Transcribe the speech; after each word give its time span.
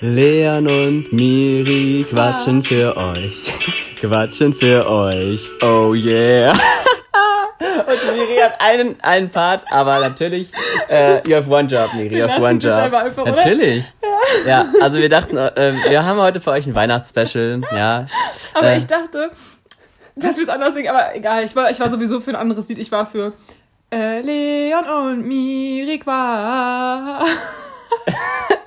Leon 0.00 0.68
und 0.68 1.10
Miri 1.10 2.04
quatschen 2.10 2.62
für 2.62 2.94
euch. 2.96 3.96
Quatschen 4.00 4.52
für 4.52 4.86
euch. 4.86 5.48
Oh 5.62 5.94
yeah. 5.94 6.52
Und 7.58 8.12
Miri 8.14 8.36
hat 8.36 8.60
einen, 8.60 9.00
einen 9.00 9.30
Part, 9.30 9.64
aber 9.70 10.00
natürlich, 10.00 10.50
äh, 10.90 11.26
you 11.26 11.34
have 11.34 11.48
one 11.48 11.66
job, 11.66 11.88
Miri, 11.94 12.18
you 12.18 12.28
have 12.28 12.42
one 12.42 12.58
job. 12.58 12.92
Einfach, 12.92 13.24
natürlich. 13.24 13.84
Ja. 14.46 14.64
ja, 14.64 14.66
also 14.82 14.98
wir 14.98 15.08
dachten, 15.08 15.36
äh, 15.38 15.72
wir 15.88 16.04
haben 16.04 16.18
heute 16.18 16.40
für 16.42 16.50
euch 16.50 16.66
ein 16.66 16.74
Weihnachtsspecial, 16.74 17.62
ja. 17.74 18.06
Aber 18.54 18.66
äh, 18.66 18.78
ich 18.78 18.86
dachte, 18.86 19.30
dass 20.14 20.36
wir 20.36 20.42
es 20.42 20.48
anders 20.50 20.74
singen, 20.74 20.88
aber 20.88 21.14
egal, 21.14 21.44
ich 21.44 21.56
war, 21.56 21.70
ich 21.70 21.80
war 21.80 21.88
sowieso 21.88 22.20
für 22.20 22.30
ein 22.30 22.36
anderes 22.36 22.68
Lied, 22.68 22.78
ich 22.78 22.92
war 22.92 23.06
für 23.06 23.32
äh, 23.90 24.20
Leon 24.20 24.84
und 24.84 25.26
Miri 25.26 25.98
qua. 25.98 27.24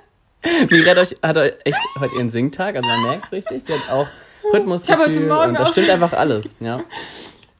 Miri 0.69 0.83
hat, 0.83 0.97
euch, 0.97 1.15
hat 1.21 1.37
euch 1.37 1.53
echt 1.65 1.79
heute 1.99 2.15
ihren 2.15 2.29
Singtag, 2.29 2.75
also 2.75 2.87
man 2.87 3.03
merkt 3.03 3.25
es 3.25 3.31
richtig, 3.31 3.65
die 3.65 3.73
hat 3.73 3.91
auch 3.91 4.07
Rhythmusgefühl 4.53 5.31
und 5.31 5.53
das 5.53 5.71
stimmt 5.71 5.89
einfach 5.89 6.13
alles, 6.13 6.55
ja. 6.59 6.83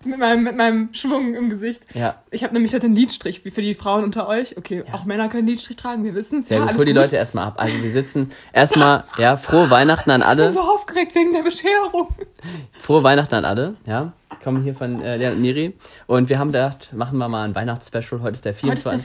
Mit 0.06 0.18
meinem, 0.18 0.44
mit 0.44 0.56
meinem 0.56 0.94
Schwung 0.94 1.36
im 1.36 1.50
Gesicht. 1.50 1.82
Ja. 1.94 2.24
Ich 2.32 2.46
habe 2.46 2.54
nämlich 2.54 2.74
heute 2.74 2.86
einen 2.86 2.96
Lidstrich, 2.96 3.44
wie 3.44 3.52
für 3.52 3.62
die 3.62 3.74
Frauen 3.74 4.06
unter 4.06 4.30
euch. 4.30 4.58
Okay, 4.58 4.86
ja. 4.88 4.94
auch 4.94 5.04
Männer 5.04 5.28
können 5.28 5.46
Lidstrich 5.46 5.76
tragen, 5.76 6.06
wir 6.06 6.16
wissen 6.16 6.40
es. 6.40 6.48
Ja, 6.48 6.60
gut, 6.60 6.78
hol 6.78 6.86
die 6.86 6.94
gut. 6.94 7.02
Leute 7.02 7.18
erstmal 7.18 7.48
ab. 7.48 7.56
Also 7.58 7.84
wir 7.84 7.92
sitzen 7.92 8.32
erstmal, 8.54 9.04
ja, 9.18 9.36
frohe 9.36 9.70
Weihnachten 9.70 10.10
an 10.12 10.24
alle. 10.24 10.44
Ich 10.44 10.56
bin 10.56 10.64
so 10.64 10.72
aufgeregt 10.72 11.16
wegen 11.16 11.34
der 11.34 11.44
Bescherung. 11.44 12.08
Frohe 12.80 13.04
Weihnachten 13.04 13.36
an 13.36 13.44
alle, 13.44 13.76
ja. 13.86 14.14
Kommen 14.44 14.64
hier 14.64 14.76
von 14.76 15.02
äh, 15.02 15.18
Leon 15.18 15.34
und 15.34 15.42
Miri. 15.42 15.74
Und 16.08 16.30
wir 16.30 16.40
haben 16.40 16.52
gedacht, 16.52 16.94
machen 16.94 17.18
wir 17.18 17.28
mal 17.28 17.44
ein 17.44 17.56
Weihnachtsspecial. 17.56 18.22
Heute 18.22 18.36
ist 18.36 18.46
der 18.46 18.54
24. 18.54 18.86
Heute 18.86 18.90
ist 18.90 18.96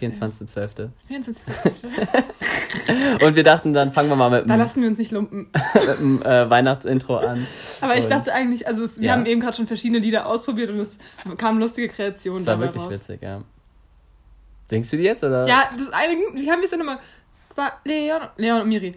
der 0.00 0.02
24. 0.02 0.48
24.12. 0.48 0.88
24.12. 1.10 3.26
und 3.26 3.36
wir 3.36 3.44
dachten, 3.44 3.72
dann 3.74 3.92
fangen 3.92 4.08
wir 4.08 4.16
mal 4.16 4.30
mit 4.30 4.48
Da 4.48 4.56
lassen 4.56 4.82
wir 4.82 4.88
uns 4.88 4.98
nicht 4.98 5.12
lumpen. 5.12 5.48
mit 5.74 5.98
dem 5.98 6.22
äh, 6.22 6.50
Weihnachtsintro 6.50 7.16
an. 7.16 7.46
Aber 7.80 7.96
ich 7.96 8.06
dachte 8.06 8.32
eigentlich, 8.32 8.66
also 8.66 8.82
es, 8.82 8.98
wir 8.98 9.08
ja. 9.08 9.12
haben 9.12 9.26
eben 9.26 9.40
gerade 9.40 9.56
schon 9.56 9.66
verschiedene 9.66 10.00
Lieder 10.00 10.26
ausprobiert 10.26 10.70
und 10.70 10.80
es 10.80 10.96
kamen 11.36 11.60
lustige 11.60 11.88
Kreationen 11.88 12.44
dabei 12.44 12.66
Das 12.66 12.76
war 12.76 12.82
wirklich 12.82 13.00
raus. 13.00 13.08
witzig, 13.08 13.22
ja. 13.22 13.42
Denkst 14.70 14.90
du 14.90 14.96
die 14.96 15.02
jetzt, 15.02 15.22
oder? 15.22 15.46
Ja, 15.46 15.64
das 15.76 15.92
eine, 15.92 16.14
wie 16.34 16.50
haben 16.50 16.60
wir 16.60 16.64
es 16.64 16.70
denn 16.70 16.78
nochmal? 16.78 16.98
Leon, 17.84 18.22
Leon 18.36 18.62
und 18.62 18.68
Miri. 18.68 18.94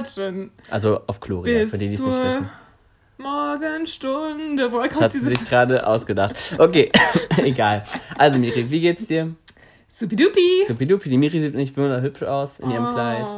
Quatschen. 0.00 0.50
Also 0.70 1.00
auf 1.06 1.20
Chloria, 1.20 1.66
für 1.66 1.78
die, 1.78 1.88
die 1.88 1.94
es 1.94 2.00
nicht 2.00 2.16
wissen. 2.16 2.48
Morgenstunde. 3.18 4.72
Woher 4.72 4.88
das 4.88 5.00
hat 5.00 5.12
sie 5.12 5.20
sich 5.20 5.46
gerade 5.48 5.86
ausgedacht. 5.86 6.56
Okay, 6.58 6.90
egal. 7.36 7.84
Also 8.16 8.38
Miri, 8.38 8.70
wie 8.70 8.80
geht's 8.80 9.06
dir? 9.06 9.34
Supidupi. 9.90 10.64
Supidupi. 10.66 11.10
Die 11.10 11.18
Miri 11.18 11.40
sieht 11.40 11.54
nicht 11.54 11.76
wunderhübsch 11.76 12.22
aus 12.22 12.58
in 12.58 12.70
ihrem 12.70 12.86
oh. 12.86 12.92
Kleid. 12.92 13.28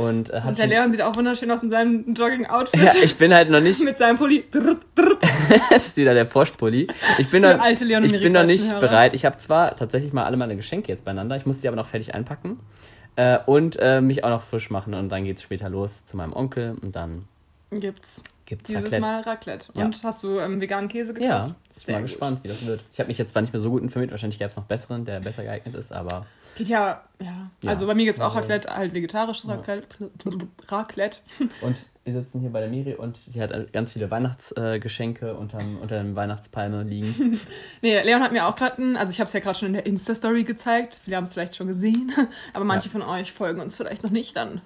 Und, 0.00 0.30
äh, 0.30 0.40
hat 0.40 0.48
und 0.48 0.58
der 0.58 0.66
Leon 0.66 0.90
sieht 0.90 1.02
auch 1.02 1.14
wunderschön 1.14 1.50
aus 1.50 1.62
in 1.62 1.70
seinem 1.70 2.14
Jogging-Outfit. 2.14 2.82
Ja, 2.82 2.92
ich 3.02 3.16
bin 3.16 3.34
halt 3.34 3.50
noch 3.50 3.60
nicht. 3.60 3.78
Mit 3.84 3.98
seinem 3.98 4.16
Pulli. 4.16 4.44
das 5.70 5.88
ist 5.88 5.96
wieder 5.98 6.14
der 6.14 6.24
Porsche-Pulli. 6.24 6.88
Ich 7.18 7.28
bin, 7.28 7.42
noch, 7.42 7.60
alte 7.60 7.84
Leon 7.84 8.04
ich 8.04 8.18
bin 8.18 8.32
noch 8.32 8.46
nicht 8.46 8.80
bereit. 8.80 9.12
Ich 9.12 9.26
habe 9.26 9.36
zwar 9.36 9.76
tatsächlich 9.76 10.14
mal 10.14 10.24
alle 10.24 10.38
meine 10.38 10.56
Geschenke 10.56 10.90
jetzt 10.90 11.04
beieinander. 11.04 11.36
Ich 11.36 11.44
muss 11.44 11.58
die 11.58 11.68
aber 11.68 11.76
noch 11.76 11.86
fertig 11.86 12.14
einpacken. 12.14 12.58
Äh, 13.16 13.40
und 13.44 13.76
äh, 13.78 14.00
mich 14.00 14.24
auch 14.24 14.30
noch 14.30 14.42
frisch 14.42 14.70
machen. 14.70 14.94
Und 14.94 15.10
dann 15.10 15.24
geht's 15.24 15.42
später 15.42 15.68
los 15.68 16.06
zu 16.06 16.16
meinem 16.16 16.32
Onkel. 16.32 16.78
Und 16.80 16.96
dann 16.96 17.26
gibt's 17.70 18.22
gibt's 18.50 18.66
Dieses 18.66 18.84
Raclette. 18.84 19.00
Mal 19.00 19.20
Raclette. 19.22 19.72
Und 19.72 19.96
ja. 19.96 20.02
hast 20.02 20.22
du 20.22 20.38
ähm, 20.40 20.60
veganen 20.60 20.88
Käse 20.88 21.14
gekauft? 21.14 21.30
Ja, 21.30 21.54
ich 21.78 21.86
bin 21.86 21.94
mal 21.94 22.02
gespannt, 22.02 22.40
wie 22.42 22.48
das 22.48 22.66
wird. 22.66 22.84
Ich 22.92 22.98
habe 22.98 23.08
mich 23.08 23.16
jetzt 23.16 23.30
zwar 23.30 23.42
nicht 23.42 23.52
mehr 23.52 23.60
so 23.60 23.70
gut 23.70 23.82
informiert, 23.82 24.10
wahrscheinlich 24.10 24.38
gäbe 24.38 24.50
es 24.50 24.56
noch 24.56 24.64
besseren, 24.64 25.04
der 25.04 25.20
besser 25.20 25.44
geeignet 25.44 25.74
ist, 25.76 25.92
aber. 25.92 26.26
Geht 26.56 26.68
ja, 26.68 27.00
ja. 27.20 27.50
ja. 27.62 27.70
Also 27.70 27.86
bei 27.86 27.94
mir 27.94 28.04
gibt 28.04 28.18
es 28.18 28.20
auch 28.20 28.34
also, 28.34 28.40
Raclette, 28.40 28.74
halt 28.74 28.92
vegetarisches 28.92 29.48
Raclette. 29.48 29.86
Raclette. 30.68 31.18
Und 31.60 31.76
wir 32.04 32.12
sitzen 32.12 32.40
hier 32.40 32.50
bei 32.50 32.60
der 32.60 32.68
Miri 32.68 32.94
und 32.94 33.16
sie 33.16 33.40
hat 33.40 33.72
ganz 33.72 33.92
viele 33.92 34.10
Weihnachtsgeschenke 34.10 35.34
unterm, 35.34 35.78
unter 35.78 35.98
dem 35.98 36.16
Weihnachtspalme 36.16 36.82
liegen. 36.82 37.38
nee, 37.82 38.02
Leon 38.02 38.20
hat 38.20 38.32
mir 38.32 38.46
auch 38.46 38.56
gerade 38.56 38.82
also 38.98 39.12
ich 39.12 39.20
habe 39.20 39.28
es 39.28 39.32
ja 39.32 39.40
gerade 39.40 39.58
schon 39.58 39.68
in 39.68 39.74
der 39.74 39.86
Insta-Story 39.86 40.42
gezeigt. 40.42 40.98
Viele 41.04 41.16
haben 41.16 41.24
es 41.24 41.34
vielleicht 41.34 41.54
schon 41.54 41.68
gesehen, 41.68 42.12
aber 42.52 42.64
manche 42.64 42.88
ja. 42.88 42.92
von 42.92 43.02
euch 43.02 43.32
folgen 43.32 43.60
uns 43.60 43.76
vielleicht 43.76 44.02
noch 44.02 44.10
nicht, 44.10 44.36
dann 44.36 44.60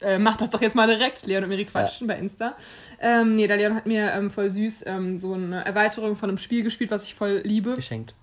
äh, 0.00 0.18
mach 0.18 0.36
das 0.36 0.50
doch 0.50 0.60
jetzt 0.60 0.74
mal 0.74 0.86
direkt. 0.86 1.26
Leon 1.26 1.44
und 1.44 1.48
Miri 1.48 1.64
quatschen 1.64 2.08
ja. 2.08 2.14
bei 2.14 2.20
Insta. 2.20 2.56
Ähm, 3.00 3.32
nee, 3.32 3.46
der 3.46 3.56
Leon 3.56 3.74
hat 3.74 3.86
mir 3.86 4.12
ähm, 4.12 4.30
voll 4.30 4.50
süß 4.50 4.84
ähm, 4.86 5.18
so 5.18 5.34
eine 5.34 5.64
Erweiterung 5.64 6.16
von 6.16 6.28
einem 6.28 6.38
Spiel 6.38 6.62
gespielt, 6.62 6.90
was 6.90 7.04
ich 7.04 7.14
voll 7.14 7.42
liebe. 7.44 7.76
Geschenkt. 7.76 8.14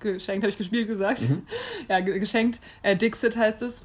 Geschenkt, 0.00 0.42
habe 0.42 0.50
ich 0.50 0.58
gespielt 0.58 0.88
gesagt. 0.88 1.22
Mhm. 1.22 1.42
Ja, 1.88 2.00
geschenkt. 2.00 2.60
Äh, 2.82 2.96
Dixit 2.96 3.36
heißt 3.36 3.62
es. 3.62 3.84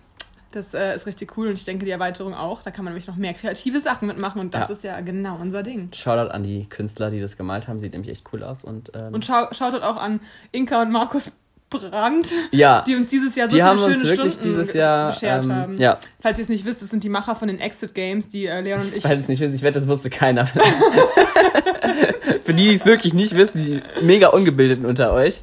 Das 0.51 0.73
äh, 0.73 0.95
ist 0.95 1.05
richtig 1.05 1.37
cool 1.37 1.49
und 1.49 1.55
ich 1.55 1.65
denke, 1.65 1.85
die 1.85 1.91
Erweiterung 1.91 2.33
auch. 2.33 2.63
Da 2.63 2.71
kann 2.71 2.85
man 2.85 2.93
nämlich 2.93 3.07
noch 3.07 3.17
mehr 3.17 3.33
kreative 3.33 3.81
Sachen 3.81 4.07
mitmachen 4.07 4.39
und 4.39 4.53
das 4.53 4.69
ja. 4.69 4.75
ist 4.75 4.83
ja 4.83 5.01
genau 5.01 5.37
unser 5.39 5.61
Ding. 5.61 5.89
Shoutout 5.93 6.31
an 6.31 6.43
die 6.43 6.67
Künstler, 6.69 7.11
die 7.11 7.19
das 7.19 7.37
gemalt 7.37 7.67
haben. 7.67 7.79
Sieht 7.79 7.93
nämlich 7.93 8.09
echt 8.09 8.25
cool 8.31 8.43
aus. 8.43 8.63
Und, 8.63 8.91
ähm 8.95 9.13
und 9.13 9.25
schau, 9.25 9.51
Shoutout 9.51 9.83
auch 9.83 9.97
an 9.97 10.21
Inka 10.51 10.81
und 10.81 10.91
Markus 10.91 11.31
Brand, 11.69 12.27
ja. 12.51 12.83
die 12.87 12.95
uns 12.95 13.07
dieses 13.07 13.35
Jahr 13.35 13.49
so 13.49 13.55
die 13.55 13.61
viele 13.61 13.65
haben 13.65 13.79
schöne 13.79 13.95
uns 13.95 14.03
wirklich 14.03 14.33
Stunden 14.33 14.49
dieses 14.49 14.73
Jahr 14.73 15.11
beschert 15.11 15.45
ähm, 15.45 15.53
haben. 15.53 15.77
Ja. 15.77 15.99
Falls 16.21 16.37
ihr 16.37 16.43
es 16.43 16.49
nicht 16.49 16.63
wisst, 16.63 16.81
das 16.81 16.89
sind 16.89 17.03
die 17.03 17.09
Macher 17.09 17.35
von 17.35 17.49
den 17.49 17.59
Exit 17.59 17.93
Games, 17.93 18.29
die 18.29 18.45
äh, 18.45 18.61
Leon 18.61 18.81
und 18.81 18.95
ich. 18.95 19.03
Falls 19.03 19.15
ihr 19.15 19.21
es 19.21 19.27
nicht 19.27 19.41
wisst, 19.41 19.55
ich 19.55 19.63
wette, 19.63 19.79
das 19.79 19.87
wusste 19.87 20.09
keiner. 20.09 20.45
Für 22.45 22.53
die, 22.53 22.69
die 22.69 22.75
es 22.75 22.85
wirklich 22.85 23.13
nicht 23.13 23.35
wissen, 23.35 23.65
die 23.65 23.81
mega 24.01 24.29
Ungebildeten 24.29 24.85
unter 24.85 25.11
euch. 25.11 25.41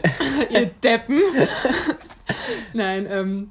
ihr 0.50 0.70
Deppen. 0.82 1.20
Nein, 2.72 3.06
ähm. 3.10 3.50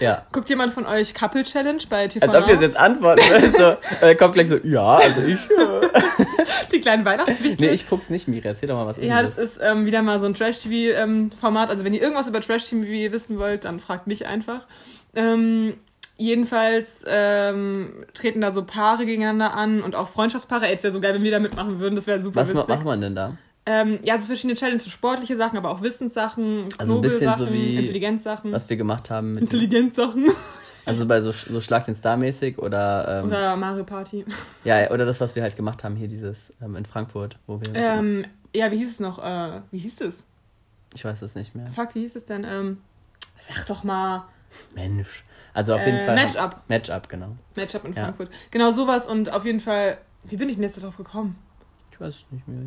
Ja. 0.00 0.26
Guckt 0.32 0.48
jemand 0.48 0.74
von 0.74 0.86
euch 0.86 1.14
Couple 1.14 1.44
Challenge 1.44 1.82
bei 1.88 2.08
TV 2.08 2.26
Als 2.26 2.34
ob 2.34 2.48
ihr 2.48 2.60
jetzt 2.60 2.76
antworten. 2.76 3.22
so, 3.56 3.76
äh, 4.04 4.14
kommt 4.14 4.34
gleich 4.34 4.48
so, 4.48 4.56
ja, 4.58 4.96
also 4.96 5.22
ich. 5.22 5.38
Die 6.72 6.80
kleinen 6.80 7.04
Weihnachtswichtel. 7.04 7.68
Nee, 7.68 7.72
ich 7.72 7.88
guck's 7.88 8.10
nicht, 8.10 8.26
Miri. 8.26 8.46
Erzähl 8.48 8.68
doch 8.68 8.76
mal 8.76 8.86
was. 8.86 8.96
Ja, 8.98 9.22
das 9.22 9.38
ist 9.38 9.60
ähm, 9.62 9.86
wieder 9.86 10.02
mal 10.02 10.18
so 10.18 10.26
ein 10.26 10.34
Trash-TV-Format. 10.34 11.70
Also 11.70 11.84
wenn 11.84 11.94
ihr 11.94 12.02
irgendwas 12.02 12.26
über 12.26 12.40
Trash-TV 12.40 13.12
wissen 13.12 13.38
wollt, 13.38 13.64
dann 13.64 13.80
fragt 13.80 14.06
mich 14.06 14.26
einfach. 14.26 14.62
Ähm, 15.14 15.74
jedenfalls 16.16 17.04
ähm, 17.06 18.04
treten 18.14 18.40
da 18.40 18.50
so 18.50 18.64
Paare 18.64 19.06
gegeneinander 19.06 19.54
an 19.54 19.82
und 19.82 19.94
auch 19.94 20.08
Freundschaftspaare. 20.08 20.66
Ey, 20.66 20.74
es 20.74 20.82
wäre 20.82 20.92
so 20.92 21.00
geil, 21.00 21.14
wenn 21.14 21.22
wir 21.22 21.30
da 21.30 21.38
mitmachen 21.38 21.78
würden. 21.78 21.94
Das 21.94 22.06
wäre 22.06 22.22
super 22.22 22.40
was 22.40 22.48
witzig. 22.48 22.62
Was 22.62 22.68
macht 22.68 22.84
man 22.84 23.00
denn 23.00 23.14
da? 23.14 23.36
Ähm, 23.66 24.00
ja, 24.04 24.18
so 24.18 24.26
verschiedene 24.26 24.56
Challenges, 24.56 24.84
so 24.84 24.90
sportliche 24.90 25.36
Sachen, 25.36 25.56
aber 25.56 25.70
auch 25.70 25.80
Wissenssachen, 25.80 26.68
also 26.76 26.96
ein 26.96 27.00
bisschen 27.00 27.34
so 27.38 27.50
wie 27.50 27.76
Intelligenzsachen. 27.76 28.52
Was 28.52 28.68
wir 28.68 28.76
gemacht 28.76 29.10
haben. 29.10 29.38
Intelligenzsachen. 29.38 30.26
Also 30.86 31.06
bei 31.06 31.20
so, 31.22 31.32
so 31.32 31.62
Schlag 31.62 31.86
den 31.86 31.96
Star 31.96 32.18
mäßig 32.18 32.58
oder. 32.58 33.20
Ähm, 33.22 33.28
oder 33.28 33.56
Mario 33.56 33.84
Party. 33.84 34.24
Ja, 34.64 34.90
oder 34.90 35.06
das, 35.06 35.18
was 35.20 35.34
wir 35.34 35.42
halt 35.42 35.56
gemacht 35.56 35.82
haben 35.82 35.96
hier, 35.96 36.08
dieses 36.08 36.52
ähm, 36.60 36.76
in 36.76 36.84
Frankfurt, 36.84 37.38
wo 37.46 37.58
wir. 37.58 37.74
Ähm, 37.74 38.26
ja, 38.54 38.70
wie 38.70 38.76
hieß 38.76 38.90
es 38.90 39.00
noch? 39.00 39.18
Äh, 39.18 39.62
wie 39.70 39.78
hieß 39.78 40.02
es? 40.02 40.24
Ich 40.94 41.04
weiß 41.04 41.22
es 41.22 41.34
nicht 41.34 41.54
mehr. 41.54 41.66
Fuck, 41.72 41.94
wie 41.94 42.00
hieß 42.00 42.16
es 42.16 42.26
denn? 42.26 42.44
Ähm, 42.44 42.82
sag 43.38 43.66
doch 43.66 43.82
mal. 43.82 44.26
Mensch. 44.74 45.24
Also 45.54 45.74
auf 45.74 45.84
jeden 45.84 45.98
äh, 45.98 46.04
Fall. 46.04 46.14
Matchup. 46.16 46.62
Matchup, 46.68 47.08
genau. 47.08 47.36
Matchup 47.56 47.84
in 47.84 47.94
Frankfurt. 47.94 48.28
Ja. 48.28 48.36
Genau 48.50 48.70
sowas 48.70 49.06
und 49.06 49.32
auf 49.32 49.44
jeden 49.44 49.60
Fall. 49.60 49.98
Wie 50.24 50.36
bin 50.36 50.48
ich 50.48 50.56
denn 50.56 50.64
jetzt 50.64 50.76
darauf 50.76 50.96
gekommen? 50.96 51.36
Ich 51.92 52.00
weiß 52.00 52.14
es 52.14 52.24
nicht 52.30 52.46
mehr. 52.46 52.66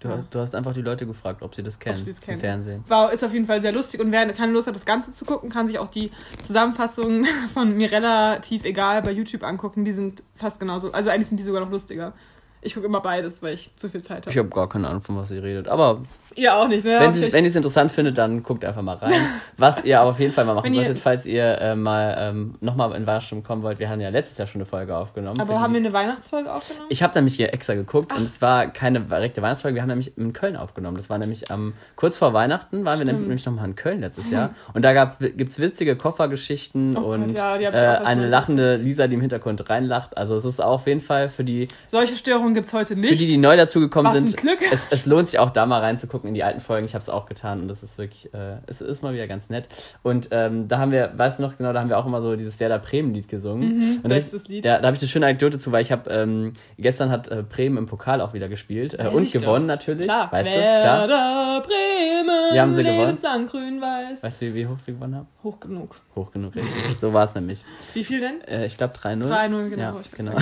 Du, 0.00 0.08
ja. 0.08 0.24
du, 0.30 0.38
hast 0.38 0.54
einfach 0.54 0.72
die 0.72 0.80
Leute 0.80 1.06
gefragt, 1.06 1.42
ob 1.42 1.54
sie 1.54 1.62
das 1.62 1.78
kennen, 1.78 1.98
ob 1.98 2.04
sie 2.04 2.10
es 2.10 2.22
kennen. 2.22 2.38
im 2.38 2.40
Fernsehen. 2.40 2.84
War, 2.88 3.12
ist 3.12 3.22
auf 3.22 3.34
jeden 3.34 3.44
Fall 3.44 3.60
sehr 3.60 3.72
lustig 3.72 4.00
und 4.00 4.10
wer 4.12 4.32
keine 4.32 4.52
Lust 4.52 4.66
hat, 4.66 4.74
das 4.74 4.86
Ganze 4.86 5.12
zu 5.12 5.26
gucken, 5.26 5.50
kann 5.50 5.66
sich 5.66 5.78
auch 5.78 5.88
die 5.88 6.10
Zusammenfassung 6.42 7.26
von 7.52 7.76
mir 7.76 7.92
relativ 7.92 8.64
egal 8.64 9.02
bei 9.02 9.12
YouTube 9.12 9.42
angucken. 9.42 9.84
Die 9.84 9.92
sind 9.92 10.22
fast 10.34 10.58
genauso, 10.58 10.90
also 10.92 11.10
eigentlich 11.10 11.28
sind 11.28 11.38
die 11.38 11.44
sogar 11.44 11.60
noch 11.60 11.70
lustiger. 11.70 12.14
Ich 12.62 12.74
gucke 12.74 12.86
immer 12.86 13.00
beides, 13.00 13.42
weil 13.42 13.54
ich 13.54 13.70
zu 13.76 13.88
viel 13.88 14.02
Zeit 14.02 14.18
habe. 14.18 14.30
Ich 14.30 14.36
habe 14.36 14.48
gar 14.48 14.68
keine 14.68 14.88
Ahnung, 14.88 15.00
von 15.00 15.16
was 15.16 15.30
ihr 15.30 15.42
redet. 15.42 15.68
Aber. 15.68 16.02
Ihr 16.36 16.54
auch 16.54 16.68
nicht, 16.68 16.84
ne? 16.84 17.00
Wenn 17.30 17.44
ihr 17.44 17.48
es 17.48 17.56
interessant 17.56 17.90
findet, 17.90 18.18
dann 18.18 18.42
guckt 18.42 18.64
einfach 18.64 18.82
mal 18.82 18.96
rein. 18.96 19.20
was 19.56 19.82
ihr 19.84 20.00
aber 20.00 20.10
auf 20.10 20.20
jeden 20.20 20.32
Fall 20.32 20.44
mal 20.44 20.54
machen 20.54 20.72
solltet, 20.72 20.98
falls 20.98 21.26
ihr 21.26 21.58
äh, 21.58 21.74
mal 21.74 22.16
ähm, 22.18 22.54
nochmal 22.60 22.94
in 22.94 23.06
Weihnachtsstimmung 23.06 23.44
kommen 23.44 23.62
wollt. 23.62 23.78
Wir 23.78 23.88
haben 23.88 24.00
ja 24.00 24.10
letztes 24.10 24.38
Jahr 24.38 24.46
schon 24.46 24.60
eine 24.60 24.66
Folge 24.66 24.96
aufgenommen. 24.96 25.40
Aber 25.40 25.60
haben 25.60 25.72
wir 25.72 25.80
eine 25.80 25.92
Weihnachtsfolge 25.92 26.52
aufgenommen? 26.52 26.86
Ich 26.90 27.02
habe 27.02 27.14
nämlich 27.14 27.34
hier 27.34 27.52
extra 27.52 27.74
geguckt 27.74 28.12
Ach. 28.12 28.18
und 28.18 28.30
es 28.30 28.40
war 28.42 28.66
keine 28.68 29.00
direkte 29.00 29.42
Weihnachtsfolge. 29.42 29.76
Wir 29.76 29.82
haben 29.82 29.88
nämlich 29.88 30.16
in 30.18 30.32
Köln 30.32 30.56
aufgenommen. 30.56 30.96
Das 30.96 31.10
war 31.10 31.18
nämlich 31.18 31.50
ähm, 31.50 31.72
kurz 31.96 32.16
vor 32.16 32.32
Weihnachten, 32.34 32.84
waren 32.84 32.96
Stimmt. 32.96 33.10
wir 33.10 33.18
nämlich 33.20 33.44
nochmal 33.44 33.64
in 33.64 33.74
Köln 33.74 34.00
letztes 34.00 34.30
Jahr. 34.30 34.54
Und 34.74 34.84
da 34.84 35.04
gibt 35.04 35.50
es 35.50 35.58
witzige 35.58 35.96
Koffergeschichten 35.96 36.96
oh 36.96 37.12
und 37.12 37.28
Gott, 37.28 37.36
ja, 37.36 37.56
äh, 37.56 38.04
eine 38.04 38.26
lachende 38.26 38.76
Lisa, 38.76 39.06
die 39.08 39.14
im 39.14 39.20
Hintergrund 39.20 39.68
reinlacht. 39.68 40.16
Also 40.16 40.36
es 40.36 40.44
ist 40.44 40.60
auch 40.60 40.74
auf 40.80 40.86
jeden 40.86 41.00
Fall 41.00 41.28
für 41.28 41.44
die. 41.44 41.68
Solche 41.88 42.16
Störungen 42.16 42.49
Werbung 42.50 42.54
gibt's 42.54 42.72
heute 42.72 42.96
nicht. 42.96 43.10
Für 43.10 43.16
die, 43.16 43.26
die 43.26 43.36
neu 43.36 43.56
dazugekommen 43.56 44.14
sind, 44.14 44.36
Glück. 44.36 44.58
es, 44.72 44.88
es 44.90 45.06
lohnt 45.06 45.28
sich 45.28 45.38
auch 45.38 45.50
da 45.50 45.66
mal 45.66 45.80
reinzugucken 45.80 46.28
in 46.28 46.34
die 46.34 46.42
alten 46.42 46.60
Folgen. 46.60 46.84
Ich 46.84 46.94
habe 46.94 47.02
es 47.02 47.08
auch 47.08 47.26
getan 47.26 47.60
und 47.60 47.68
das 47.68 47.82
ist 47.82 47.98
wirklich, 47.98 48.32
äh, 48.34 48.56
es 48.66 48.80
ist 48.80 49.02
mal 49.02 49.14
wieder 49.14 49.26
ganz 49.26 49.48
nett. 49.48 49.68
Und 50.02 50.28
ähm, 50.30 50.68
da 50.68 50.78
haben 50.78 50.92
wir, 50.92 51.12
weißt 51.16 51.38
du 51.38 51.42
noch 51.42 51.56
genau, 51.56 51.72
da 51.72 51.80
haben 51.80 51.88
wir 51.88 51.98
auch 51.98 52.06
immer 52.06 52.20
so 52.20 52.36
dieses 52.36 52.58
Werder 52.60 52.78
Bremen-Lied 52.78 53.28
gesungen. 53.28 54.00
und 54.02 54.04
da, 54.04 54.14
bestes 54.14 54.48
Lied. 54.48 54.64
Da, 54.64 54.78
da 54.78 54.86
habe 54.86 54.96
ich 54.96 55.02
eine 55.02 55.08
schöne 55.08 55.26
Anekdote 55.26 55.58
zu, 55.58 55.72
weil 55.72 55.82
ich 55.82 55.92
habe, 55.92 56.10
ähm, 56.10 56.52
gestern 56.78 57.10
hat 57.10 57.28
äh, 57.28 57.42
Bremen 57.42 57.78
im 57.78 57.86
Pokal 57.86 58.20
auch 58.20 58.34
wieder 58.34 58.48
gespielt 58.48 58.94
äh, 58.98 59.06
und 59.08 59.22
ich 59.22 59.32
doch. 59.32 59.40
gewonnen 59.40 59.66
natürlich. 59.66 60.06
Klar. 60.06 60.30
Weißt 60.32 60.48
du? 60.48 60.52
Klar. 60.52 61.08
Werder 61.08 61.66
Bremen. 61.66 62.54
Wie 62.54 62.60
haben 62.60 62.74
sie 62.74 62.82
gewonnen? 62.82 63.00
lebenslang 63.00 63.46
grün-weiß. 63.46 64.22
Weißt 64.22 64.42
du, 64.42 64.46
wie, 64.46 64.54
wie 64.54 64.66
hoch 64.66 64.78
sie 64.78 64.92
gewonnen 64.92 65.16
haben? 65.16 65.28
Hoch 65.42 65.60
genug. 65.60 65.96
Hoch 66.14 66.32
genug, 66.32 66.54
richtig. 66.54 66.98
so 67.00 67.12
war 67.12 67.24
es 67.24 67.34
nämlich. 67.34 67.64
Wie 67.94 68.04
viel 68.04 68.20
denn? 68.20 68.42
Äh, 68.42 68.66
ich 68.66 68.76
glaube 68.76 68.94
3-0. 68.94 69.28
3-0, 69.28 69.68
genau. 69.68 69.82
Ja, 69.82 69.94
genau. 70.16 70.32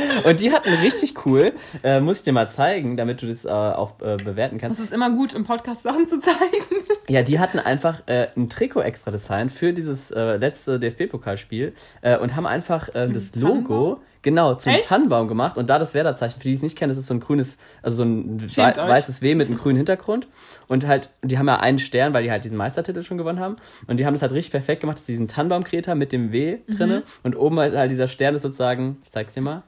Und 0.24 0.40
die 0.40 0.51
hatten 0.52 0.72
richtig 0.82 1.26
cool, 1.26 1.52
äh, 1.82 2.00
muss 2.00 2.18
ich 2.18 2.22
dir 2.24 2.32
mal 2.32 2.50
zeigen, 2.50 2.96
damit 2.96 3.22
du 3.22 3.26
das 3.26 3.44
äh, 3.44 3.48
auch 3.48 4.00
äh, 4.00 4.16
bewerten 4.16 4.58
kannst. 4.58 4.78
Es 4.78 4.86
ist 4.86 4.92
immer 4.92 5.10
gut, 5.10 5.34
im 5.34 5.44
Podcast 5.44 5.82
Sachen 5.82 6.06
zu 6.06 6.18
zeigen. 6.18 6.38
Ja, 7.08 7.22
die 7.22 7.40
hatten 7.40 7.58
einfach 7.58 8.02
äh, 8.06 8.28
ein 8.36 8.48
Trikot 8.48 8.80
extra 8.80 9.10
designt 9.10 9.50
für 9.52 9.72
dieses 9.72 10.10
äh, 10.12 10.36
letzte 10.36 10.78
DFB-Pokalspiel 10.78 11.74
äh, 12.00 12.16
und 12.16 12.36
haben 12.36 12.46
einfach 12.46 12.88
das 12.92 13.34
Logo 13.34 14.00
genau 14.22 14.54
zum 14.54 14.72
Echt? 14.72 14.88
Tannenbaum 14.88 15.26
gemacht 15.28 15.58
und 15.58 15.68
da 15.68 15.78
das 15.78 15.94
Werder-Zeichen. 15.94 16.38
Für 16.40 16.44
die 16.44 16.50
die 16.50 16.54
es 16.56 16.62
nicht 16.62 16.78
kennen, 16.78 16.90
das 16.90 16.98
ist 16.98 17.06
so 17.08 17.14
ein 17.14 17.20
grünes, 17.20 17.58
also 17.82 17.98
so 17.98 18.04
ein 18.04 18.40
wei 18.56 18.74
weißes 18.76 19.20
W 19.20 19.34
mit 19.34 19.48
einem 19.48 19.58
grünen 19.58 19.76
Hintergrund 19.78 20.28
und 20.68 20.86
halt, 20.86 21.10
die 21.22 21.38
haben 21.38 21.48
ja 21.48 21.58
einen 21.58 21.78
Stern, 21.80 22.14
weil 22.14 22.22
die 22.22 22.30
halt 22.30 22.44
diesen 22.44 22.56
Meistertitel 22.56 23.02
schon 23.02 23.18
gewonnen 23.18 23.40
haben 23.40 23.56
und 23.88 23.98
die 23.98 24.06
haben 24.06 24.14
das 24.14 24.22
halt 24.22 24.32
richtig 24.32 24.52
perfekt 24.52 24.82
gemacht, 24.82 24.98
dass 24.98 25.04
die 25.06 25.12
diesen 25.12 25.28
Tannenbaumkreter 25.28 25.94
mit 25.94 26.12
dem 26.12 26.30
W 26.32 26.58
Mhm. 26.66 26.76
drinne 26.76 27.02
und 27.24 27.36
oben 27.36 27.58
halt, 27.58 27.74
halt 27.76 27.90
dieser 27.90 28.06
Stern 28.08 28.34
ist 28.36 28.42
sozusagen, 28.42 28.98
ich 29.02 29.10
zeig's 29.10 29.34
dir 29.34 29.40
mal. 29.40 29.62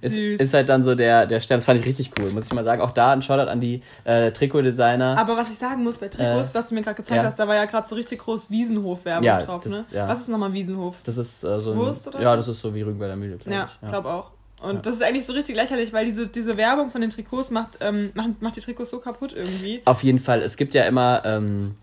Ist, 0.00 0.14
ist 0.16 0.54
halt 0.54 0.68
dann 0.68 0.84
so 0.84 0.94
der, 0.94 1.26
der 1.26 1.40
Stern, 1.40 1.58
das 1.58 1.64
fand 1.64 1.80
ich 1.80 1.86
richtig 1.86 2.10
cool, 2.18 2.30
muss 2.30 2.46
ich 2.46 2.52
mal 2.52 2.64
sagen. 2.64 2.80
Auch 2.82 2.92
da 2.92 3.10
ein 3.12 3.22
Shoutout 3.22 3.50
an 3.50 3.60
die 3.60 3.82
äh, 4.04 4.30
Trikotdesigner. 4.30 5.18
Aber 5.18 5.36
was 5.36 5.50
ich 5.50 5.58
sagen 5.58 5.82
muss 5.82 5.98
bei 5.98 6.08
Trikots, 6.08 6.50
Äh, 6.50 6.54
was 6.54 6.66
du 6.68 6.74
mir 6.74 6.82
gerade 6.82 6.96
gezeigt 6.96 7.16
ja. 7.20 7.24
hast, 7.26 7.38
da 7.38 7.48
war 7.48 7.56
ja 7.56 7.64
gerade 7.64 7.86
so 7.88 7.94
richtig 7.94 8.20
groß 8.20 8.50
Wiesenhof-Werbung 8.50 9.24
Ja, 9.24 9.42
drauf, 9.42 9.62
das- 9.64 9.72
ne? 9.72 9.84
ja. 9.92 10.06
Was 10.08 10.20
ist 10.20 10.28
nochmal 10.28 10.52
Wiesenhof? 10.52 10.96
Das 11.04 11.16
ist 11.18 11.42
äh, 11.42 11.58
so 11.58 11.72
ein, 11.72 11.78
Wurst 11.78 12.06
oder 12.08 12.20
Ja, 12.20 12.36
das 12.36 12.46
ist 12.48 12.60
so 12.60 12.74
wie 12.74 12.82
Rügen 12.82 12.98
bei 12.98 13.06
der 13.06 13.16
Mühle, 13.16 13.36
glaube 13.36 13.52
Ja, 13.56 13.68
ich. 13.82 13.88
glaube 13.88 14.08
auch. 14.08 14.30
Und 14.60 14.74
Ja. 14.76 14.80
das 14.82 14.94
ist 14.94 15.02
eigentlich 15.02 15.24
so 15.26 15.32
richtig 15.32 15.54
lächerlich, 15.56 15.92
weil 15.92 16.04
diese, 16.04 16.26
diese 16.26 16.56
Werbung 16.56 16.90
von 16.90 17.00
den 17.00 17.10
Trikots 17.10 17.50
macht, 17.50 17.78
ähm, 17.80 18.10
macht, 18.14 18.42
macht 18.42 18.56
die 18.56 18.60
Trikots 18.60 18.90
so 18.90 18.98
kaputt 18.98 19.32
irgendwie. 19.32 19.82
Auf 19.84 20.02
jeden 20.02 20.18
Fall, 20.18 20.42
es 20.42 20.56
gibt 20.56 20.74
ja 20.74 20.82
immer 20.84 21.22
ähm, 21.24 21.76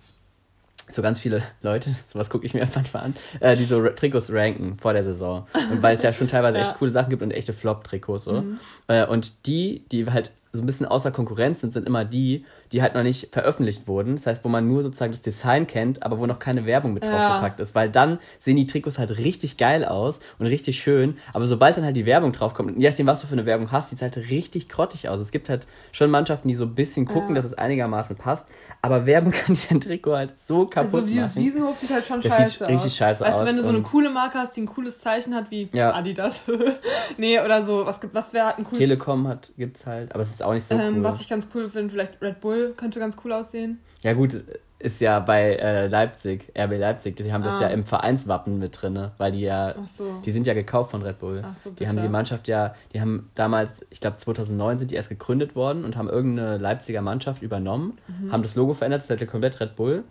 so 0.92 1.02
ganz 1.02 1.20
viele 1.20 1.42
Leute, 1.62 1.96
sowas 2.12 2.30
gucke 2.30 2.46
ich 2.46 2.54
mir 2.54 2.68
manchmal 2.76 3.04
an, 3.04 3.14
äh, 3.40 3.56
die 3.56 3.66
so 3.66 3.86
Trikots 3.90 4.32
ranken 4.32 4.78
vor 4.80 4.94
der 4.94 5.04
Saison. 5.04 5.48
Und 5.72 5.82
weil 5.82 5.96
es 5.96 6.04
ja 6.04 6.14
schon 6.14 6.28
teilweise 6.28 6.58
Ja. 6.60 6.64
echt 6.64 6.78
coole 6.78 6.92
Sachen 6.92 7.10
gibt 7.10 7.22
und 7.22 7.32
echte 7.32 7.54
Flop-Trikots 7.54 8.26
so. 8.26 8.42
Mhm. 8.42 8.60
Äh, 8.88 9.06
und 9.06 9.46
die, 9.48 9.84
die 9.92 10.06
halt 10.10 10.32
so 10.56 10.64
ein 10.64 10.66
bisschen 10.66 10.86
außer 10.86 11.12
Konkurrenz 11.12 11.62
sind, 11.62 11.74
sind 11.74 11.88
immer 11.88 12.06
die, 12.06 12.46
die 12.72 12.82
halt 12.82 12.96
noch 12.96 13.04
nicht 13.04 13.32
veröffentlicht 13.34 13.88
wurden. 13.88 14.16
Das 14.16 14.26
heißt, 14.28 14.44
wo 14.44 14.50
man 14.50 14.68
nur 14.68 14.84
sozusagen 14.84 15.12
das 15.12 15.22
Design 15.22 15.68
kennt, 15.68 16.04
aber 16.04 16.18
wo 16.20 16.26
noch 16.26 16.40
keine 16.40 16.66
Werbung 16.66 16.94
mit 16.94 17.06
Ja. 17.06 17.12
draufgepackt 17.12 17.60
ist. 17.60 17.76
Weil 17.76 17.90
dann 17.90 18.20
sehen 18.40 18.56
die 18.58 18.68
Trikots 18.68 18.98
halt 19.00 19.18
richtig 19.18 19.58
geil 19.58 19.86
aus 19.86 20.20
und 20.40 20.48
richtig 20.48 20.80
schön. 20.80 21.18
Aber 21.34 21.46
sobald 21.48 21.78
dann 21.78 21.84
halt 21.86 21.96
die 21.96 22.06
Werbung 22.06 22.32
draufkommt, 22.32 22.72
und 22.76 22.80
je 22.82 22.90
nachdem, 22.90 23.08
was 23.08 23.22
du 23.22 23.28
für 23.28 23.34
eine 23.34 23.46
Werbung 23.46 23.72
hast, 23.72 23.90
sieht 23.90 24.00
es 24.00 24.02
halt 24.04 24.18
richtig 24.30 24.70
grottig 24.70 25.10
aus. 25.10 25.20
Es 25.20 25.32
gibt 25.32 25.50
halt 25.50 25.68
schon 25.92 26.10
Mannschaften, 26.10 26.48
die 26.48 26.56
so 26.56 26.66
ein 26.66 26.76
bisschen 26.76 27.06
gucken, 27.06 27.30
Ja. 27.30 27.36
dass 27.36 27.46
es 27.46 27.54
einigermaßen 27.54 28.16
passt. 28.16 28.46
Aber 28.82 29.06
Werbung 29.06 29.32
kann 29.46 29.56
sich 29.56 29.70
ein 29.72 29.80
Trikot 29.82 30.16
halt 30.16 30.34
so 30.46 30.66
kaputt 30.68 30.94
Also 30.94 31.02
dieses 31.02 31.36
machen. 31.36 31.44
Wiesenhof 31.46 31.78
sieht 31.78 31.90
halt 31.92 32.06
schon 32.06 32.22
Das 32.22 32.32
scheiße 32.32 32.50
sieht 32.52 32.62
aus. 32.64 32.70
richtig 32.70 32.94
scheiße 32.96 33.24
weißt 33.24 33.34
aus 33.34 33.40
du, 33.42 33.48
wenn 33.48 33.56
du 33.56 33.62
so 33.64 33.70
eine 33.70 33.82
coole 33.82 34.10
Marke 34.10 34.38
hast, 34.38 34.56
die 34.56 34.62
ein 34.62 34.68
cooles 34.68 35.00
Zeichen 35.00 35.34
hat, 35.36 35.50
wie 35.52 35.70
Ja. 35.74 35.94
Adidas. 35.94 36.42
nee, 37.18 37.40
oder 37.40 37.64
so, 37.64 37.86
was, 37.86 38.00
gibt- 38.00 38.14
was 38.14 38.34
wäre 38.34 38.46
halt 38.48 38.58
ein 38.60 38.64
cooles... 38.64 38.80
Telekom 38.80 39.28
hat, 39.28 39.52
gibt's 39.58 39.86
halt, 39.86 40.14
aber 40.14 40.22
es 40.22 40.30
ist 40.30 40.44
auch 40.46 40.54
nicht 40.54 40.66
so 40.66 40.76
ähm, 40.76 40.98
cool. 40.98 41.04
Was 41.04 41.20
ich 41.22 41.30
ganz 41.30 41.48
cool 41.54 41.70
finde, 41.70 41.92
vielleicht 41.92 42.22
Red 42.22 42.42
Bull 42.42 42.74
könnte 42.78 43.00
ganz 43.00 43.18
cool 43.24 43.34
aussehen. 43.34 43.80
Ja 44.04 44.14
gut, 44.14 44.44
ist 44.78 45.02
ja 45.02 45.20
bei 45.20 45.56
äh, 45.56 45.88
Leipzig, 45.88 46.52
RB 46.58 46.78
Leipzig, 46.78 47.16
die 47.16 47.32
haben 47.34 47.44
das 47.44 47.56
Ah. 47.56 47.62
ja 47.64 47.68
im 47.70 47.84
Vereinswappen 47.86 48.60
mit 48.60 48.80
drinne, 48.80 49.14
weil 49.18 49.32
die 49.32 49.42
ja, 49.42 49.74
so. 49.86 50.04
die 50.24 50.32
sind 50.32 50.46
ja 50.48 50.54
gekauft 50.54 50.92
von 50.92 51.02
Red 51.02 51.18
Bull. 51.20 51.42
Ach 51.44 51.58
so, 51.58 51.72
die 51.72 51.88
haben 51.88 52.00
die 52.02 52.08
Mannschaft 52.10 52.48
ja, 52.48 52.76
die 52.94 53.02
haben 53.02 53.32
damals, 53.36 53.86
ich 53.90 54.00
glaube 54.02 54.18
2009 54.18 54.78
sind 54.80 54.92
die 54.92 54.96
erst 54.96 55.10
gegründet 55.10 55.56
worden 55.56 55.86
und 55.86 55.96
haben 55.96 56.10
irgendeine 56.10 56.58
Leipziger 56.58 57.02
Mannschaft 57.02 57.42
übernommen, 57.42 57.98
Mhm. 58.08 58.32
haben 58.32 58.44
das 58.44 58.56
Logo 58.56 58.74
verändert, 58.74 59.00
das 59.02 59.10
ist 59.10 59.18
halt 59.20 59.30
komplett 59.30 59.60
Red 59.60 59.76
Bull 59.76 60.04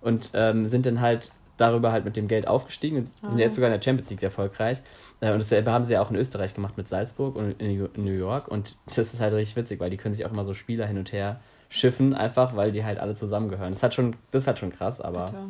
und 0.00 0.30
ähm, 0.34 0.66
sind 0.66 0.86
dann 0.86 1.00
halt 1.00 1.30
darüber 1.58 1.92
halt 1.92 2.04
mit 2.04 2.16
dem 2.16 2.28
Geld 2.28 2.46
aufgestiegen 2.48 2.98
und 2.98 3.30
sind 3.30 3.38
Ah. 3.40 3.42
jetzt 3.42 3.54
sogar 3.54 3.68
in 3.70 3.78
der 3.78 3.82
Champions 3.82 4.10
League 4.10 4.22
erfolgreich. 4.22 4.78
Äh, 5.20 5.32
und 5.32 5.38
dasselbe 5.40 5.70
haben 5.70 5.84
sie 5.84 5.92
ja 5.92 6.02
auch 6.02 6.10
in 6.10 6.16
Österreich 6.16 6.54
gemacht 6.54 6.76
mit 6.76 6.88
Salzburg 6.88 7.36
und 7.36 7.60
in 7.60 7.88
New 7.96 8.10
York 8.12 8.48
und 8.48 8.76
das 8.86 8.98
ist 9.12 9.20
halt 9.20 9.32
richtig 9.34 9.56
witzig, 9.56 9.78
weil 9.80 9.90
die 9.90 9.96
können 9.96 10.14
sich 10.14 10.24
auch 10.26 10.32
immer 10.32 10.44
so 10.44 10.54
Spieler 10.54 10.86
hin 10.86 10.98
und 10.98 11.12
her 11.12 11.40
schiffen, 11.68 12.14
einfach 12.14 12.56
weil 12.56 12.72
die 12.72 12.84
halt 12.84 12.98
alle 12.98 13.14
zusammengehören. 13.14 13.72
Das 13.72 13.82
hat 13.82 13.94
schon, 13.94 14.16
das 14.30 14.46
hat 14.46 14.58
schon 14.58 14.72
krass, 14.72 15.00
aber 15.00 15.26
Bitter. 15.26 15.44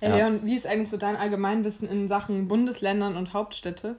Ey, 0.00 0.10
Ja. 0.10 0.16
Leon, 0.16 0.40
wie 0.44 0.54
ist 0.56 0.66
eigentlich 0.66 0.90
so 0.90 0.96
dein 0.96 1.16
Allgemeinwissen 1.16 1.88
in 1.88 2.08
Sachen 2.08 2.48
Bundesländern 2.48 3.16
und 3.16 3.32
Hauptstädte? 3.34 3.96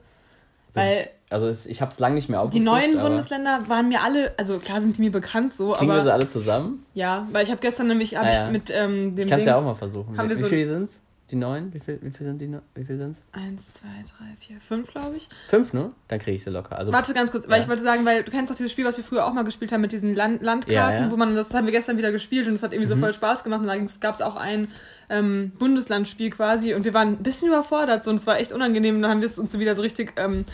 Weil 0.74 1.08
also 1.30 1.50
ich 1.70 1.82
habe 1.82 1.92
es 1.92 2.00
lange 2.00 2.16
nicht 2.16 2.28
mehr 2.30 2.40
die 2.42 2.46
aufgeguckt. 2.48 2.66
neuen 2.66 2.98
aber 3.00 3.08
Bundesländer 3.10 3.62
waren 3.70 3.88
mir 3.88 4.02
alle, 4.04 4.34
also 4.38 4.60
klar 4.60 4.82
sind 4.82 4.98
die 4.98 5.02
mir 5.02 5.12
bekannt 5.12 5.54
so, 5.54 5.72
Kriegen 5.72 5.88
wir 5.90 5.96
sie 5.96 6.02
aber 6.02 6.14
alle 6.14 6.28
zusammen? 6.28 6.86
ja, 6.94 7.28
weil 7.32 7.44
ich 7.46 7.50
habe 7.52 7.62
gestern 7.62 7.88
nämlich 7.88 8.18
hab 8.18 8.26
Ah, 8.26 8.30
ich 8.30 8.36
ja. 8.40 8.50
mit 8.50 8.70
ähm, 8.72 9.16
dem 9.16 9.24
Ich 9.26 9.30
kann 9.32 9.40
es 9.40 9.46
ja 9.46 9.56
auch 9.56 9.64
mal 9.64 9.76
versuchen. 9.76 10.18
haben 10.18 10.26
Wie, 10.26 10.30
wir 10.32 10.38
so- 10.38 10.48
viele 10.48 10.68
sind's? 10.68 11.02
Die 11.32 11.36
neun? 11.36 11.74
Wie 11.74 11.80
viel, 11.80 11.98
wie 12.04 12.12
viel 12.12 12.28
sind 12.28 12.38
die? 12.40 12.48
ne- 12.48 12.62
Wie 12.76 12.84
viel 12.86 12.98
sind's? 13.00 13.20
Eins, 13.32 13.74
zwei, 13.74 13.88
drei, 14.16 14.36
vier, 14.40 14.62
fünf, 14.62 14.92
glaube 14.92 15.16
ich. 15.18 15.28
Fünf, 15.50 15.74
ne? 15.74 15.92
Dann 16.08 16.20
kriege 16.20 16.36
ich 16.36 16.44
sie 16.44 16.52
locker. 16.52 16.78
Also 16.78 16.94
Warte 16.94 17.16
ganz 17.16 17.32
kurz, 17.32 17.48
weil 17.48 17.58
Ja. 17.58 17.64
ich 17.64 17.68
wollte 17.68 17.82
sagen, 17.82 18.06
weil 18.06 18.24
du 18.24 18.30
kennst 18.30 18.52
doch 18.52 18.56
dieses 18.58 18.72
Spiel, 18.72 18.86
was 18.86 18.96
wir 18.98 19.04
früher 19.04 19.26
auch 19.26 19.34
mal 19.34 19.44
gespielt 19.44 19.72
haben 19.72 19.82
mit 19.82 19.92
diesen 19.92 20.14
Land 20.14 20.44
Landkarten, 20.44 20.74
Ja, 21.00 21.06
ja. 21.06 21.12
wo 21.12 21.18
man, 21.18 21.36
das 21.36 21.52
haben 21.52 21.66
wir 21.66 21.72
gestern 21.72 21.98
wieder 21.98 22.12
gespielt 22.12 22.48
und 22.48 22.54
es 22.54 22.62
hat 22.62 22.74
irgendwie 22.74 22.88
so 22.90 22.96
Mhm. 22.96 23.02
voll 23.02 23.14
Spaß 23.16 23.44
gemacht 23.44 23.62
und 23.62 23.68
da 23.68 23.76
gab 24.02 24.14
es 24.14 24.22
auch 24.22 24.36
ein 24.36 24.68
ähm, 25.10 25.52
Bundeslandspiel 25.58 26.30
quasi 26.30 26.76
und 26.76 26.84
wir 26.84 26.94
waren 26.94 27.10
ein 27.14 27.24
bisschen 27.24 27.48
überfordert 27.48 28.04
so, 28.04 28.12
und 28.12 28.18
es 28.18 28.28
war 28.28 28.40
echt 28.40 28.52
unangenehm 28.52 28.96
und 28.98 29.02
dann 29.02 29.10
haben 29.12 29.22
wir 29.22 29.28
es 29.28 29.40
uns 29.40 29.52
so 29.52 29.60
wieder 29.60 29.74
so 29.74 29.82
richtig 29.82 30.14
ähm, 30.18 30.46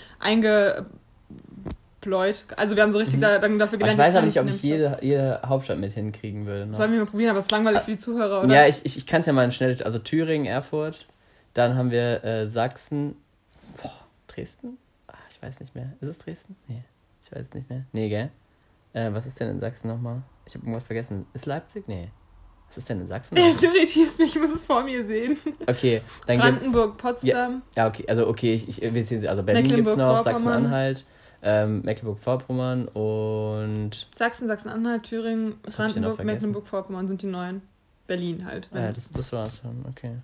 eingepläut. 2.01 2.43
Also 2.57 2.75
wir 2.75 2.83
haben 2.83 2.91
so 2.91 2.97
richtig 2.97 3.19
da, 3.19 3.39
dann 3.39 3.57
dafür 3.59 3.77
Mhm. 3.77 3.83
aber 3.83 3.91
gelernt, 3.93 3.99
ich 3.99 4.07
weiß 4.07 4.15
aber 4.15 4.25
nicht, 4.25 4.39
ob 4.39 4.47
ich 4.47 4.63
jede, 4.63 4.97
jede 5.01 5.41
Hauptstadt 5.45 5.79
mit 5.79 5.93
hinkriegen 5.93 6.45
würde. 6.45 6.67
Ne? 6.67 6.73
Sollen 6.73 6.91
wir 6.91 6.99
mal 6.99 7.05
probieren, 7.05 7.29
aber 7.31 7.39
es 7.39 7.45
ist 7.45 7.51
langweilig 7.51 7.81
für 7.81 7.91
die 7.91 7.97
Zuhörer, 7.97 8.43
oder? 8.43 8.53
Ja, 8.53 8.67
ich, 8.67 8.81
ich, 8.85 8.97
ich 8.97 9.07
kann 9.07 9.21
es 9.21 9.27
ja 9.27 9.33
mal 9.33 9.51
schnell. 9.51 9.81
Also 9.83 9.99
Thüringen, 9.99 10.45
Erfurt. 10.47 11.05
Dann 11.53 11.75
haben 11.75 11.91
wir 11.91 12.23
äh, 12.23 12.47
Sachsen. 12.47 13.15
Boah, 13.81 13.91
Dresden? 14.27 14.77
Ah, 15.07 15.13
ich 15.29 15.41
weiß 15.41 15.59
nicht 15.59 15.75
mehr. 15.75 15.93
Ist 16.01 16.07
es 16.09 16.17
Dresden? 16.17 16.55
Nee, 16.67 16.83
ich 17.23 17.31
weiß 17.31 17.53
nicht 17.53 17.69
mehr. 17.69 17.83
Nee, 17.91 18.09
gell? 18.09 18.29
Äh, 18.93 19.13
was 19.13 19.25
ist 19.25 19.39
denn 19.39 19.49
in 19.49 19.59
Sachsen 19.59 19.87
nochmal? 19.87 20.21
Ich 20.45 20.53
habe 20.55 20.65
irgendwas 20.65 20.83
vergessen. 20.83 21.25
Ist 21.33 21.45
Leipzig? 21.45 21.87
Nee. 21.87 22.09
Was 22.69 22.77
ist 22.77 22.89
denn 22.89 23.01
in 23.01 23.07
Sachsen? 23.09 23.35
Es 23.37 23.61
irritiert 23.61 24.17
mich, 24.17 24.33
ich 24.33 24.41
muss 24.41 24.49
es 24.51 24.63
vor 24.63 24.83
mir 24.83 25.03
sehen. 25.03 25.37
Okay, 25.67 26.01
dann. 26.25 26.39
Brandenburg, 26.39 26.97
Potsdam. 26.97 27.63
Ja, 27.75 27.87
okay, 27.87 28.05
also 28.07 28.27
okay, 28.27 28.53
ich, 28.53 28.69
ich 28.69 28.81
wir 28.93 29.05
zählen 29.05 29.19
sie. 29.19 29.27
Also 29.27 29.43
Berlin 29.43 29.63
gibt's 29.63 29.77
noch, 29.77 29.87
Mecklenburg-Vorpommern. 29.97 30.23
Sachsen-Anhalt, 30.23 31.05
ähm, 31.41 31.81
Mecklenburg-Vorpommern 31.83 32.87
und. 32.89 34.07
Sachsen, 34.15 34.47
Sachsen-Anhalt, 34.47 35.03
Thüringen, 35.03 35.59
Brandenburg? 35.61 36.23
Mecklenburg-Vorpommern 36.23 37.07
sind 37.07 37.21
die 37.21 37.27
neuen. 37.27 37.61
Berlin 38.07 38.45
halt. 38.45 38.67
Ah, 38.73 38.79
ja, 38.79 38.87
das, 38.87 39.09
das 39.11 39.31
war's 39.31 39.59
schon, 39.61 39.85
okay. 39.89 40.17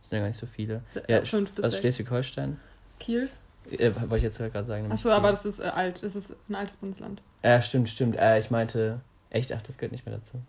Das 0.00 0.08
sind 0.08 0.16
ja 0.16 0.20
gar 0.20 0.28
nicht 0.28 0.38
so 0.38 0.46
viele. 0.46 0.82
Ja, 1.08 1.24
fünf 1.24 1.52
bis 1.52 1.64
also. 1.64 1.76
Schleswig-Holstein. 1.78 2.60
Kiel. 3.00 3.28
Äh, 3.70 3.90
wollte 3.94 4.18
ich 4.18 4.22
jetzt 4.22 4.38
gerade 4.38 4.64
sagen. 4.64 4.90
Achso, 4.90 5.10
aber 5.10 5.30
das 5.30 5.44
ist 5.44 5.60
äh, 5.60 5.64
alt. 5.64 6.02
Das 6.02 6.16
ist 6.16 6.34
ein 6.48 6.54
altes 6.54 6.76
Bundesland. 6.76 7.22
Ja, 7.42 7.62
stimmt, 7.62 7.88
stimmt. 7.88 8.16
Äh, 8.16 8.38
ich 8.38 8.50
meinte. 8.50 9.00
Echt? 9.30 9.52
Ach, 9.52 9.62
das 9.62 9.78
gehört 9.78 9.92
nicht 9.92 10.04
mehr 10.04 10.16
dazu. 10.16 10.42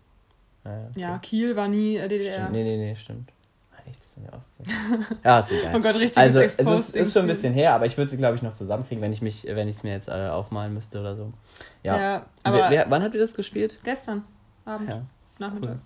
Ah, 0.64 0.70
ja, 0.70 0.86
okay. 0.88 1.00
Ja, 1.00 1.18
Kiel 1.18 1.56
war 1.56 1.68
nie 1.68 1.96
äh, 1.96 2.08
DDR. 2.08 2.34
Stimmt. 2.34 2.52
Nee, 2.52 2.64
nee, 2.64 2.76
nee, 2.76 2.96
stimmt. 2.96 3.30
Ah, 4.16 4.38
Echt, 4.62 4.68
das 4.68 5.08
sind 5.16 5.24
ja 5.24 5.38
ist 5.38 5.50
egal. 5.52 5.74
Oh 5.76 5.80
Gott, 5.80 5.94
richtiges 5.96 6.16
also, 6.16 6.40
es 6.40 6.54
ist, 6.56 6.96
ist 6.96 7.12
schon 7.12 7.22
ein 7.22 7.28
bisschen 7.28 7.52
her, 7.52 7.74
aber 7.74 7.86
ich 7.86 7.96
würde 7.96 8.10
sie, 8.10 8.16
glaube 8.16 8.36
ich, 8.36 8.42
noch 8.42 8.54
zusammenkriegen, 8.54 9.02
wenn 9.02 9.12
ich 9.12 9.22
mich, 9.22 9.44
wenn 9.48 9.68
ich 9.68 9.76
es 9.76 9.82
mir 9.82 9.92
jetzt 9.92 10.08
äh, 10.08 10.28
aufmalen 10.28 10.72
müsste 10.72 11.00
oder 11.00 11.16
so. 11.16 11.32
Ja. 11.82 12.00
Ja, 12.00 12.26
aber 12.42 12.56
wer, 12.58 12.70
wer, 12.70 12.90
wann 12.90 13.02
habt 13.02 13.14
ihr 13.14 13.20
das 13.20 13.34
gespielt? 13.34 13.78
gestern 13.84 14.24
Abend, 14.64 14.88
Ja, 14.88 15.02
Nachmittag. 15.38 15.70
cool. 15.70 15.78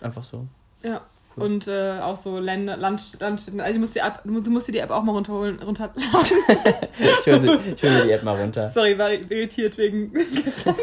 Einfach 0.00 0.22
so. 0.22 0.46
Ja. 0.82 1.00
Cool. 1.36 1.46
Und 1.46 1.66
äh, 1.66 1.98
auch 2.00 2.14
so 2.16 2.38
Länder, 2.38 2.76
Land, 2.76 3.18
Landstädten. 3.18 3.60
Also, 3.60 3.72
du 3.74 3.80
musst, 3.80 3.96
die 3.96 3.98
App, 3.98 4.20
du 4.22 4.30
musst- 4.50 4.68
dir 4.68 4.72
die 4.72 4.78
App 4.78 4.90
auch 4.92 5.02
mal 5.02 5.10
runterholen. 5.12 5.60
Runter 5.60 5.90
Ich 5.96 7.26
höre 7.26 7.40
mir 7.40 8.04
die 8.04 8.12
App 8.12 8.22
mal 8.22 8.36
runter. 8.36 8.70
Sorry, 8.70 8.96
war 8.96 9.10
irritiert 9.10 9.76
wegen 9.76 10.12
gestern. 10.44 10.76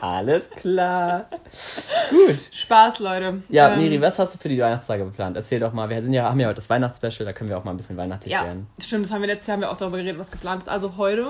Alles 0.00 0.48
klar. 0.50 1.26
Gut. 2.10 2.36
Spaß, 2.52 2.98
Leute. 3.00 3.42
Ja, 3.48 3.72
Ähm, 3.72 3.78
Miri, 3.80 4.00
was 4.00 4.18
hast 4.18 4.34
du 4.34 4.38
für 4.38 4.48
die 4.48 4.58
Weihnachtstage 4.60 5.04
geplant? 5.04 5.36
Erzähl 5.36 5.60
doch 5.60 5.72
mal. 5.72 5.88
Wir 5.88 6.02
sind 6.02 6.12
ja, 6.12 6.24
haben 6.30 6.40
ja 6.40 6.46
heute 6.48 6.56
das 6.56 6.68
Weihnachtsspecial, 6.70 7.24
da 7.26 7.32
können 7.32 7.50
wir 7.50 7.58
auch 7.58 7.64
mal 7.64 7.72
ein 7.72 7.76
bisschen 7.76 7.96
weihnachtlich 7.96 8.32
Ja, 8.32 8.44
werden. 8.44 8.66
stimmt, 8.80 9.06
das 9.06 9.12
haben 9.12 9.20
wir 9.20 9.28
letztes 9.28 9.46
Jahr 9.48 9.54
haben 9.56 9.62
wir 9.62 9.70
auch 9.70 9.76
darüber 9.76 9.96
geredet, 9.98 10.18
was 10.18 10.30
geplant 10.30 10.62
ist. 10.62 10.68
Also 10.68 10.96
heute 10.96 11.26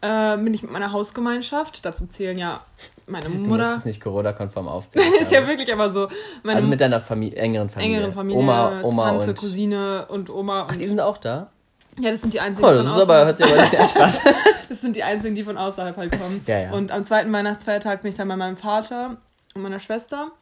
äh, 0.00 0.36
bin 0.36 0.52
ich 0.52 0.62
mit 0.62 0.72
meiner 0.72 0.92
Hausgemeinschaft. 0.92 1.84
Dazu 1.84 2.06
zählen 2.06 2.36
ja 2.38 2.60
meine 3.06 3.24
Du 3.26 3.30
musst 3.30 3.48
Mutter. 3.48 3.82
nicht 3.84 4.00
Corona-konform 4.02 4.68
aufzählen. 4.68 5.12
ist 5.20 5.32
ja 5.32 5.46
wirklich 5.46 5.72
aber 5.72 5.90
so. 5.90 6.08
Meine 6.42 6.56
also 6.56 6.68
mit 6.68 6.80
deiner 6.80 7.00
Familie, 7.00 7.36
engeren 7.38 7.70
Familie. 7.70 7.96
engeren 7.96 8.14
Familie, 8.14 8.38
Oma, 8.40 8.80
Oma 8.82 9.10
Tante, 9.10 9.30
und... 9.30 9.38
Cousine 9.38 10.06
und 10.08 10.30
Oma. 10.30 10.64
Ach, 10.68 10.72
Und 10.72 10.80
die 10.80 10.86
sind 10.86 11.00
auch 11.00 11.18
da? 11.18 11.50
Ja, 11.98 12.10
das 12.10 12.22
sind 12.22 12.32
die 12.32 12.40
einzigen. 12.40 12.66
Oh, 12.66 12.72
das 12.72 12.86
ist 12.86 12.98
aber, 12.98 13.26
hört 13.26 13.36
sich 13.36 13.46
aber 13.46 13.66
Spaß. 13.66 14.20
das 14.68 14.80
sind 14.80 14.96
die 14.96 15.02
einzigen, 15.02 15.34
die 15.34 15.44
von 15.44 15.58
außerhalb 15.58 15.96
halt 15.96 16.12
kommen. 16.12 16.42
Ja, 16.46 16.58
ja. 16.58 16.72
Und 16.72 16.90
am 16.90 17.04
zweiten 17.04 17.32
Weihnachtsfeiertag 17.32 18.02
bin 18.02 18.10
ich 18.10 18.16
dann 18.16 18.28
bei 18.28 18.36
meinem 18.36 18.56
Vater 18.56 19.18
und 19.54 19.62
meiner 19.62 19.78
Schwester. 19.78 20.32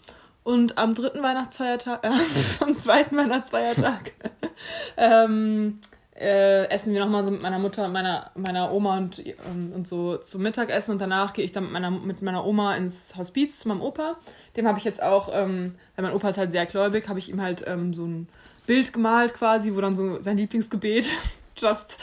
Und 0.45 0.79
am 0.79 0.95
dritten 0.95 1.23
Weihnachtsfeiertag, 1.23 2.05
äh, 2.05 2.11
am 2.61 2.77
zweiten 2.77 3.17
Weihnachtsfeiertag, 3.17 4.13
ähm, 4.97 5.81
äh, 6.17 6.69
essen 6.69 6.93
wir 6.93 7.01
nochmal 7.01 7.25
so 7.25 7.31
mit 7.31 7.43
meiner 7.43 7.59
Mutter 7.59 7.87
und 7.87 7.93
meiner, 7.93 8.31
meiner 8.37 8.73
Oma 8.73 8.99
und, 8.99 9.19
ähm, 9.27 9.73
und 9.75 9.89
so 9.89 10.19
zum 10.19 10.43
Mittagessen. 10.43 10.93
Und 10.93 10.99
danach 11.01 11.33
gehe 11.33 11.45
ich 11.45 11.53
dann 11.53 11.65
mit 11.65 11.73
meiner, 11.73 11.91
mit 11.91 12.23
meiner 12.23 12.47
Oma 12.47 12.77
ins 12.77 13.17
Hospiz 13.17 13.59
zu 13.59 13.69
meinem 13.69 13.83
Opa. 13.83 14.17
Dem 14.57 14.69
habe 14.69 14.79
ich 14.79 14.85
jetzt 14.85 15.03
auch, 15.03 15.31
ähm, 15.33 15.75
weil 15.97 16.05
mein 16.05 16.15
Opa 16.15 16.29
ist 16.29 16.39
halt 16.39 16.53
sehr 16.53 16.67
gläubig, 16.67 17.09
habe 17.09 17.19
ich 17.19 17.29
ihm 17.29 17.41
halt 17.41 17.65
ähm, 17.67 17.93
so 17.93 18.05
ein 18.05 18.29
Bild 18.67 18.93
gemalt 18.93 19.35
quasi, 19.35 19.75
wo 19.75 19.81
dann 19.81 19.97
so 19.97 20.21
sein 20.21 20.37
Lieblingsgebet 20.37 21.11
just 21.61 21.99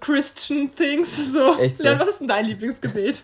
Christian 0.00 0.74
things. 0.74 1.32
So. 1.32 1.58
Echt 1.58 1.78
so? 1.78 1.84
Leon, 1.84 1.98
was 2.00 2.08
ist 2.08 2.20
denn 2.20 2.28
dein 2.28 2.46
Lieblingsgebet? 2.46 3.22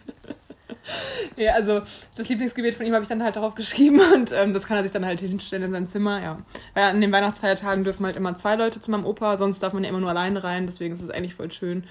ja, 1.36 1.52
also 1.52 1.82
das 2.16 2.28
Lieblingsgebet 2.28 2.74
von 2.74 2.86
ihm 2.86 2.94
habe 2.94 3.02
ich 3.02 3.08
dann 3.08 3.22
halt 3.22 3.36
darauf 3.36 3.54
geschrieben 3.54 4.00
und 4.14 4.32
ähm, 4.32 4.52
das 4.52 4.66
kann 4.66 4.76
er 4.76 4.82
sich 4.82 4.92
dann 4.92 5.04
halt 5.04 5.20
hinstellen 5.20 5.64
in 5.64 5.72
sein 5.72 5.86
Zimmer, 5.86 6.22
ja. 6.22 6.38
Weil 6.74 6.84
an 6.84 7.00
den 7.00 7.12
Weihnachtsfeiertagen 7.12 7.84
dürfen 7.84 8.06
halt 8.06 8.16
immer 8.16 8.34
zwei 8.34 8.56
Leute 8.56 8.80
zu 8.80 8.90
meinem 8.90 9.04
Opa, 9.04 9.38
sonst 9.38 9.62
darf 9.62 9.72
man 9.72 9.84
ja 9.84 9.90
immer 9.90 10.00
nur 10.00 10.10
alleine 10.10 10.42
rein, 10.42 10.66
deswegen 10.66 10.94
ist 10.94 11.02
es 11.02 11.10
eigentlich 11.10 11.34
voll 11.34 11.52
schön, 11.52 11.84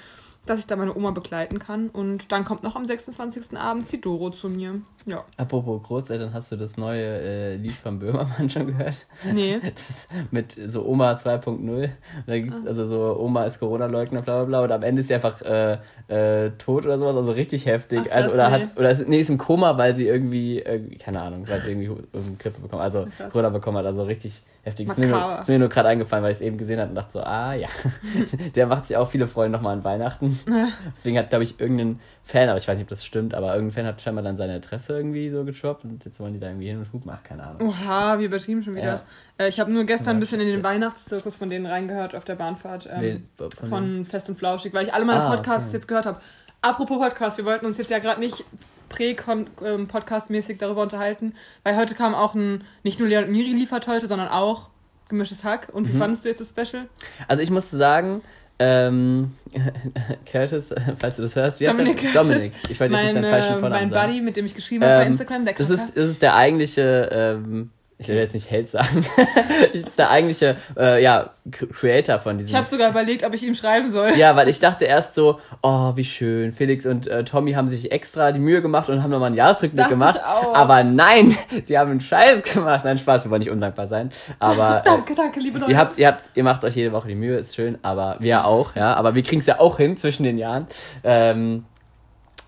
dass 0.46 0.60
ich 0.60 0.68
da 0.68 0.76
meine 0.76 0.96
Oma 0.96 1.12
begleiten 1.12 1.60
kann. 1.60 1.90
Und 1.90 2.32
dann 2.32 2.44
kommt 2.46 2.64
noch 2.64 2.76
am 2.76 2.86
26. 2.86 3.58
Abend 3.58 3.90
die 3.92 4.02
Doro 4.02 4.30
zu 4.30 4.50
mir. 4.50 4.82
Ja. 5.06 5.24
Apropos 5.38 5.84
Großeltern, 5.84 6.34
hast 6.34 6.52
du 6.52 6.56
das 6.56 6.78
neue 6.78 7.04
äh, 7.04 7.56
Lied 7.56 7.74
von 7.76 8.00
Böhmermann 8.00 8.50
schon 8.50 8.68
gehört? 8.68 9.06
Nee. 9.32 9.60
Das 9.62 10.08
mit 10.32 10.54
so 10.68 10.86
Oma 10.86 11.14
2.0. 11.14 11.90
Da 12.26 12.40
gibt's 12.40 12.58
Ah. 12.64 12.68
also 12.70 12.88
so 12.88 13.20
Oma 13.20 13.46
ist 13.46 13.60
Corona-Leugner, 13.60 14.22
bla 14.22 14.44
bla 14.44 14.46
bla. 14.46 14.64
Und 14.64 14.72
am 14.72 14.84
Ende 14.84 15.02
ist 15.02 15.08
sie 15.08 15.16
einfach 15.16 15.42
äh, 15.42 15.78
äh, 16.08 16.52
tot 16.58 16.86
oder 16.86 16.98
sowas, 17.00 17.16
also 17.16 17.32
richtig 17.32 17.66
heftig. 17.66 18.02
Ach, 18.12 18.16
also, 18.16 18.32
oder 18.32 18.50
nee. 18.50 18.64
hat 18.66 18.78
oder 18.78 18.92
ist, 18.92 19.08
nee, 19.08 19.20
ist 19.20 19.30
im 19.30 19.38
Koma, 19.38 19.78
weil 19.78 19.96
sie 19.96 20.08
irgendwie, 20.08 20.60
irgendwie 20.60 20.98
keine 20.98 21.22
Ahnung, 21.22 21.48
weil 21.48 21.60
sie 21.62 21.72
irgendwie 21.72 21.90
um 21.90 22.38
Grippe 22.38 22.62
bekommen, 22.62 22.82
also. 22.82 23.08
Corona 23.32 23.50
bekommen 23.50 23.78
hat, 23.78 23.86
also 23.86 24.04
richtig 24.04 24.42
heftig. 24.64 24.90
Ist 24.90 24.98
mir, 24.98 25.08
nur, 25.08 25.40
ist 25.40 25.50
mir 25.50 25.60
nur 25.60 25.70
gerade 25.70 25.90
eingefallen, 25.90 26.24
weil 26.24 26.32
ich 26.32 26.38
es 26.38 26.42
eben 26.42 26.58
gesehen 26.58 26.80
habe 26.80 26.90
und 26.90 26.96
dachte 26.96 27.12
so, 27.12 27.20
ah 27.22 27.54
ja, 27.54 27.68
der 28.56 28.68
macht 28.68 28.88
sich 28.88 28.98
auch 28.98 29.10
viele 29.10 29.28
Freunde 29.28 29.58
nochmal 29.58 29.74
an 29.78 29.84
Weihnachten. 29.84 30.40
Deswegen 30.98 31.18
hat, 31.18 31.30
glaube 31.30 31.44
ich, 31.44 31.60
irgendein 31.60 32.00
Fan, 32.24 32.50
aber 32.50 32.58
ich 32.58 32.68
weiß 32.68 32.78
nicht, 32.78 32.86
ob 32.86 32.90
das 32.90 33.06
stimmt, 33.06 33.36
aber 33.36 33.54
irgendein 33.54 33.74
Fan 33.74 33.86
hat 33.86 34.02
scheinbar 34.02 34.24
dann 34.24 34.38
seine 34.38 34.56
Adresse 34.56 34.96
irgendwie 34.96 35.30
so 35.30 35.44
getroppt 35.44 35.84
und 35.84 36.04
jetzt 36.06 36.20
wollen 36.20 36.34
die 36.34 36.40
da 36.40 36.48
irgendwie 36.48 36.68
hin 36.68 36.80
und 36.80 36.92
Hub 36.94 37.06
machen, 37.06 37.24
keine 37.24 37.44
Ahnung. 37.44 37.70
Oha, 37.70 38.18
wie 38.20 38.26
übertrieben 38.26 38.64
schon 38.64 38.76
wieder. 38.76 38.86
Ja. 38.86 39.02
Äh, 39.38 39.50
ich 39.50 39.60
habe 39.60 39.72
nur 39.72 39.84
gestern 39.84 40.18
ein 40.18 40.20
bisschen 40.20 40.40
in 40.40 40.48
den. 40.48 40.64
Weihnachtszirkus 40.64 41.36
von 41.36 41.50
denen 41.50 41.66
reingehört 41.66 42.16
auf 42.16 42.24
der 42.24 42.36
Bahnfahrt. 42.36 42.88
Ähm, 42.90 43.28
von 43.38 43.68
von? 43.68 44.06
Fest 44.06 44.30
und 44.30 44.40
Flauschig, 44.40 44.74
weil 44.74 44.86
ich 44.86 44.94
alle 44.94 45.04
meine 45.04 45.24
Ah, 45.24 45.36
Podcasts 45.36 45.68
okay. 45.68 45.78
jetzt 45.78 45.88
gehört 45.90 46.06
habe. 46.06 46.22
Apropos 46.62 46.98
Podcast, 46.98 47.38
wir 47.38 47.44
wollten 47.44 47.66
uns 47.66 47.78
jetzt 47.78 47.92
ja 47.92 48.00
gerade 48.00 48.22
nicht 48.22 48.46
prä-podcast-mäßig 48.94 50.58
darüber 50.60 50.82
unterhalten, 50.82 51.34
weil 51.64 51.76
heute 51.78 51.96
kam 51.96 52.14
auch 52.16 52.36
ein, 52.36 52.64
nicht 52.84 53.00
nur 53.00 53.10
Leon 53.10 53.26
und 53.26 53.32
Miri 53.32 53.52
liefert 53.52 53.88
heute, 53.88 54.08
sondern 54.08 54.28
auch 54.30 54.70
gemischtes 55.10 55.44
Hack. 55.44 55.68
Und 55.72 55.88
wie 55.90 55.94
Mhm. 55.94 55.98
fandest 56.00 56.26
du 56.26 56.30
jetzt 56.30 56.40
das 56.42 56.50
Special? 56.50 56.88
Also 57.28 57.44
ich 57.44 57.50
musste 57.52 57.78
sagen, 57.78 58.22
ähm, 58.60 59.34
Curtis, 60.32 60.70
falls 61.00 61.16
du 61.18 61.22
das 61.24 61.36
hörst, 61.36 61.60
wie 61.60 61.68
heißt 61.68 61.78
Dominik 61.78 62.02
der? 62.02 62.12
Curtis. 62.12 62.30
Dominik. 62.32 62.54
Ich 62.70 62.80
wollte 62.80 62.94
jetzt 62.94 63.04
Mein, 63.04 63.06
nicht 63.06 63.14
seinen 63.16 63.30
falschen 63.32 63.58
äh, 63.58 63.60
Vornamen 63.60 63.90
mein. 63.90 64.08
Buddy, 64.08 64.22
mit 64.22 64.36
dem 64.38 64.46
ich 64.46 64.56
geschrieben 64.56 64.84
habe 64.84 64.96
bei 64.96 65.06
Ähm, 65.06 65.12
Instagram, 65.12 65.46
der 65.46 65.54
Das 65.56 65.70
ist, 65.70 65.98
das 65.98 66.08
ist 66.10 66.22
der 66.22 66.36
eigentliche, 66.36 67.10
ähm, 67.12 67.70
ich 68.04 68.10
will 68.10 68.18
jetzt 68.18 68.34
nicht 68.34 68.50
Held 68.52 68.70
sagen, 68.70 69.06
das 69.74 69.82
ist 69.84 69.98
der 69.98 70.10
eigentliche, 70.12 70.56
äh, 70.78 71.02
ja, 71.02 71.32
Cr- 71.50 71.72
Creator 71.74 72.20
von 72.20 72.38
diesem 72.38 72.50
Ich 72.52 72.56
habe 72.56 72.66
sogar 72.66 72.90
überlegt, 72.90 73.24
ob 73.26 73.34
ich 73.34 73.44
ihm 73.44 73.56
schreiben 73.56 73.92
soll. 73.92 74.12
Ja, 74.18 74.36
weil 74.36 74.48
ich 74.50 74.60
dachte 74.60 74.86
erst 74.86 75.16
so, 75.16 75.40
oh, 75.62 75.92
wie 75.96 76.06
schön. 76.06 76.52
Felix 76.54 76.86
und 76.86 77.08
äh, 77.08 77.24
Tommy 77.24 77.54
haben 77.54 77.68
sich 77.68 77.92
extra 77.92 78.32
die 78.32 78.40
Mühe 78.40 78.62
gemacht 78.62 78.88
und 78.90 79.02
haben 79.04 79.12
nochmal 79.12 79.28
einen 79.28 79.36
Jahresrückblick 79.38 79.84
Dachte 79.84 79.94
gemacht. 79.94 80.16
ich 80.18 80.24
auch. 80.26 80.54
Aber 80.56 80.84
nein, 80.84 81.36
die 81.68 81.78
haben 81.78 81.92
einen 81.92 82.02
Scheiß 82.02 82.44
gemacht. 82.44 82.82
Nein, 82.86 82.98
Spaß, 82.98 83.24
wir 83.26 83.32
wollen 83.32 83.40
nicht 83.42 83.52
undankbar 83.52 83.88
sein. 83.88 84.12
Aber 84.40 84.80
äh, 84.86 84.86
Danke, 84.86 85.16
danke, 85.16 85.40
liebe 85.40 85.60
Leute. 85.60 85.72
ihr 85.72 85.78
habt, 85.78 85.98
ihr 85.98 86.08
habt, 86.08 86.30
ihr 86.36 86.44
macht 86.44 86.64
euch 86.64 86.76
jede 86.76 86.92
Woche 86.94 87.08
die 87.10 87.16
Mühe, 87.16 87.38
ist 87.38 87.56
schön, 87.56 87.78
aber 87.82 88.18
wir 88.20 88.46
auch, 88.46 88.76
ja. 88.76 88.94
Aber 88.94 89.16
wir 89.16 89.24
kriegen 89.24 89.40
es 89.42 89.48
ja 89.48 89.60
auch 89.60 89.78
hin 89.78 89.98
zwischen 89.98 90.24
den 90.24 90.38
Jahren. 90.38 90.68
Ähm, 91.04 91.66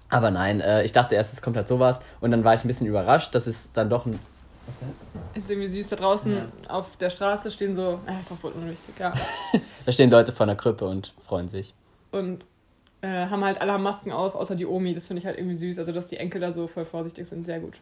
aber 0.09 0.31
nein, 0.31 0.61
äh, 0.61 0.83
ich 0.83 0.91
dachte 0.93 1.15
erst, 1.15 1.33
es 1.33 1.41
kommt 1.41 1.57
halt 1.57 1.67
sowas. 1.67 1.99
Und 2.21 2.31
dann 2.31 2.43
war 2.43 2.53
ich 2.53 2.63
ein 2.63 2.67
bisschen 2.67 2.87
überrascht, 2.87 3.33
dass 3.35 3.47
es 3.47 3.71
dann 3.73 3.89
doch 3.89 4.05
ein. 4.05 4.19
Ist 5.33 5.49
irgendwie 5.49 5.67
süß. 5.67 5.89
Da 5.89 5.95
draußen 5.95 6.51
auf 6.67 6.95
der 6.97 7.09
Straße 7.09 7.51
stehen 7.51 7.75
so, 7.75 7.99
äh, 8.07 8.19
ist 8.19 8.31
auch 8.31 8.41
wohl 8.43 8.51
unwichtig, 8.51 8.95
ja. 8.99 9.13
Da 9.85 9.91
stehen 9.91 10.09
Leute 10.09 10.31
vor 10.31 10.45
einer 10.45 10.55
Krippe 10.55 10.85
und 10.85 11.13
freuen 11.27 11.49
sich. 11.49 11.73
Und 12.11 12.45
äh, 13.01 13.27
haben 13.27 13.43
halt 13.43 13.61
alle 13.61 13.73
haben 13.73 13.83
Masken 13.83 14.11
auf, 14.11 14.35
außer 14.35 14.55
die 14.55 14.65
Omi. 14.65 14.93
Das 14.95 15.07
finde 15.07 15.19
ich 15.19 15.25
halt 15.25 15.37
irgendwie 15.37 15.55
süß. 15.55 15.79
Also, 15.79 15.91
dass 15.91 16.07
die 16.07 16.17
Enkel 16.17 16.41
da 16.41 16.51
so 16.51 16.67
voll 16.67 16.85
vorsichtig 16.85 17.27
sind, 17.27 17.45
sehr 17.45 17.59
gut. 17.59 17.75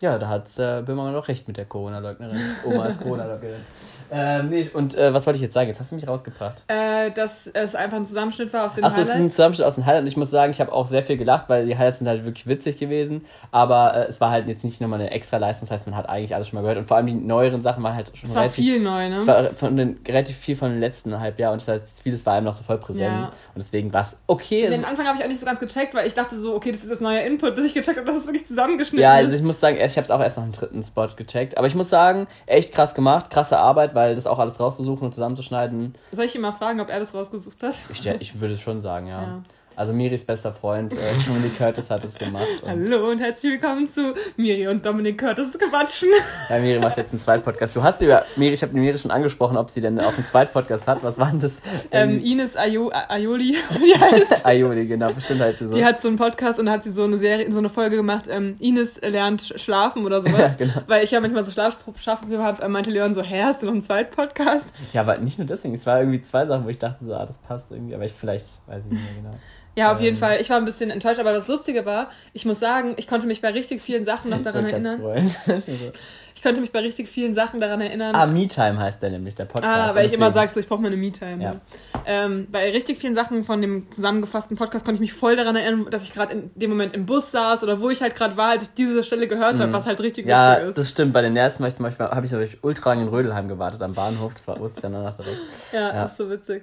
Ja, 0.00 0.16
da 0.16 0.28
hat 0.28 0.46
äh, 0.58 0.80
Böhmermann 0.82 1.12
doch 1.12 1.26
recht 1.26 1.48
mit 1.48 1.56
der 1.56 1.64
Corona-Leugnerin. 1.64 2.38
Oma 2.64 2.86
ist 2.86 3.00
Corona-Leugnerin. 3.02 3.60
ähm, 4.12 4.48
nee, 4.48 4.70
und 4.72 4.94
äh, 4.94 5.12
was 5.12 5.26
wollte 5.26 5.38
ich 5.38 5.42
jetzt 5.42 5.54
sagen? 5.54 5.66
Jetzt 5.68 5.80
hast 5.80 5.90
du 5.90 5.96
mich 5.96 6.06
rausgebracht. 6.06 6.62
Äh, 6.68 7.10
dass 7.10 7.48
es 7.48 7.74
einfach 7.74 7.96
ein 7.96 8.06
Zusammenschnitt 8.06 8.52
war 8.52 8.66
aus 8.66 8.76
den 8.76 8.84
Achso, 8.84 9.00
es 9.00 9.06
ist 9.06 9.10
ein 9.10 9.16
Highlights. 9.16 9.34
Zusammenschnitt 9.34 9.66
aus 9.66 9.74
den 9.74 9.86
Highlights 9.86 10.02
und 10.02 10.06
ich 10.06 10.16
muss 10.16 10.30
sagen, 10.30 10.52
ich 10.52 10.60
habe 10.60 10.70
auch 10.70 10.86
sehr 10.86 11.02
viel 11.02 11.16
gelacht, 11.16 11.48
weil 11.48 11.66
die 11.66 11.76
Highlights 11.76 11.98
sind 11.98 12.06
halt 12.06 12.24
wirklich 12.24 12.46
witzig 12.46 12.76
gewesen. 12.76 13.24
Aber 13.50 13.92
äh, 13.96 14.04
es 14.08 14.20
war 14.20 14.30
halt 14.30 14.46
jetzt 14.46 14.62
nicht 14.62 14.80
nochmal 14.80 15.00
eine 15.00 15.10
extra 15.10 15.38
Leistung, 15.38 15.66
das 15.68 15.74
heißt, 15.74 15.86
man 15.86 15.96
hat 15.96 16.08
eigentlich 16.08 16.32
alles 16.32 16.46
schon 16.46 16.58
mal 16.58 16.62
gehört. 16.62 16.78
Und 16.78 16.86
vor 16.86 16.96
allem 16.96 17.06
die 17.06 17.14
neueren 17.14 17.62
Sachen 17.62 17.82
waren 17.82 17.96
halt 17.96 18.12
schon 18.16 18.28
Es 18.28 18.36
war 18.36 18.42
relativ. 18.42 18.64
viel 18.64 18.78
neu, 18.80 19.08
ne? 19.08 19.16
Es 19.16 19.26
war 19.26 19.44
von 19.54 19.76
den, 19.76 19.98
relativ 20.06 20.36
viel 20.36 20.54
von 20.54 20.70
den 20.70 20.78
letzten 20.78 21.18
Halbjahr 21.18 21.52
und 21.52 21.60
das 21.60 21.66
heißt, 21.66 22.02
vieles 22.02 22.24
war 22.24 22.34
einem 22.34 22.44
noch 22.46 22.54
so 22.54 22.62
voll 22.62 22.78
präsent. 22.78 23.10
Ja. 23.10 23.32
Und 23.54 23.64
deswegen 23.64 23.92
war 23.92 24.02
es 24.02 24.16
okay. 24.28 24.68
Den 24.68 24.84
Anfang 24.84 25.08
habe 25.08 25.18
ich 25.18 25.24
auch 25.24 25.28
nicht 25.28 25.40
so 25.40 25.46
ganz 25.46 25.58
gecheckt, 25.58 25.92
weil 25.94 26.06
ich 26.06 26.14
dachte 26.14 26.38
so, 26.38 26.54
okay, 26.54 26.70
das 26.70 26.84
ist 26.84 26.92
das 26.92 27.00
neue 27.00 27.18
Input, 27.22 27.56
bis 27.56 27.64
ich 27.64 27.74
gecheckt 27.74 27.96
habe, 27.98 28.06
dass 28.06 28.18
es 28.18 28.26
wirklich 28.26 28.46
zusammengeschnitten 28.46 29.00
Ja, 29.02 29.14
also 29.14 29.32
ist. 29.32 29.40
ich 29.40 29.42
muss 29.44 29.58
sagen, 29.58 29.76
ich 29.92 29.96
habe 29.96 30.04
es 30.04 30.10
auch 30.10 30.20
erst 30.20 30.36
nach 30.36 30.44
dem 30.44 30.52
dritten 30.52 30.82
Spot 30.82 31.08
gecheckt. 31.16 31.58
Aber 31.58 31.66
ich 31.66 31.74
muss 31.74 31.90
sagen, 31.90 32.26
echt 32.46 32.72
krass 32.72 32.94
gemacht, 32.94 33.30
krasse 33.30 33.58
Arbeit, 33.58 33.94
weil 33.94 34.14
das 34.14 34.26
auch 34.26 34.38
alles 34.38 34.60
rauszusuchen 34.60 35.04
und 35.06 35.14
zusammenzuschneiden. 35.14 35.94
Soll 36.12 36.24
ich 36.26 36.34
ihn 36.34 36.40
mal 36.40 36.52
fragen, 36.52 36.80
ob 36.80 36.88
er 36.88 37.00
das 37.00 37.14
rausgesucht 37.14 37.62
hat? 37.62 37.74
Ich, 37.90 38.06
ich 38.06 38.40
würde 38.40 38.56
schon 38.56 38.80
sagen, 38.80 39.06
ja. 39.06 39.22
Ja. 39.22 39.42
Also 39.78 39.92
Miris 39.92 40.24
bester 40.24 40.52
Freund, 40.52 40.92
äh, 40.92 41.14
Dominic 41.26 41.56
Curtis 41.56 41.88
hat 41.88 42.02
es 42.02 42.14
gemacht. 42.14 42.44
Hallo 42.66 43.12
und 43.12 43.20
herzlich 43.20 43.52
willkommen 43.52 43.86
zu 43.88 44.12
Miri 44.36 44.66
und 44.66 44.84
Dominik 44.84 45.18
Curtis 45.18 45.56
Quatschen. 45.56 46.08
ja, 46.50 46.58
Miri 46.58 46.80
macht 46.80 46.96
jetzt 46.96 47.12
einen 47.12 47.20
Zweitpodcast. 47.20 47.76
Du 47.76 47.82
hast 47.84 48.02
über 48.02 48.24
Miri, 48.34 48.54
ich 48.54 48.62
habe 48.62 48.74
die 48.74 48.80
Miri 48.80 48.98
schon 48.98 49.12
angesprochen, 49.12 49.56
ob 49.56 49.70
sie 49.70 49.80
denn 49.80 50.00
auch 50.00 50.16
einen 50.16 50.26
Zweitpodcast 50.26 50.88
hat. 50.88 51.04
Was 51.04 51.16
war 51.20 51.30
denn 51.30 51.38
das? 51.38 51.52
Ähm, 51.92 52.18
Ines 52.18 52.56
Ayo 52.56 52.90
Aioli, 52.90 53.54
wie 53.78 53.94
heißt 53.94 54.44
Aioli, 54.44 54.84
genau, 54.84 55.12
bestimmt 55.12 55.42
heißt 55.42 55.60
sie 55.60 55.68
so. 55.68 55.76
Die 55.76 55.84
hat 55.84 56.00
so 56.00 56.08
einen 56.08 56.16
Podcast 56.16 56.58
und 56.58 56.66
da 56.66 56.72
hat 56.72 56.82
sie 56.82 56.90
so 56.90 57.04
eine 57.04 57.16
Serie, 57.16 57.48
so 57.52 57.58
eine 57.58 57.70
Folge 57.70 57.94
gemacht, 57.94 58.24
ähm, 58.28 58.56
Ines 58.58 59.00
lernt 59.00 59.54
schlafen 59.58 60.04
oder 60.04 60.22
sowas. 60.22 60.38
Ja, 60.58 60.66
genau. 60.66 60.82
Weil 60.88 61.04
ich 61.04 61.12
ja 61.12 61.20
manchmal 61.20 61.44
so 61.44 61.52
Schlaf 61.52 61.76
Schlafprobleme 62.00 62.42
habe, 62.42 62.62
äh, 62.62 62.68
meinte 62.68 62.90
Leon 62.90 63.14
so, 63.14 63.22
hä, 63.22 63.42
hast 63.44 63.62
du 63.62 63.66
noch 63.66 63.74
einen 63.74 63.82
Zweitpodcast? 63.82 64.72
ja, 64.92 65.02
aber 65.02 65.18
nicht 65.18 65.38
nur 65.38 65.46
deswegen. 65.46 65.74
Es 65.74 65.86
war 65.86 66.00
irgendwie 66.00 66.22
zwei 66.22 66.46
Sachen, 66.46 66.64
wo 66.64 66.68
ich 66.68 66.78
dachte, 66.78 67.04
so, 67.04 67.14
ah, 67.14 67.26
das 67.26 67.38
passt 67.38 67.66
irgendwie. 67.70 67.94
Aber 67.94 68.04
ich 68.04 68.12
vielleicht, 68.12 68.46
weiß 68.66 68.82
ich 68.84 68.92
nicht 68.92 69.04
mehr 69.04 69.22
genau. 69.22 69.38
Ja, 69.78 69.92
auf 69.92 70.00
jeden 70.00 70.16
Ähm. 70.16 70.20
Fall. 70.20 70.40
Ich 70.40 70.50
war 70.50 70.56
ein 70.58 70.64
bisschen 70.64 70.90
enttäuscht, 70.90 71.20
aber 71.20 71.32
das 71.32 71.48
Lustige 71.48 71.86
war, 71.86 72.10
ich 72.32 72.44
muss 72.44 72.58
sagen, 72.60 72.94
ich 72.96 73.06
konnte 73.06 73.26
mich 73.26 73.40
bei 73.40 73.50
richtig 73.50 73.80
vielen 73.80 74.04
Sachen 74.04 74.30
noch 74.30 74.42
daran 74.42 74.66
erinnern. 74.66 75.00
Ich 76.34 76.44
konnte 76.44 76.60
mich 76.60 76.70
bei 76.70 76.78
richtig 76.78 77.08
vielen 77.08 77.34
Sachen 77.34 77.58
daran 77.58 77.80
erinnern. 77.80 78.14
ah, 78.14 78.24
Me-Time 78.24 78.78
heißt 78.78 79.02
der 79.02 79.10
nämlich, 79.10 79.34
der 79.34 79.46
Podcast. 79.46 79.90
Ah, 79.90 79.92
weil 79.96 80.06
ich 80.06 80.12
immer 80.12 80.30
sage, 80.30 80.52
so, 80.52 80.60
ich 80.60 80.68
brauche 80.68 80.80
meine 80.80 80.96
Me-Time. 80.96 81.42
Ja. 81.42 81.50
Ne? 81.50 81.60
Ähm, 82.06 82.46
bei 82.52 82.70
richtig 82.70 82.96
vielen 82.98 83.16
Sachen 83.16 83.42
von 83.42 83.60
dem 83.60 83.90
zusammengefassten 83.90 84.56
Podcast 84.56 84.84
konnte 84.84 84.94
ich 84.94 85.00
mich 85.00 85.12
voll 85.14 85.34
daran 85.34 85.56
erinnern, 85.56 85.88
dass 85.90 86.04
ich 86.04 86.14
gerade 86.14 86.34
in 86.34 86.50
dem 86.54 86.70
Moment 86.70 86.94
im 86.94 87.06
Bus 87.06 87.32
saß 87.32 87.64
oder 87.64 87.80
wo 87.80 87.90
ich 87.90 88.02
halt 88.02 88.14
gerade 88.14 88.36
war, 88.36 88.50
als 88.50 88.62
ich 88.62 88.68
diese 88.74 89.02
Stelle 89.02 89.26
gehört 89.26 89.58
habe, 89.58 89.72
was 89.72 89.86
halt 89.86 89.98
richtig 89.98 90.26
Mhm. 90.26 90.30
Ja, 90.30 90.52
witzig 90.58 90.68
ist. 90.68 90.78
das 90.78 90.90
stimmt. 90.90 91.12
Bei 91.12 91.22
den 91.22 91.32
Nerzen 91.32 91.58
war 91.58 91.66
ich 91.70 91.74
zum 91.74 91.82
Beispiel, 91.86 92.06
habe 92.06 92.24
ich 92.24 92.30
durch 92.30 92.58
ultra 92.62 92.90
lange 92.90 93.02
in 93.02 93.08
Rödelheim 93.08 93.48
gewartet 93.48 93.82
am 93.82 93.94
Bahnhof. 93.94 94.32
Das 94.34 94.46
war, 94.46 94.60
wusste 94.60 94.78
ich 94.78 94.82
dann 94.82 94.92
danach 94.92 95.16
direkt. 95.16 95.38
ja, 95.72 95.80
ja. 95.80 95.92
das 96.04 96.12
ist 96.12 96.18
so 96.18 96.30
witzig. 96.30 96.62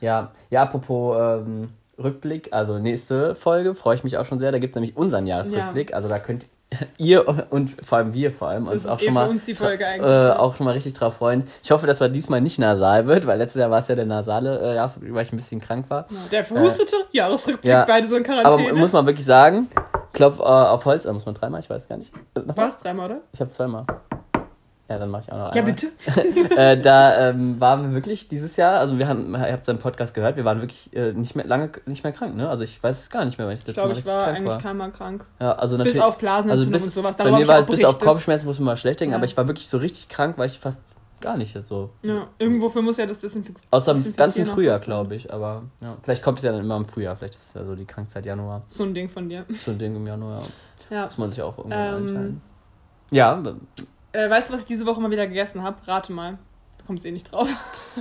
Ja, 0.00 0.30
ja, 0.48 0.62
apropos 0.62 1.16
ähm, 1.44 1.70
Rückblick, 1.98 2.52
also 2.52 2.78
nächste 2.78 3.34
Folge 3.34 3.74
freue 3.74 3.96
ich 3.96 4.04
mich 4.04 4.18
auch 4.18 4.26
schon 4.26 4.38
sehr. 4.38 4.52
Da 4.52 4.58
gibt 4.58 4.72
es 4.72 4.80
nämlich 4.80 4.96
unseren 4.96 5.26
Jahresrückblick. 5.26 5.94
Also 5.94 6.08
da 6.08 6.18
könnt 6.18 6.46
ihr 6.98 7.46
und 7.50 7.76
vor 7.84 7.98
allem 7.98 8.12
wir 8.12 8.32
vor 8.32 8.48
allem 8.48 8.66
uns 8.66 8.86
auch 8.86 9.00
eh 9.00 9.06
schon 9.06 9.14
mal 9.14 9.30
äh, 9.30 10.00
ja. 10.00 10.38
auch 10.38 10.56
schon 10.56 10.66
mal 10.66 10.72
richtig 10.72 10.94
drauf 10.94 11.16
freuen. 11.16 11.44
Ich 11.62 11.70
hoffe, 11.70 11.86
dass 11.86 12.00
wir 12.00 12.08
diesmal 12.08 12.40
nicht 12.40 12.58
nasal 12.58 13.06
wird, 13.06 13.26
weil 13.26 13.38
letztes 13.38 13.60
Jahr 13.60 13.70
war 13.70 13.80
es 13.80 13.88
ja 13.88 13.94
der 13.94 14.04
nasale 14.04 14.58
äh, 14.60 14.74
Jahresrückblick, 14.74 15.14
weil 15.14 15.22
ich 15.22 15.32
ein 15.32 15.36
bisschen 15.36 15.60
krank 15.60 15.86
war. 15.88 16.06
Der 16.32 16.44
verhustete 16.44 16.96
Jahresrückblick, 17.12 17.70
ja. 17.70 17.84
beide 17.84 18.08
so 18.08 18.16
in 18.16 18.24
Aber 18.26 18.42
Quarantäne. 18.42 18.72
muss 18.74 18.92
man 18.92 19.06
wirklich 19.06 19.26
sagen, 19.26 19.68
Klopf 20.12 20.40
äh, 20.40 20.42
auf 20.42 20.84
Holz, 20.84 21.04
äh, 21.04 21.12
muss 21.12 21.24
man 21.24 21.34
dreimal, 21.34 21.60
ich 21.60 21.70
weiß 21.70 21.88
gar 21.88 21.98
nicht. 21.98 22.12
Äh, 22.34 22.40
nochmal? 22.40 22.66
Was, 22.66 22.78
dreimal, 22.78 23.06
oder? 23.06 23.20
Ich 23.32 23.40
habe 23.40 23.50
zweimal. 23.50 23.86
Ja, 24.88 24.98
dann 25.00 25.10
mache 25.10 25.24
ich 25.26 25.32
auch 25.32 25.36
noch 25.38 25.54
Ja, 25.54 25.62
einmal. 25.62 25.72
bitte. 25.74 26.54
äh, 26.56 26.80
da 26.80 27.30
ähm, 27.30 27.58
waren 27.60 27.82
wir 27.88 27.94
wirklich 27.94 28.28
dieses 28.28 28.56
Jahr, 28.56 28.78
also 28.78 28.98
wir 28.98 29.08
haben, 29.08 29.34
ihr 29.34 29.52
habt 29.52 29.64
seinen 29.64 29.80
Podcast 29.80 30.14
gehört, 30.14 30.36
wir 30.36 30.44
waren 30.44 30.60
wirklich 30.60 30.94
äh, 30.94 31.12
nicht 31.12 31.34
mehr 31.34 31.44
lange 31.44 31.70
nicht 31.86 32.04
mehr 32.04 32.12
krank, 32.12 32.36
ne? 32.36 32.48
Also 32.48 32.62
ich 32.62 32.80
weiß 32.80 33.00
es 33.00 33.10
gar 33.10 33.24
nicht 33.24 33.36
mehr, 33.36 33.48
wenn 33.48 33.54
ich 33.54 33.64
das 33.64 33.70
Ich 33.70 33.76
letzte 33.76 33.82
glaube, 33.82 33.88
Mal 33.88 33.92
ich 33.92 33.98
richtig 33.98 34.14
war 34.14 34.24
krank 34.24 34.36
eigentlich 34.36 34.52
war. 34.52 34.60
keinmal 34.62 34.90
krank. 34.92 35.24
Ja, 35.40 35.52
also 35.52 35.76
Bis 35.76 35.86
natürlich, 35.86 36.02
auf 36.02 36.18
Blasenentzündung 36.18 36.72
also 36.74 36.84
bis, 36.86 36.96
und 36.96 37.02
sowas. 37.02 37.16
bei 37.16 37.24
Darüber 37.24 37.38
mir 37.38 37.42
hab 37.46 37.48
war 37.54 37.60
ich 37.60 37.66
bis 37.66 37.84
auf. 37.84 37.98
Kopfschmerzen, 37.98 38.46
muss 38.46 38.58
man 38.60 38.66
mal 38.66 38.76
schlecht 38.76 39.00
denken, 39.00 39.10
Ja. 39.12 39.16
aber 39.16 39.24
ich 39.26 39.36
war 39.36 39.48
wirklich 39.48 39.68
so 39.68 39.78
richtig 39.78 40.08
krank, 40.08 40.38
weil 40.38 40.46
ich 40.46 40.58
fast 40.60 40.80
gar 41.20 41.36
nicht 41.36 41.56
so. 41.66 41.90
Ja, 42.02 42.28
irgendwofür 42.38 42.82
muss 42.82 42.98
ja 42.98 43.06
das 43.06 43.18
Desinfizieren. 43.18 43.66
Außer 43.72 43.90
im 43.92 44.14
ganzen 44.14 44.46
Frühjahr, 44.46 44.78
glaube 44.78 45.16
ich. 45.16 45.32
Aber 45.32 45.62
ja, 45.80 45.96
vielleicht 46.02 46.22
kommt 46.22 46.38
es 46.38 46.44
ja 46.44 46.52
dann 46.52 46.60
immer 46.60 46.76
im 46.76 46.84
Frühjahr. 46.84 47.16
Vielleicht 47.16 47.34
ist 47.34 47.48
es 47.48 47.54
ja 47.54 47.64
so 47.64 47.74
die 47.74 47.86
Krankzeit 47.86 48.24
Januar. 48.26 48.62
So 48.68 48.84
ein 48.84 48.94
Ding 48.94 49.08
von 49.08 49.28
dir. 49.28 49.44
So 49.58 49.72
ein 49.72 49.78
Ding 49.78 49.96
im 49.96 50.06
Januar. 50.06 50.42
Ja. 50.90 51.06
Muss 51.06 51.18
man 51.18 51.32
sich 51.32 51.42
auch 51.42 51.56
irgendwo 51.58 51.74
Ähm, 51.76 51.94
einteilen. 52.06 52.40
Ja, 53.10 53.42
Äh, 54.16 54.30
weißt 54.30 54.48
du, 54.48 54.52
was 54.54 54.60
ich 54.60 54.66
diese 54.66 54.86
Woche 54.86 55.00
mal 55.00 55.10
wieder 55.10 55.26
gegessen 55.26 55.62
habe? 55.62 55.86
Rate 55.86 56.12
mal. 56.12 56.38
Du 56.78 56.84
kommst 56.86 57.04
eh 57.04 57.10
nicht 57.10 57.30
drauf. 57.32 57.48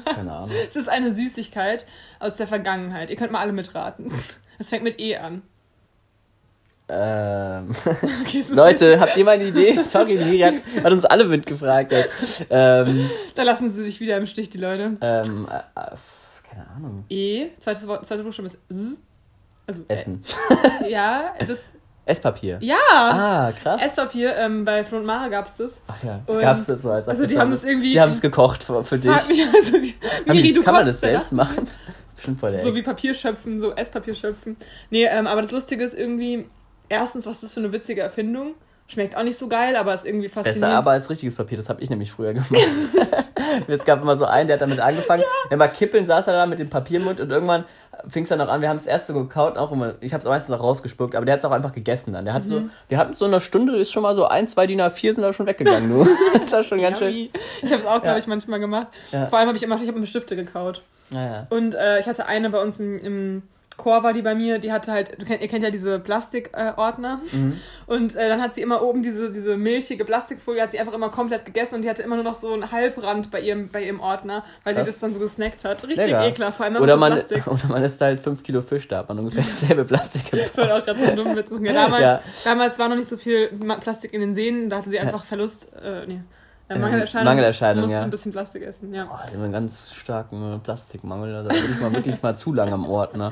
keine 0.06 0.32
Ahnung. 0.32 0.52
Es 0.70 0.76
ist 0.76 0.88
eine 0.90 1.14
Süßigkeit 1.14 1.86
aus 2.20 2.36
der 2.38 2.48
Vergangenheit. 2.48 3.10
Ihr 3.10 3.16
könnt 3.16 3.32
mal 3.32 3.40
alle 3.40 3.52
mitraten. 3.54 4.12
Es 4.58 4.70
fängt 4.70 4.84
mit 4.84 5.00
E 5.00 5.18
an. 5.18 5.42
ähm, 6.88 7.76
Okay, 8.22 8.46
Leute, 8.52 9.00
habt 9.00 9.18
ihr 9.18 9.26
mal 9.26 9.32
eine 9.32 9.46
Idee? 9.46 9.78
Sorry, 9.82 10.16
Miri 10.16 10.40
hat, 10.40 10.54
hat 10.84 10.94
uns 10.94 11.04
alle 11.06 11.26
mitgefragt 11.26 11.92
jetzt. 11.92 12.46
Ähm, 12.50 13.10
Da 13.36 13.44
lassen 13.44 13.72
sie 13.72 13.84
sich 13.84 14.00
wieder 14.00 14.16
im 14.18 14.28
Stich, 14.28 14.50
die 14.52 14.60
Leute. 14.60 14.96
ähm, 15.02 15.48
äh, 15.52 15.58
äh, 15.58 15.96
keine 16.50 16.68
Ahnung. 16.76 17.06
E, 17.10 17.48
zweites 17.60 17.86
Wort, 17.88 18.06
zweiter 18.08 18.24
Buchstabe 18.24 18.48
ist 18.48 18.58
S. 18.70 18.98
Also, 19.68 19.84
Essen. 19.88 20.24
Äh, 20.86 20.92
ja, 20.92 21.34
das. 21.48 21.74
Esspapier. 22.06 22.60
Ja! 22.62 22.76
Ah, 22.92 23.52
krass. 23.52 23.82
Esspapier, 23.82 24.36
ähm, 24.36 24.64
bei 24.64 24.84
Flo 24.84 25.00
und 25.00 25.06
Mara 25.06 25.28
gab's 25.28 25.56
das. 25.58 25.80
Ach 25.88 26.04
ja, 26.04 26.20
das 26.26 26.36
Und- 26.36 26.42
gab's 26.42 26.66
das 26.66 26.82
so 26.84 26.92
als 26.92 27.08
also 27.08 27.26
die 27.26 27.38
haben 27.40 27.50
das 27.52 27.64
irgendwie- 27.64 27.92
Die 27.92 28.00
haben 28.02 28.12
es 28.12 28.22
gekocht 28.22 28.64
für, 28.64 28.84
für 28.84 28.98
dich. 29.00 29.10
Mich 29.28 29.44
also, 29.54 29.80
die, 29.80 29.96
Haben 30.28 30.36
Miri, 30.38 30.42
die, 30.44 30.54
du 30.54 30.64
kann 30.64 30.76
man 30.76 30.86
das 30.86 31.02
ja? 31.02 31.10
selbst 31.10 31.32
machen? 31.32 31.66
Das 31.66 31.74
ist 32.10 32.16
bestimmt 32.16 32.40
voll 32.40 32.52
der 32.52 32.62
So 32.62 32.76
wie 32.76 32.84
Papier 32.84 33.14
schöpfen, 33.16 33.60
so 33.60 33.74
Esspapier 33.74 34.14
schöpfen. 34.14 34.56
Nee, 34.92 35.06
ähm, 35.06 35.26
aber 35.26 35.42
das 35.42 35.52
Lustige 35.52 35.84
ist 35.84 35.96
irgendwie, 35.98 36.46
erstens, 36.90 37.26
was 37.26 37.34
ist 37.36 37.44
das 37.44 37.54
für 37.54 37.60
eine 37.62 37.72
witzige 37.72 38.02
Erfindung? 38.02 38.54
Schmeckt 38.88 39.18
auch 39.18 39.24
nicht 39.24 39.40
so 39.40 39.48
geil, 39.48 39.76
aber 39.76 39.96
ist 39.96 40.06
irgendwie 40.06 40.30
faszinierend. 40.30 40.62
Besser 40.62 40.78
aber 40.78 40.92
als 40.92 41.10
richtiges 41.10 41.36
Papier, 41.36 41.58
das 41.58 41.70
habe 41.70 41.82
ich 41.82 41.90
nämlich 41.90 42.12
früher 42.12 42.34
gemacht. 42.34 42.52
es 43.68 43.84
gab 43.84 44.02
immer 44.04 44.16
so 44.16 44.26
einen, 44.26 44.46
der 44.48 44.56
hat 44.56 44.62
damit 44.62 44.80
angefangen. 44.80 45.24
Wenn 45.50 45.60
wir 45.60 45.68
kippeln, 45.70 46.06
saß 46.06 46.28
er 46.28 46.34
da 46.34 46.46
mit 46.46 46.60
dem 46.60 46.70
Papiermund 46.70 47.20
und 47.20 47.32
irgendwann 47.32 47.66
fing 48.10 48.24
es 48.24 48.30
dann 48.30 48.42
auch 48.42 48.48
an. 48.48 48.62
Wir 48.62 48.70
haben 48.70 48.78
es 48.78 48.86
erst 48.86 49.08
so 49.08 49.14
gekaut, 49.14 49.58
auch 49.58 49.72
immer, 49.72 49.96
ich 50.02 50.14
habe 50.14 50.20
es 50.22 50.26
meistens 50.28 50.54
auch 50.56 50.62
rausgespuckt, 50.62 51.16
aber 51.16 51.26
der 51.26 51.34
hat 51.34 51.40
es 51.40 51.46
auch 51.46 51.52
einfach 51.52 51.72
gegessen 51.72 52.14
dann. 52.14 52.26
Der 52.26 52.34
hat 52.34 52.44
so, 52.46 52.64
wir 52.90 52.98
hatten 52.98 53.16
so 53.16 53.26
in 53.26 53.32
einer 53.32 53.42
Stunde 53.42 53.76
ist 53.76 53.92
schon 53.92 54.04
mal 54.04 54.16
so 54.16 54.26
ein, 54.26 54.48
zwei 54.48 54.68
DIN 54.68 54.82
A4 54.82 55.14
sind 55.14 55.24
da 55.24 55.34
schon 55.34 55.46
weggegangen, 55.48 55.90
du. 55.90 56.08
das 56.34 56.52
war 56.52 56.64
schon 56.64 56.82
ganz 56.82 57.00
schön. 57.00 57.10
Yummy. 57.10 57.32
Ich 57.62 57.72
habe 57.72 57.82
es 57.82 57.86
auch, 57.86 58.02
glaube 58.02 58.08
Ja. 58.08 58.18
ich, 58.18 58.28
manchmal 58.28 58.60
gemacht. 58.60 58.88
Ja. 59.12 59.28
Vor 59.28 59.40
allem 59.40 59.48
habe 59.48 59.58
ich 59.58 59.64
immer, 59.64 59.76
ich 59.82 59.88
habe 59.88 59.98
immer 59.98 60.08
Stifte 60.08 60.36
gekaut. 60.36 60.82
Und 61.50 61.76
äh, 61.76 62.00
ich 62.00 62.06
hatte 62.08 62.26
eine 62.26 62.50
bei 62.50 62.62
uns 62.62 62.80
im, 62.80 63.00
im 63.00 63.44
Chor, 63.78 64.04
war 64.04 64.14
die 64.14 64.22
bei 64.22 64.36
mir, 64.36 64.60
die 64.60 64.72
hatte 64.72 64.92
halt, 64.92 65.20
du 65.20 65.26
kennt, 65.26 65.42
ihr 65.42 65.48
kennt 65.48 65.64
ja 65.64 65.70
diese 65.70 66.00
Plastikordner. 66.00 67.20
Äh. 67.32 67.36
Mhm. 67.36 67.60
Und 67.88 68.16
äh, 68.16 68.30
dann 68.30 68.42
hat 68.42 68.56
sie 68.56 68.62
immer 68.62 68.82
oben 68.82 69.02
diese, 69.04 69.32
diese 69.32 69.58
milchige 69.58 70.06
Plastikfolie, 70.06 70.62
hat 70.62 70.72
sie 70.72 70.80
einfach 70.80 70.94
immer 70.94 71.10
komplett 71.10 71.46
gegessen 71.46 71.76
und 71.76 71.82
die 71.82 71.90
hatte 71.90 72.02
immer 72.02 72.16
nur 72.16 72.24
noch 72.24 72.34
so 72.36 72.54
einen 72.54 72.72
Halbrand 72.72 73.32
bei 73.32 73.42
ihrem, 73.42 73.70
bei 73.70 73.84
ihrem 73.84 74.00
Ordner, 74.00 74.44
weil 74.64 74.74
Krass. 74.74 74.86
sie 74.86 74.92
das 74.92 75.00
dann 75.00 75.14
so 75.14 75.20
gesnackt 75.20 75.66
hat. 75.66 75.84
Richtig 75.84 75.98
Lecker. 75.98 76.26
ekelhaft, 76.28 76.58
vor 76.58 76.66
allem 76.66 76.76
Oder 76.78 76.94
so 76.94 77.00
man, 77.00 77.14
Plastik. 77.14 77.48
oder 77.48 77.68
man 77.68 77.84
isst 77.84 78.02
halt 78.02 78.22
5 78.22 78.44
Kilo 78.44 78.62
Fisch, 78.62 78.88
da 78.88 79.00
hat 79.00 79.10
man 79.10 79.20
ungefähr 79.20 79.44
dasselbe 79.44 79.86
Plastik 79.86 80.24
Ich 80.32 80.58
wollte 80.58 80.76
auch 80.76 80.86
gerade 80.86 81.00
so 81.00 81.06
einen 81.06 81.18
dummen 81.18 81.36
Witz 81.36 81.52
machen. 81.52 81.66
Ja, 81.66 81.74
damals, 81.74 82.02
Ja. 82.02 82.22
damals 82.44 82.80
war 82.80 82.90
noch 82.90 82.96
nicht 82.96 83.10
so 83.10 83.18
viel 83.18 83.50
Plastik 83.82 84.14
in 84.14 84.22
den 84.22 84.36
Seen, 84.36 84.70
da 84.70 84.78
hatte 84.78 84.90
sie 84.90 85.00
einfach 85.00 85.26
Verlust, 85.26 85.72
äh, 85.84 86.06
nee, 86.08 86.22
äh, 86.70 86.78
Mangelerscheinung. 86.78 87.26
Mangelerscheinung, 87.26 87.82
musste 87.82 87.98
ja. 87.98 88.04
ein 88.04 88.10
bisschen 88.10 88.32
Plastik 88.32 88.64
essen, 88.64 88.94
ja. 88.94 89.08
Oh, 89.12 89.18
habe 89.18 89.32
einen 89.44 89.52
ganz 89.52 89.94
starken 89.94 90.56
äh, 90.56 90.58
Plastikmangel. 90.60 91.36
Also 91.36 91.50
da 91.50 91.56
bin 91.56 91.72
ich 91.72 91.80
mal 91.82 91.94
wirklich 91.94 92.22
mal 92.22 92.38
zu 92.38 92.54
lange 92.54 92.74
am 92.74 92.86
Ort. 92.90 93.16
Ne? 93.16 93.32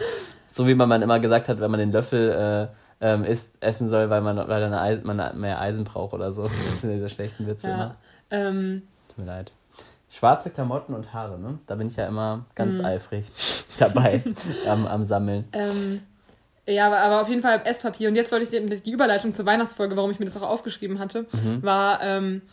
So 0.52 0.68
wie 0.68 0.76
man 0.76 0.88
man 0.90 1.02
immer 1.02 1.20
gesagt 1.20 1.50
hat, 1.50 1.60
wenn 1.60 1.72
man 1.72 1.80
den 1.80 1.92
Löffel 1.92 2.70
äh, 3.02 3.06
ähm, 3.06 3.26
isst, 3.26 3.52
essen 3.60 3.90
soll, 3.90 4.10
weil 4.10 4.22
man, 4.22 4.38
weil 4.38 4.62
dann 4.62 4.74
Eisen, 4.74 5.06
man 5.06 5.40
mehr 5.40 5.60
Eisen 5.60 5.84
braucht 5.84 6.14
oder 6.14 6.32
so. 6.32 6.44
Das 6.44 6.82
sind 6.82 6.94
diese 6.94 7.10
schlechten 7.10 7.48
Witze 7.48 7.68
ja. 7.68 7.74
immer. 7.74 7.96
Ähm, 8.30 8.84
Tut 9.10 9.18
mir 9.20 9.26
leid. 9.26 9.52
Schwarze 10.10 10.52
Klamotten 10.52 10.94
und 10.94 11.12
Haare, 11.12 11.40
ne? 11.40 11.58
Da 11.66 11.74
bin 11.74 11.88
ich 11.88 11.96
ja 11.96 12.06
immer 12.08 12.46
ganz 12.54 12.78
Mhm. 12.78 12.86
eifrig 12.86 13.32
dabei 13.80 14.24
am, 14.70 14.86
am 14.86 15.06
Sammeln. 15.06 15.46
Ähm, 15.54 16.02
ja, 16.68 16.86
aber, 16.88 17.00
aber 17.00 17.22
auf 17.22 17.30
jeden 17.30 17.42
Fall 17.42 17.62
Esspapier. 17.66 18.10
Und 18.10 18.16
jetzt 18.16 18.32
wollte 18.32 18.44
ich 18.46 18.50
die, 18.52 18.80
die 18.82 18.92
Überleitung 18.92 19.34
zur 19.34 19.46
Weihnachtsfolge, 19.48 19.98
warum 19.98 20.12
ich 20.12 20.20
mir 20.20 20.26
das 20.26 20.38
auch 20.38 20.48
aufgeschrieben 20.48 21.00
hatte, 21.00 21.26
Mhm. 21.32 21.64
war, 21.64 22.00
ähm, 22.04 22.44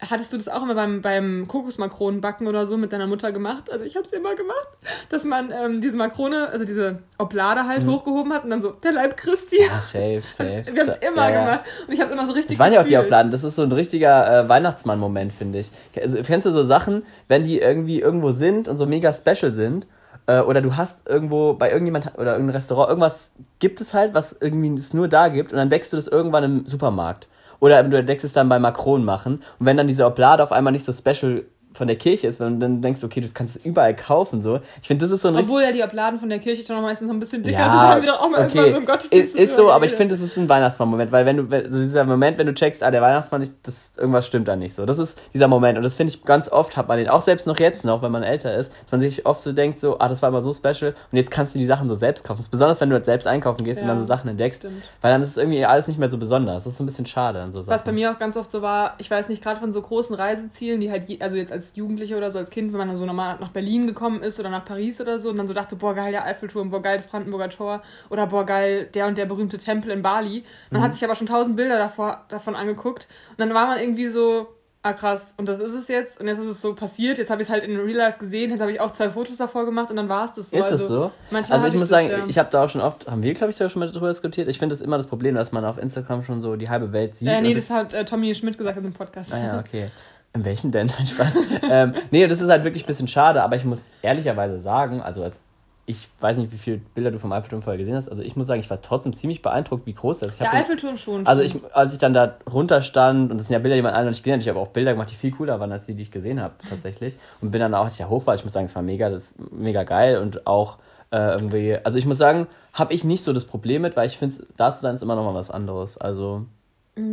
hattest 0.00 0.32
du 0.32 0.36
das 0.36 0.48
auch 0.48 0.62
immer 0.62 0.74
beim, 0.74 1.02
beim 1.02 1.46
Kokosmakronenbacken 1.48 2.46
oder 2.46 2.66
so 2.66 2.76
mit 2.76 2.92
deiner 2.92 3.06
Mutter 3.06 3.32
gemacht? 3.32 3.70
Also 3.70 3.84
ich 3.84 3.96
habe 3.96 4.06
es 4.06 4.12
immer 4.12 4.34
gemacht, 4.36 4.68
dass 5.08 5.24
man 5.24 5.50
ähm, 5.50 5.80
diese 5.80 5.96
Makrone, 5.96 6.48
also 6.50 6.64
diese 6.64 7.00
Oblade 7.18 7.66
halt 7.66 7.84
hochgehoben 7.86 8.32
hat 8.32 8.44
und 8.44 8.50
dann 8.50 8.62
so, 8.62 8.70
der 8.70 8.92
Leib 8.92 9.16
Christi. 9.16 9.56
Mhm. 9.56 9.66
Ja, 9.66 9.80
safe, 9.80 10.22
safe. 10.36 10.64
Wir 10.72 10.80
haben 10.82 10.88
es 10.88 10.96
immer 10.96 11.30
Ja, 11.30 11.40
gemacht. 11.44 11.60
Und 11.86 11.94
ich 11.94 12.00
habe 12.00 12.08
es 12.08 12.14
immer 12.14 12.26
so 12.26 12.32
richtig 12.32 12.56
Das 12.56 12.64
waren 12.64 12.72
ja 12.72 12.80
auch 12.80 12.84
die 12.84 12.90
gefühlt. 12.90 13.06
Obladen. 13.06 13.30
Das 13.32 13.42
ist 13.44 13.56
so 13.56 13.62
ein 13.62 13.72
richtiger 13.72 14.44
äh, 14.44 14.48
Weihnachtsmann-Moment, 14.48 15.32
finde 15.32 15.58
ich. 15.58 15.70
Also, 16.00 16.22
kennst 16.22 16.46
du 16.46 16.50
so 16.50 16.64
Sachen, 16.64 17.02
wenn 17.26 17.42
die 17.44 17.58
irgendwie 17.58 18.00
irgendwo 18.00 18.30
sind 18.30 18.68
und 18.68 18.78
so 18.78 18.86
mega 18.86 19.12
special 19.12 19.52
sind? 19.52 19.86
Äh, 20.26 20.40
oder 20.40 20.60
du 20.60 20.76
hast 20.76 21.08
irgendwo 21.08 21.54
bei 21.54 21.70
irgendjemand 21.70 22.12
oder 22.18 22.32
irgendein 22.32 22.54
Restaurant, 22.56 22.88
irgendwas 22.90 23.32
gibt 23.58 23.80
es 23.80 23.94
halt, 23.94 24.14
was 24.14 24.36
irgendwie 24.40 24.72
es 24.74 24.94
nur 24.94 25.08
da 25.08 25.28
gibt 25.28 25.52
und 25.52 25.58
dann 25.58 25.70
deckst 25.70 25.92
du 25.92 25.96
das 25.96 26.06
irgendwann 26.06 26.44
im 26.44 26.66
Supermarkt. 26.66 27.26
Oder 27.60 27.82
du 27.82 28.04
deckst 28.04 28.24
es 28.24 28.32
dann 28.32 28.48
bei 28.48 28.58
Macron 28.58 29.04
machen. 29.04 29.42
Und 29.58 29.66
wenn 29.66 29.76
dann 29.76 29.88
diese 29.88 30.06
Oblade 30.06 30.42
auf 30.42 30.52
einmal 30.52 30.72
nicht 30.72 30.84
so 30.84 30.92
special 30.92 31.44
von 31.78 31.88
der 31.88 31.96
Kirche 31.96 32.26
ist, 32.26 32.40
wenn 32.40 32.54
du 32.54 32.66
dann 32.66 32.82
denkst, 32.82 33.02
okay, 33.04 33.20
das 33.20 33.32
kannst 33.32 33.56
du 33.56 33.60
überall 33.68 33.94
kaufen, 33.94 34.42
so. 34.42 34.60
Ich 34.82 34.88
finde, 34.88 35.04
das 35.04 35.12
ist 35.12 35.22
so 35.22 35.28
ein 35.28 35.36
Obwohl 35.36 35.62
ja 35.62 35.72
die 35.72 35.82
Obladen 35.82 36.18
von 36.18 36.28
der 36.28 36.40
Kirche 36.40 36.70
noch 36.72 36.82
meistens 36.82 37.06
noch 37.06 37.14
ein 37.14 37.20
bisschen 37.20 37.42
dicker 37.42 37.58
ja, 37.58 37.70
sind, 37.70 37.80
haben 37.80 38.02
wir 38.02 38.12
doch 38.12 38.20
auch 38.20 38.28
mal 38.28 38.44
okay. 38.44 38.58
irgendwann 38.58 38.72
so 38.72 38.78
im 38.78 38.86
Gottesdienst. 38.86 39.34
ist, 39.34 39.50
ist 39.50 39.56
so, 39.56 39.70
aber 39.70 39.86
ich 39.86 39.94
finde, 39.94 40.14
es 40.16 40.20
ist 40.20 40.36
ein 40.36 40.48
Weihnachtsmann-Moment, 40.48 41.12
weil 41.12 41.24
wenn 41.24 41.36
du, 41.38 41.50
wenn, 41.50 41.72
so 41.72 41.78
dieser 41.78 42.04
Moment, 42.04 42.36
wenn 42.36 42.46
du 42.46 42.54
checkst, 42.54 42.82
ah, 42.82 42.90
der 42.90 43.00
Weihnachtsmann, 43.00 43.42
ich, 43.42 43.50
das, 43.62 43.92
irgendwas 43.96 44.26
stimmt 44.26 44.48
da 44.48 44.56
nicht 44.56 44.74
so. 44.74 44.84
Das 44.84 44.98
ist 44.98 45.18
dieser 45.32 45.48
Moment 45.48 45.78
und 45.78 45.84
das 45.84 45.94
finde 45.94 46.12
ich 46.12 46.24
ganz 46.24 46.50
oft, 46.50 46.76
hat 46.76 46.88
man 46.88 46.98
den, 46.98 47.08
auch 47.08 47.22
selbst 47.22 47.46
noch 47.46 47.58
jetzt 47.58 47.84
noch, 47.84 48.02
wenn 48.02 48.12
man 48.12 48.24
älter 48.24 48.54
ist, 48.54 48.72
dass 48.82 48.92
man 48.92 49.00
sich 49.00 49.24
oft 49.24 49.40
so 49.40 49.52
denkt, 49.52 49.78
so, 49.80 49.98
ah, 50.00 50.08
das 50.08 50.20
war 50.20 50.28
immer 50.28 50.42
so 50.42 50.52
special 50.52 50.94
und 51.12 51.18
jetzt 51.18 51.30
kannst 51.30 51.54
du 51.54 51.60
die 51.60 51.66
Sachen 51.66 51.88
so 51.88 51.94
selbst 51.94 52.24
kaufen. 52.24 52.38
Das 52.38 52.46
ist 52.46 52.50
besonders, 52.50 52.80
wenn 52.80 52.90
du 52.90 52.96
halt 52.96 53.04
selbst 53.04 53.26
einkaufen 53.26 53.64
gehst 53.64 53.80
und 53.80 53.86
Ja, 53.86 53.94
dann 53.94 54.02
so 54.02 54.06
Sachen 54.06 54.28
entdeckst, 54.28 54.60
stimmt. 54.60 54.82
weil 55.00 55.12
dann 55.12 55.22
ist 55.22 55.30
es 55.30 55.36
irgendwie 55.36 55.64
alles 55.64 55.86
nicht 55.86 55.98
mehr 55.98 56.10
so 56.10 56.18
besonders. 56.18 56.64
Das 56.64 56.72
ist 56.72 56.78
so 56.78 56.82
ein 56.82 56.86
bisschen 56.86 57.06
schade 57.06 57.40
an 57.40 57.52
so 57.52 57.58
Sachen. 57.58 57.74
Was 57.74 57.84
bei 57.84 57.92
mir 57.92 58.10
auch 58.10 58.18
ganz 58.18 58.36
oft 58.36 58.50
so 58.50 58.62
war, 58.62 58.94
ich 58.98 59.10
weiß 59.10 59.28
nicht, 59.28 59.42
gerade 59.42 59.60
von 59.60 59.72
so 59.72 59.80
großen 59.80 60.14
Reisezielen, 60.16 60.80
die 60.80 60.90
halt, 60.90 61.04
je, 61.04 61.20
also 61.20 61.36
jetzt 61.36 61.52
als 61.52 61.67
Jugendliche 61.76 62.16
oder 62.16 62.30
so 62.30 62.38
als 62.38 62.50
Kind, 62.50 62.72
wenn 62.72 62.78
man 62.78 62.88
dann 62.88 62.96
so 62.96 63.04
normal 63.06 63.36
nach 63.40 63.50
Berlin 63.50 63.86
gekommen 63.86 64.22
ist 64.22 64.38
oder 64.40 64.48
nach 64.50 64.64
Paris 64.64 65.00
oder 65.00 65.18
so 65.18 65.30
und 65.30 65.36
dann 65.36 65.48
so 65.48 65.54
dachte, 65.54 65.76
boah, 65.76 65.94
geil, 65.94 66.12
der 66.12 66.24
Eiffelturm, 66.24 66.70
boah, 66.70 66.82
geil, 66.82 66.96
das 66.96 67.08
Brandenburger 67.08 67.50
Tor 67.50 67.82
oder 68.10 68.26
boah, 68.26 68.46
geil, 68.46 68.88
der 68.94 69.06
und 69.06 69.18
der 69.18 69.26
berühmte 69.26 69.58
Tempel 69.58 69.90
in 69.90 70.02
Bali. 70.02 70.44
Man 70.70 70.80
Mhm. 70.80 70.84
hat 70.84 70.94
sich 70.94 71.04
aber 71.04 71.14
schon 71.14 71.26
tausend 71.26 71.56
Bilder 71.56 71.78
davor, 71.78 72.24
davon 72.28 72.54
angeguckt 72.56 73.08
und 73.30 73.40
dann 73.40 73.52
war 73.54 73.66
man 73.66 73.78
irgendwie 73.78 74.08
so, 74.08 74.48
ah 74.82 74.92
krass, 74.92 75.34
und 75.36 75.48
das 75.48 75.58
ist 75.58 75.74
es 75.74 75.88
jetzt 75.88 76.20
und 76.20 76.28
jetzt 76.28 76.38
ist 76.38 76.46
es 76.46 76.62
so 76.62 76.72
passiert, 76.74 77.18
jetzt 77.18 77.30
habe 77.30 77.42
ich 77.42 77.48
es 77.48 77.52
halt 77.52 77.64
in 77.64 77.76
Real 77.78 77.96
Life 77.96 78.18
gesehen, 78.18 78.50
jetzt 78.52 78.60
habe 78.60 78.70
ich 78.72 78.80
auch 78.80 78.92
zwei 78.92 79.10
Fotos 79.10 79.36
davor 79.36 79.64
gemacht 79.64 79.90
und 79.90 79.96
dann 79.96 80.08
war 80.08 80.24
es 80.24 80.34
das 80.34 80.50
so. 80.50 80.56
Ist 80.56 80.62
also, 80.64 80.78
das 80.78 80.88
so? 80.88 81.10
Also 81.32 81.42
ich 81.42 81.50
hab 81.50 81.72
muss 81.72 81.80
das, 81.80 81.88
sagen, 81.88 82.08
ja. 82.10 82.24
ich 82.28 82.38
habe 82.38 82.48
da 82.50 82.64
auch 82.64 82.68
schon 82.70 82.80
oft, 82.80 83.10
haben 83.10 83.22
wir 83.22 83.34
glaube 83.34 83.50
ich 83.50 83.56
sogar 83.56 83.70
schon 83.70 83.80
mal 83.80 83.90
darüber 83.90 84.08
diskutiert, 84.08 84.48
ich 84.48 84.58
finde 84.58 84.74
das 84.74 84.80
immer 84.80 84.96
das 84.96 85.08
Problem, 85.08 85.34
dass 85.34 85.50
man 85.52 85.64
auf 85.64 85.78
Instagram 85.78 86.22
schon 86.22 86.40
so 86.40 86.54
die 86.56 86.68
halbe 86.70 86.92
Welt 86.92 87.18
sieht. 87.18 87.28
äh, 87.28 87.40
nee, 87.40 87.54
das 87.54 87.70
hat 87.70 87.92
äh, 87.92 88.04
Tommy 88.04 88.34
Schmidt 88.36 88.56
gesagt 88.56 88.78
in 88.78 88.84
dem 88.84 88.92
Podcast. 88.92 89.34
Ah 89.34 89.38
ja, 89.38 89.58
okay. 89.58 89.90
In 90.38 90.44
welchem 90.44 90.70
denn? 90.70 90.88
Spaß. 91.06 91.34
ähm, 91.68 91.94
nee, 92.12 92.26
das 92.28 92.40
ist 92.40 92.48
halt 92.48 92.62
wirklich 92.62 92.84
ein 92.84 92.86
bisschen 92.86 93.08
schade, 93.08 93.42
aber 93.42 93.56
ich 93.56 93.64
muss 93.64 93.90
ehrlicherweise 94.02 94.60
sagen, 94.60 95.02
also 95.02 95.24
als 95.24 95.40
ich 95.84 96.06
weiß 96.20 96.36
nicht, 96.36 96.52
wie 96.52 96.58
viele 96.58 96.76
Bilder 96.76 97.10
du 97.10 97.18
vom 97.18 97.32
Eiffelturm 97.32 97.62
vorher 97.62 97.78
gesehen 97.78 97.96
hast, 97.96 98.10
also 98.10 98.22
ich 98.22 98.36
muss 98.36 98.46
sagen, 98.46 98.60
ich 98.60 98.68
war 98.68 98.82
trotzdem 98.82 99.16
ziemlich 99.16 99.40
beeindruckt, 99.40 99.86
wie 99.86 99.94
groß 99.94 100.18
das 100.18 100.28
ist. 100.28 100.34
Ich 100.34 100.40
Der 100.40 100.52
Eiffelturm 100.52 100.98
schon. 100.98 101.26
also 101.26 101.42
ich, 101.42 101.56
als 101.72 101.94
ich 101.94 101.98
dann 101.98 102.12
da 102.12 102.36
runterstand, 102.48 103.32
und 103.32 103.38
das 103.38 103.46
sind 103.46 103.54
ja 103.54 103.58
Bilder, 103.58 103.74
die 103.74 103.82
man 103.82 103.94
alle 103.94 104.04
noch 104.04 104.10
nicht 104.10 104.22
gesehen 104.22 104.34
hat, 104.34 104.42
ich 104.42 104.48
habe 104.48 104.60
auch 104.60 104.68
Bilder 104.68 104.92
gemacht, 104.92 105.10
die 105.10 105.14
viel 105.14 105.32
cooler 105.32 105.58
waren 105.60 105.72
als 105.72 105.86
die, 105.86 105.94
die 105.94 106.02
ich 106.02 106.10
gesehen 106.10 106.42
habe, 106.42 106.54
tatsächlich. 106.68 107.16
Und 107.40 107.50
bin 107.50 107.60
dann 107.60 107.74
auch, 107.74 107.86
als 107.86 107.94
ich 107.94 108.00
ja 108.00 108.08
hoch 108.10 108.26
war, 108.26 108.34
ich 108.34 108.44
muss 108.44 108.52
sagen, 108.52 108.66
es 108.66 108.74
war 108.74 108.82
mega, 108.82 109.08
das 109.08 109.30
ist 109.30 109.52
mega 109.52 109.82
geil 109.82 110.18
und 110.18 110.46
auch 110.46 110.76
äh, 111.10 111.30
irgendwie, 111.30 111.78
also 111.82 111.98
ich 111.98 112.04
muss 112.04 112.18
sagen, 112.18 112.48
habe 112.74 112.92
ich 112.92 113.04
nicht 113.04 113.24
so 113.24 113.32
das 113.32 113.46
Problem 113.46 113.80
mit, 113.80 113.96
weil 113.96 114.06
ich 114.06 114.18
finde, 114.18 114.36
da 114.58 114.74
zu 114.74 114.82
sein 114.82 114.94
ist 114.94 115.02
immer 115.02 115.14
noch 115.14 115.24
mal 115.24 115.34
was 115.34 115.50
anderes. 115.50 115.96
Also, 115.96 116.44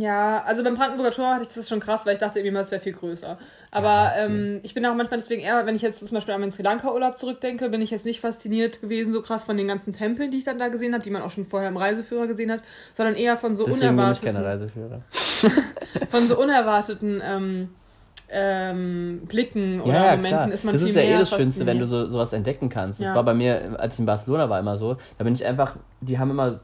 Ja, 0.00 0.42
also 0.44 0.64
beim 0.64 0.74
Brandenburger 0.74 1.12
Tor 1.12 1.34
hatte 1.34 1.42
ich 1.42 1.54
das 1.54 1.68
schon 1.68 1.80
krass, 1.80 2.04
weil 2.06 2.14
ich 2.14 2.18
dachte 2.18 2.38
irgendwie 2.38 2.54
mal, 2.54 2.60
es 2.60 2.70
wäre 2.70 2.82
viel 2.82 2.92
größer. 2.92 3.38
Aber 3.70 4.12
ähm, 4.16 4.60
ich 4.62 4.74
bin 4.74 4.84
auch 4.86 4.94
manchmal 4.94 5.20
deswegen 5.20 5.42
eher, 5.42 5.64
wenn 5.66 5.76
ich 5.76 5.82
jetzt 5.82 5.98
zum 6.04 6.14
Beispiel 6.14 6.34
an 6.34 6.40
meinen 6.40 6.50
Sri 6.52 6.62
Lanka-Urlaub 6.62 7.18
zurückdenke, 7.18 7.68
bin 7.68 7.82
ich 7.82 7.90
jetzt 7.90 8.04
nicht 8.04 8.20
fasziniert 8.20 8.80
gewesen 8.80 9.12
so 9.12 9.22
krass 9.22 9.44
von 9.44 9.56
den 9.56 9.68
ganzen 9.68 9.92
Tempeln, 9.92 10.30
die 10.30 10.38
ich 10.38 10.44
dann 10.44 10.58
da 10.58 10.68
gesehen 10.68 10.94
habe, 10.94 11.04
die 11.04 11.10
man 11.10 11.22
auch 11.22 11.30
schon 11.30 11.46
vorher 11.46 11.68
im 11.68 11.76
Reiseführer 11.76 12.26
gesehen 12.26 12.50
hat, 12.50 12.60
sondern 12.94 13.14
eher 13.14 13.36
von 13.36 13.54
so 13.54 13.64
deswegen 13.64 13.96
bin 13.96 14.12
ich 14.12 14.20
keine 14.22 14.38
unerwarteten, 14.38 14.44
Reiseführer. 14.44 15.02
von 16.10 16.22
so 16.22 16.38
unerwarteten 16.40 17.22
ähm, 17.24 17.68
ähm, 18.28 19.20
Blicken 19.28 19.80
oder 19.80 19.92
Ja, 19.92 20.04
ja, 20.06 20.16
Momenten 20.16 20.28
klar. 20.28 20.52
ist 20.52 20.64
man 20.64 20.72
das 20.72 20.82
viel 20.82 20.90
ist 20.90 20.96
ja 20.96 21.02
eh 21.02 21.18
das 21.18 21.30
Schönste, 21.30 21.64
wenn 21.66 21.78
du 21.78 21.86
so 21.86 22.08
sowas 22.08 22.32
entdecken 22.32 22.68
kannst. 22.68 23.00
Das 23.00 23.08
Ja. 23.08 23.14
war 23.14 23.24
bei 23.24 23.34
mir, 23.34 23.78
als 23.78 23.94
ich 23.94 24.00
in 24.00 24.06
Barcelona 24.06 24.48
war, 24.50 24.58
immer 24.58 24.76
so. 24.76 24.96
Da 25.18 25.24
bin 25.24 25.34
ich 25.34 25.44
einfach 25.44 25.76
die 26.06 26.18
haben 26.18 26.30
immer 26.30 26.60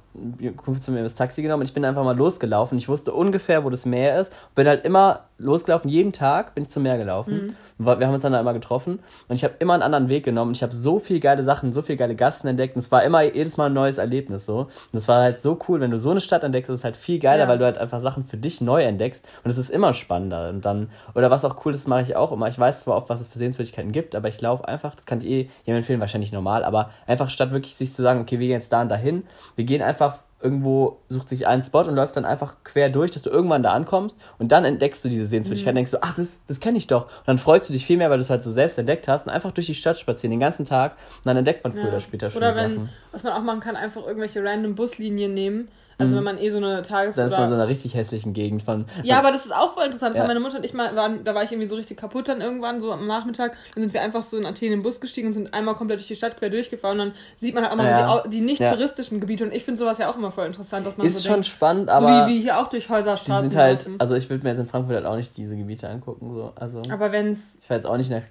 Kumpel 0.56 0.80
zu 0.82 0.90
mir 0.92 1.02
das 1.02 1.14
Taxi 1.14 1.42
genommen 1.42 1.62
und 1.62 1.68
ich 1.68 1.74
bin 1.74 1.84
einfach 1.84 2.04
mal 2.04 2.16
losgelaufen. 2.16 2.76
Ich 2.78 2.88
wusste 2.88 3.12
ungefähr, 3.12 3.64
wo 3.64 3.70
das 3.70 3.86
Meer 3.86 4.20
ist. 4.20 4.32
Bin 4.54 4.66
halt 4.66 4.84
immer 4.84 5.20
losgelaufen. 5.38 5.88
Jeden 5.90 6.12
Tag 6.12 6.54
bin 6.54 6.64
ich 6.64 6.70
zum 6.70 6.82
Meer 6.82 6.98
gelaufen. 6.98 7.46
Mhm. 7.46 7.56
Wir 7.78 8.06
haben 8.06 8.14
uns 8.14 8.22
dann 8.22 8.32
da 8.32 8.38
immer 8.40 8.52
getroffen 8.52 9.00
und 9.28 9.34
ich 9.34 9.42
habe 9.42 9.54
immer 9.58 9.72
einen 9.72 9.82
anderen 9.82 10.08
Weg 10.08 10.24
genommen. 10.24 10.52
Ich 10.52 10.62
habe 10.62 10.72
so 10.72 11.00
viel 11.00 11.18
geile 11.18 11.42
Sachen, 11.42 11.72
so 11.72 11.82
viel 11.82 11.96
geile 11.96 12.14
Gasten 12.14 12.46
entdeckt 12.46 12.76
und 12.76 12.80
es 12.80 12.92
war 12.92 13.02
immer 13.02 13.22
jedes 13.22 13.56
Mal 13.56 13.66
ein 13.66 13.72
neues 13.72 13.98
Erlebnis 13.98 14.46
so. 14.46 14.58
Und 14.58 14.98
es 14.98 15.08
war 15.08 15.20
halt 15.22 15.42
so 15.42 15.58
cool, 15.66 15.80
wenn 15.80 15.90
du 15.90 15.98
so 15.98 16.10
eine 16.10 16.20
Stadt 16.20 16.44
entdeckst, 16.44 16.68
ist 16.70 16.80
es 16.80 16.84
halt 16.84 16.96
viel 16.96 17.18
geiler, 17.18 17.44
Ja. 17.44 17.48
weil 17.48 17.58
du 17.58 17.64
halt 17.64 17.78
einfach 17.78 18.00
Sachen 18.00 18.24
für 18.24 18.36
dich 18.36 18.60
neu 18.60 18.82
entdeckst 18.84 19.26
und 19.42 19.50
es 19.50 19.58
ist 19.58 19.70
immer 19.70 19.94
spannender. 19.94 20.50
Und 20.50 20.64
dann, 20.64 20.90
oder 21.14 21.30
was 21.30 21.44
auch 21.44 21.64
cool 21.64 21.74
ist, 21.74 21.88
mache 21.88 22.02
ich 22.02 22.14
auch 22.14 22.30
immer. 22.30 22.46
Ich 22.46 22.58
weiß 22.58 22.80
zwar 22.80 22.96
oft, 22.98 23.08
was 23.08 23.20
es 23.20 23.26
für 23.28 23.38
Sehenswürdigkeiten 23.38 23.90
gibt, 23.90 24.14
aber 24.14 24.28
ich 24.28 24.40
laufe 24.40 24.68
einfach, 24.68 24.94
das 24.94 25.06
kann 25.06 25.18
ich 25.18 25.26
eh 25.26 25.48
jedem 25.64 25.78
empfehlen, 25.78 25.98
wahrscheinlich 26.00 26.30
normal, 26.32 26.64
aber 26.64 26.90
einfach 27.06 27.30
statt 27.30 27.50
wirklich 27.50 27.74
sich 27.74 27.92
zu 27.92 28.02
sagen, 28.02 28.20
okay, 28.20 28.38
wir 28.38 28.46
gehen 28.46 28.60
jetzt 28.60 28.72
da 28.72 28.82
und 28.82 28.90
dahin, 28.90 29.24
wir 29.56 29.64
gehen 29.64 29.82
einfach 29.82 30.18
irgendwo, 30.40 30.98
sucht 31.08 31.28
sich 31.28 31.46
einen 31.46 31.62
Spot 31.62 31.82
und 31.82 31.94
läufst 31.94 32.16
dann 32.16 32.24
einfach 32.24 32.56
quer 32.64 32.90
durch, 32.90 33.12
dass 33.12 33.22
du 33.22 33.30
irgendwann 33.30 33.62
da 33.62 33.72
ankommst 33.72 34.16
und 34.38 34.50
dann 34.50 34.64
entdeckst 34.64 35.04
du 35.04 35.08
diese 35.08 35.26
Sehenswürdigkeit 35.26 35.70
und 35.70 35.76
denkst 35.76 35.92
du, 35.92 35.98
ach, 36.02 36.16
das, 36.16 36.40
das 36.48 36.58
kenne 36.58 36.78
ich 36.78 36.88
doch. 36.88 37.04
Und 37.04 37.26
dann 37.28 37.38
freust 37.38 37.68
du 37.68 37.72
dich 37.72 37.86
viel 37.86 37.96
mehr, 37.96 38.10
weil 38.10 38.18
du 38.18 38.22
es 38.22 38.30
halt 38.30 38.42
so 38.42 38.50
selbst 38.50 38.76
entdeckt 38.76 39.06
hast 39.06 39.26
und 39.26 39.32
einfach 39.32 39.52
durch 39.52 39.66
die 39.68 39.74
Stadt 39.76 39.98
spazieren 40.00 40.32
den 40.32 40.40
ganzen 40.40 40.64
Tag 40.64 40.92
und 41.18 41.26
dann 41.26 41.36
entdeckt 41.36 41.62
man 41.62 41.72
früher 41.72 41.82
Ja. 41.84 41.88
oder 41.90 42.00
später 42.00 42.28
schon 42.30 42.38
Oder 42.42 42.56
wenn, 42.56 42.74
Sachen. 42.74 42.88
was 43.12 43.22
man 43.22 43.32
auch 43.34 43.42
machen 43.42 43.60
kann, 43.60 43.76
einfach 43.76 44.04
irgendwelche 44.04 44.42
random 44.42 44.74
Buslinien 44.74 45.32
nehmen. 45.32 45.68
Also 45.98 46.16
wenn 46.16 46.24
man 46.24 46.38
eh 46.38 46.48
so 46.50 46.56
eine 46.56 46.82
Tages- 46.82 47.14
Dann 47.16 47.26
ist 47.28 47.32
man 47.32 47.44
in 47.44 47.48
so 47.50 47.54
einer 47.54 47.68
richtig 47.68 47.94
hässlichen 47.94 48.32
Gegend 48.32 48.62
von. 48.62 48.86
Ja, 49.02 49.18
aber 49.18 49.30
das 49.32 49.44
ist 49.46 49.52
auch 49.54 49.74
voll 49.74 49.84
interessant. 49.84 50.10
Das 50.10 50.16
Ja. 50.16 50.22
haben 50.22 50.28
meine 50.28 50.40
Mutter 50.40 50.56
und 50.56 50.64
ich 50.64 50.74
mal, 50.74 50.94
waren, 50.96 51.24
da 51.24 51.34
war 51.34 51.42
ich 51.42 51.52
irgendwie 51.52 51.68
so 51.68 51.74
richtig 51.76 51.96
kaputt 51.98 52.28
dann 52.28 52.40
irgendwann, 52.40 52.80
so 52.80 52.92
am 52.92 53.06
Nachmittag. 53.06 53.56
Dann 53.74 53.82
sind 53.82 53.94
wir 53.94 54.02
einfach 54.02 54.22
so 54.22 54.36
in 54.36 54.46
Athen 54.46 54.70
den 54.70 54.82
Bus 54.82 55.00
gestiegen 55.00 55.28
und 55.28 55.34
sind 55.34 55.54
einmal 55.54 55.74
komplett 55.74 56.00
durch 56.00 56.08
die 56.08 56.16
Stadt 56.16 56.36
quer 56.38 56.50
durchgefahren. 56.50 56.98
Und 57.00 57.06
dann 57.08 57.14
sieht 57.38 57.54
man 57.54 57.62
halt 57.64 57.72
auch 57.72 57.76
mal 57.76 57.86
Ja. 57.86 58.16
so 58.24 58.28
die, 58.28 58.38
die 58.38 58.40
nicht 58.42 58.60
Ja. 58.60 58.70
touristischen 58.72 59.20
Gebiete. 59.20 59.44
Und 59.44 59.52
ich 59.52 59.64
finde 59.64 59.78
sowas 59.78 59.98
ja 59.98 60.10
auch 60.10 60.16
immer 60.16 60.32
voll 60.32 60.46
interessant, 60.46 60.86
dass 60.86 60.96
man 60.96 61.06
ist 61.06 61.16
so 61.18 61.22
schon 61.24 61.32
denkt, 61.34 61.46
spannend, 61.46 61.88
so 61.88 61.94
aber 61.94 62.26
wie, 62.26 62.32
wie 62.34 62.40
hier 62.40 62.58
auch 62.58 62.68
durch 62.68 62.86
die 62.86 62.92
Häuserstraßen 62.92 63.50
sind 63.50 63.58
halt, 63.60 63.88
also 63.98 64.14
ich 64.14 64.28
würde 64.30 64.42
mir 64.44 64.50
jetzt 64.50 64.60
in 64.60 64.66
Frankfurt 64.66 64.96
halt 64.96 65.06
auch 65.06 65.16
nicht 65.16 65.36
diese 65.36 65.56
Gebiete 65.56 65.88
angucken. 65.88 66.32
So. 66.34 66.52
Also 66.56 66.82
Aber 66.90 67.12
wenn's, 67.12 67.60
ich 67.62 67.70
war 67.70 67.76
jetzt 67.76 67.86
auch 67.86 67.96
nicht 67.96 68.10
nach 68.10 68.22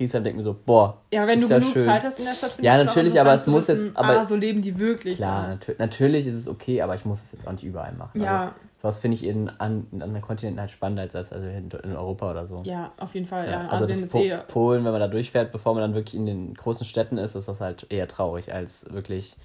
Griesheim 0.00 0.20
und 0.20 0.24
denke 0.24 0.36
mir 0.38 0.42
so, 0.42 0.56
boah, 0.64 0.98
ja, 1.12 1.26
wenn 1.26 1.40
du 1.40 1.46
ja 1.46 1.58
genug 1.58 1.72
schön. 1.74 1.84
Zeit 1.86 2.02
hast 2.02 2.18
in 2.18 2.24
der 2.24 2.32
Stadt, 2.32 2.52
finde 2.52 2.66
Ja, 2.66 2.82
natürlich, 2.82 3.20
aber 3.20 3.34
es 3.34 3.46
muss 3.46 3.66
jetzt- 3.68 3.94
aber- 3.96 4.20
ah, 4.20 4.26
so 4.26 4.34
leben 4.34 4.62
die 4.62 4.78
wirklich. 4.78 5.16
Klar, 5.18 5.48
natür 5.48 5.74
natürlich 5.78 6.26
ist 6.26 6.34
es 6.36 6.48
okay, 6.48 6.80
aber 6.80 6.94
ich 6.94 7.04
muss 7.04 7.22
es 7.22 7.32
jetzt 7.32 7.46
auch 7.46 7.52
nicht 7.52 7.64
überall 7.64 7.92
machen. 7.92 8.20
Ja. 8.22 8.40
Also, 8.40 8.52
sowas 8.80 8.98
finde 9.00 9.16
ich 9.18 9.24
in, 9.24 9.50
an, 9.58 9.86
in 9.92 10.00
anderen 10.02 10.22
Kontinenten 10.22 10.58
halt 10.60 10.70
spannender 10.70 11.02
als, 11.02 11.14
als 11.14 11.32
also 11.34 11.46
in, 11.46 11.68
in 11.84 11.94
Europa 11.96 12.30
oder 12.30 12.46
so. 12.46 12.62
Ja, 12.64 12.92
auf 12.98 13.14
jeden 13.14 13.26
Fall. 13.26 13.44
Ja, 13.44 13.50
Ja, 13.64 13.68
also 13.68 13.84
Asien 13.84 14.00
das 14.00 14.10
po 14.10 14.18
eh. 14.22 14.38
Polen, 14.48 14.84
wenn 14.86 14.92
man 14.92 15.00
da 15.02 15.08
durchfährt, 15.08 15.52
bevor 15.52 15.74
man 15.74 15.82
dann 15.82 15.94
wirklich 15.94 16.14
in 16.14 16.24
den 16.24 16.54
großen 16.54 16.86
Städten 16.86 17.18
ist, 17.18 17.34
ist 17.34 17.46
das 17.46 17.60
halt 17.60 17.86
eher 17.90 18.08
traurig 18.08 18.52
als 18.54 18.86
wirklich 18.90 19.36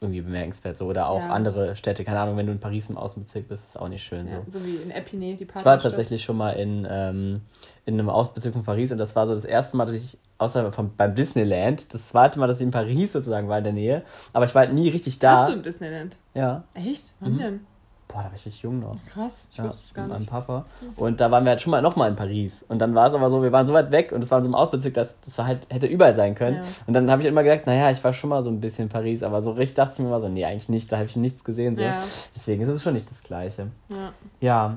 irgendwie 0.00 0.20
bemerkenswert 0.20 0.76
so. 0.78 0.86
Oder 0.86 1.08
auch 1.08 1.18
Ja. 1.20 1.28
andere 1.28 1.76
Städte, 1.76 2.04
keine 2.04 2.20
Ahnung, 2.20 2.36
wenn 2.36 2.46
du 2.46 2.52
in 2.52 2.60
Paris 2.60 2.88
im 2.90 2.96
Außenbezirk 2.98 3.48
bist, 3.48 3.64
ist 3.70 3.78
auch 3.80 3.88
nicht 3.88 4.02
schön 4.04 4.28
so. 4.28 4.36
Ja, 4.36 4.42
so 4.48 4.64
wie 4.64 4.76
in 4.76 4.90
Epinay, 4.90 5.34
die 5.36 5.44
Ich 5.44 5.64
war 5.64 5.78
tatsächlich 5.78 6.22
schon 6.22 6.36
mal 6.36 6.52
in, 6.52 6.86
ähm, 6.90 7.40
in 7.84 7.94
einem 7.94 8.08
Außenbezirk 8.10 8.52
von 8.54 8.62
Paris 8.64 8.92
und 8.92 8.98
das 8.98 9.16
war 9.16 9.26
so 9.26 9.34
das 9.34 9.44
erste 9.44 9.76
Mal, 9.76 9.86
dass 9.86 9.94
ich, 9.96 10.16
außer 10.38 10.72
vom, 10.72 10.92
beim 10.96 11.14
Disneyland, 11.14 11.92
das 11.92 12.08
zweite 12.08 12.38
Mal, 12.38 12.46
dass 12.46 12.58
ich 12.60 12.64
in 12.64 12.70
Paris 12.70 13.12
sozusagen 13.12 13.48
war 13.48 13.58
in 13.58 13.64
der 13.64 13.72
Nähe, 13.72 14.02
aber 14.32 14.44
ich 14.44 14.54
war 14.54 14.60
halt 14.66 14.72
nie 14.74 14.88
richtig 14.88 15.18
da. 15.18 15.34
Warst 15.34 15.48
du 15.50 15.54
im 15.54 15.62
Disneyland? 15.62 16.16
Ja. 16.34 16.64
Echt? 16.74 17.14
Wann 17.20 17.32
Mhm. 17.34 17.38
denn? 17.38 17.60
Boah, 18.08 18.18
da 18.18 18.24
war 18.26 18.34
ich 18.36 18.44
richtig 18.44 18.62
jung 18.62 18.80
noch. 18.80 18.94
Krass, 19.06 19.46
ich 19.50 19.56
Ja, 19.56 19.64
wusste 19.64 19.84
es 19.86 19.94
gar 19.94 20.04
mit 20.06 20.12
meinem. 20.12 20.26
Papa. 20.26 20.66
Und 20.96 21.18
da 21.18 21.30
waren 21.30 21.44
wir 21.44 21.50
halt 21.50 21.62
schon 21.62 21.70
mal 21.70 21.80
nochmal 21.80 22.10
in 22.10 22.16
Paris. 22.16 22.62
Und 22.68 22.78
dann 22.78 22.94
war 22.94 23.08
es 23.08 23.14
aber 23.14 23.30
so, 23.30 23.42
wir 23.42 23.52
waren 23.52 23.66
so 23.66 23.72
weit 23.72 23.90
weg 23.90 24.12
und 24.12 24.22
es 24.22 24.30
war 24.30 24.36
in 24.38 24.44
so 24.44 24.48
einem 24.48 24.54
Ausbezirk, 24.54 24.92
dass 24.92 25.14
das 25.24 25.38
halt, 25.38 25.60
hätte 25.70 25.86
überall 25.86 26.14
sein 26.14 26.34
können. 26.34 26.56
Ja. 26.56 26.62
Und 26.86 26.92
dann 26.92 27.10
habe 27.10 27.22
ich 27.22 27.28
immer 27.28 27.42
gedacht, 27.42 27.66
naja, 27.66 27.90
ich 27.90 28.04
war 28.04 28.12
schon 28.12 28.28
mal 28.28 28.42
so 28.42 28.50
ein 28.50 28.60
bisschen 28.60 28.84
in 28.84 28.88
Paris, 28.90 29.22
aber 29.22 29.42
so 29.42 29.52
richtig 29.52 29.76
dachte 29.76 29.94
ich 29.94 29.98
mir 30.00 30.08
immer 30.08 30.20
so, 30.20 30.28
nee, 30.28 30.44
eigentlich 30.44 30.68
nicht, 30.68 30.92
da 30.92 30.96
habe 30.96 31.06
ich 31.06 31.16
nichts 31.16 31.42
gesehen. 31.42 31.74
So. 31.74 31.80
Ja. 31.82 32.02
Deswegen 32.36 32.62
ist 32.62 32.68
es 32.68 32.82
schon 32.82 32.92
nicht 32.92 33.10
das 33.10 33.22
Gleiche. 33.22 33.68
Ja. 33.88 34.12
Ja. 34.40 34.76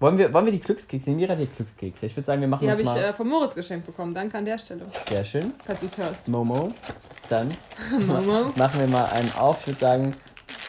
Wollen 0.00 0.16
wir, 0.16 0.32
wollen 0.32 0.46
wir 0.46 0.52
die 0.52 0.60
Glückskekse? 0.60 1.10
Mira 1.10 1.32
hat 1.32 1.40
die 1.40 1.46
Glückskekse. 1.46 2.06
Ich 2.06 2.16
würde 2.16 2.24
sagen, 2.26 2.40
wir 2.40 2.48
machen 2.48 2.60
Die 2.62 2.66
uns 2.68 2.72
habe 2.72 2.82
ich 2.82 2.88
mal. 3.02 3.10
äh, 3.10 3.12
von 3.12 3.28
Moritz 3.28 3.54
geschenkt 3.54 3.86
bekommen. 3.86 4.14
Danke 4.14 4.38
an 4.38 4.46
der 4.46 4.58
Stelle, 4.58 4.86
Sehr 5.08 5.24
schön. 5.24 5.52
falls 5.66 5.80
du 5.80 5.86
es 5.86 5.98
hörst. 5.98 6.28
Momo. 6.28 6.72
Dann 7.28 7.54
Momo. 8.06 8.50
machen 8.56 8.80
wir 8.80 8.86
mal 8.88 9.04
einen 9.10 9.30
auf. 9.34 9.58
Ich 9.60 9.66
würde 9.68 9.78
sagen, 9.80 10.16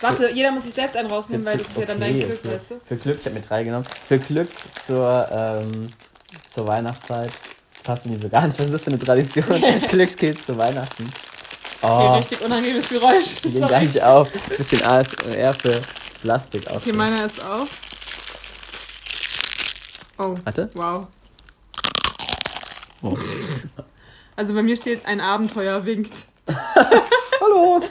Warte, 0.02 0.32
jeder 0.32 0.52
muss 0.52 0.64
sich 0.64 0.74
selbst 0.74 0.98
einen 0.98 1.10
rausnehmen, 1.10 1.46
weil 1.46 1.58
das 1.60 1.68
ist 1.68 1.78
ja 1.78 1.86
dann 1.86 2.00
dein 2.00 2.16
okay, 2.16 2.26
Glück, 2.26 2.40
okay. 2.44 2.56
weißt 2.56 2.72
du? 2.72 2.76
Für 2.88 2.96
Glück, 2.98 3.18
ich 3.20 3.26
habe 3.26 3.36
mir 3.36 3.42
drei 3.42 3.64
genommen. 3.64 3.86
Für 4.08 4.18
Glück 4.20 4.50
zur, 4.86 5.30
ähm, 5.32 5.90
zur 6.50 6.68
Weihnachtszeit. 6.68 7.32
Passt 7.84 8.06
irgendwie 8.06 8.22
so 8.24 8.30
gar 8.30 8.46
nicht. 8.48 8.58
Was 8.60 8.66
ist 8.66 8.74
das 8.74 8.84
für 8.84 8.90
eine 8.92 9.00
Tradition? 9.00 9.46
Glückskeks 9.90 10.46
zu 10.46 10.58
Weihnachten. 10.58 11.04
Okay, 11.84 12.08
Oh, 12.08 12.16
richtig 12.16 12.42
unangenehmes 12.42 12.90
Geräusch. 12.90 13.42
die 13.44 13.52
gehen 13.52 13.68
gar 13.68 13.80
nicht 13.82 14.02
auf. 14.04 14.32
Bisschen 14.58 14.84
ASMR 14.84 15.54
für 15.54 15.82
Plastik 16.22 16.68
auf. 16.70 16.78
Okay, 16.78 16.94
meiner 16.94 17.26
ist 17.26 17.44
auf. 17.44 17.70
Oh, 20.18 20.36
Warte. 20.44 20.70
wow. 20.74 21.08
Oh. 23.02 23.18
Also 24.36 24.54
bei 24.54 24.64
mir 24.64 24.76
steht, 24.78 25.06
ein 25.06 25.20
Abenteuer 25.20 25.84
winkt. 25.86 26.26
Hallo. 27.42 27.82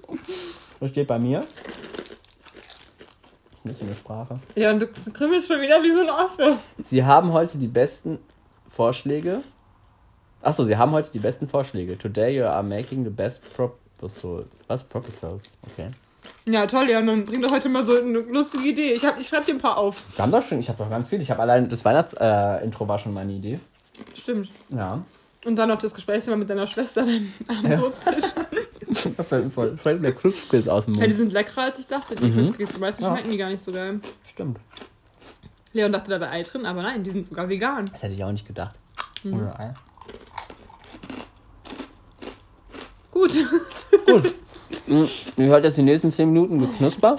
Was 0.80 0.90
steht 0.90 1.08
bei 1.08 1.18
mir? 1.18 1.40
Was 1.40 1.48
ist 3.56 3.64
das 3.64 3.78
für 3.78 3.84
eine 3.84 3.94
Sprache? 3.96 4.38
Ja, 4.54 4.70
und 4.70 4.80
du 4.80 4.86
krümmelst 4.86 5.48
schon 5.48 5.60
wieder 5.60 5.82
wie 5.82 5.90
so 5.90 6.00
ein 6.00 6.10
Affe. 6.10 6.58
Sie 6.82 7.04
haben 7.04 7.32
heute 7.32 7.58
die 7.58 7.66
besten 7.66 8.18
Vorschläge. 8.70 9.42
Achso, 10.42 10.64
Sie 10.64 10.76
haben 10.76 10.92
heute 10.92 11.10
die 11.10 11.18
besten 11.18 11.48
Vorschläge. 11.48 11.98
Today 11.98 12.36
you 12.36 12.44
are 12.44 12.62
making 12.62 13.02
the 13.04 13.10
best 13.10 13.42
proposals. 13.54 14.62
Was? 14.68 14.84
Proposals? 14.84 15.52
Okay. 15.72 15.88
Ja, 16.48 16.66
toll, 16.66 16.88
ja, 16.90 17.00
dann 17.02 17.24
bring 17.24 17.42
doch 17.42 17.50
heute 17.50 17.68
mal 17.68 17.82
so 17.82 17.96
eine 17.98 18.18
lustige 18.20 18.68
Idee. 18.68 18.92
Ich, 18.92 19.04
hab, 19.04 19.18
ich 19.18 19.28
schreib 19.28 19.46
dir 19.46 19.54
ein 19.54 19.58
paar 19.60 19.76
auf. 19.78 20.04
Wir 20.14 20.22
haben 20.22 20.32
doch 20.32 20.42
schon, 20.42 20.58
ich 20.58 20.68
habe 20.68 20.82
doch 20.82 20.88
ganz 20.90 21.08
viel. 21.08 21.20
Ich 21.20 21.30
habe 21.30 21.42
allein 21.42 21.68
das 21.68 21.84
Weihnachtsintro 21.84 22.84
äh, 22.84 22.88
war 22.88 22.98
schon 22.98 23.12
meine 23.14 23.32
Idee. 23.32 23.58
Stimmt. 24.14 24.48
Ja. 24.68 25.02
Und 25.44 25.56
dann 25.56 25.68
noch 25.68 25.78
das 25.78 25.94
Gesprächsthema 25.94 26.36
mit 26.36 26.50
deiner 26.50 26.66
Schwester 26.66 27.02
am 27.02 27.92
fällt 27.92 29.44
mir 29.44 29.50
voll 29.50 29.76
fällt 29.76 30.00
mir 30.00 30.12
Glückskills 30.12 30.66
aus 30.66 30.86
dem 30.86 30.94
Ja, 30.94 31.02
die 31.02 31.08
Mund. 31.08 31.16
sind 31.18 31.32
leckerer 31.32 31.62
als 31.62 31.78
ich 31.78 31.86
dachte. 31.86 32.16
Die 32.16 32.24
Mhm. 32.26 32.40
mhm. 32.58 32.80
Meistens 32.80 33.06
Ja. 33.06 33.12
schmecken 33.12 33.30
die 33.30 33.36
gar 33.36 33.50
nicht 33.50 33.62
so 33.62 33.72
geil. 33.72 34.00
Stimmt. 34.28 34.58
Leon 35.72 35.92
dachte, 35.92 36.10
da 36.10 36.18
wäre 36.20 36.30
Ei 36.30 36.42
drin, 36.42 36.66
aber 36.66 36.82
nein, 36.82 37.04
die 37.04 37.10
sind 37.10 37.26
sogar 37.26 37.48
vegan. 37.48 37.84
Das 37.92 38.02
hätte 38.02 38.14
ich 38.14 38.24
auch 38.24 38.32
nicht 38.32 38.46
gedacht. 38.46 38.74
Mhm. 39.22 39.34
Ohne 39.34 39.58
Ei. 39.60 39.74
Gut. 43.12 43.34
Gut. 44.06 44.34
Mm, 44.86 45.04
Ihr 45.36 45.46
hört 45.46 45.64
jetzt 45.64 45.76
die 45.76 45.82
nächsten 45.82 46.10
10 46.10 46.32
Minuten 46.32 46.60
geknusper. 46.60 47.16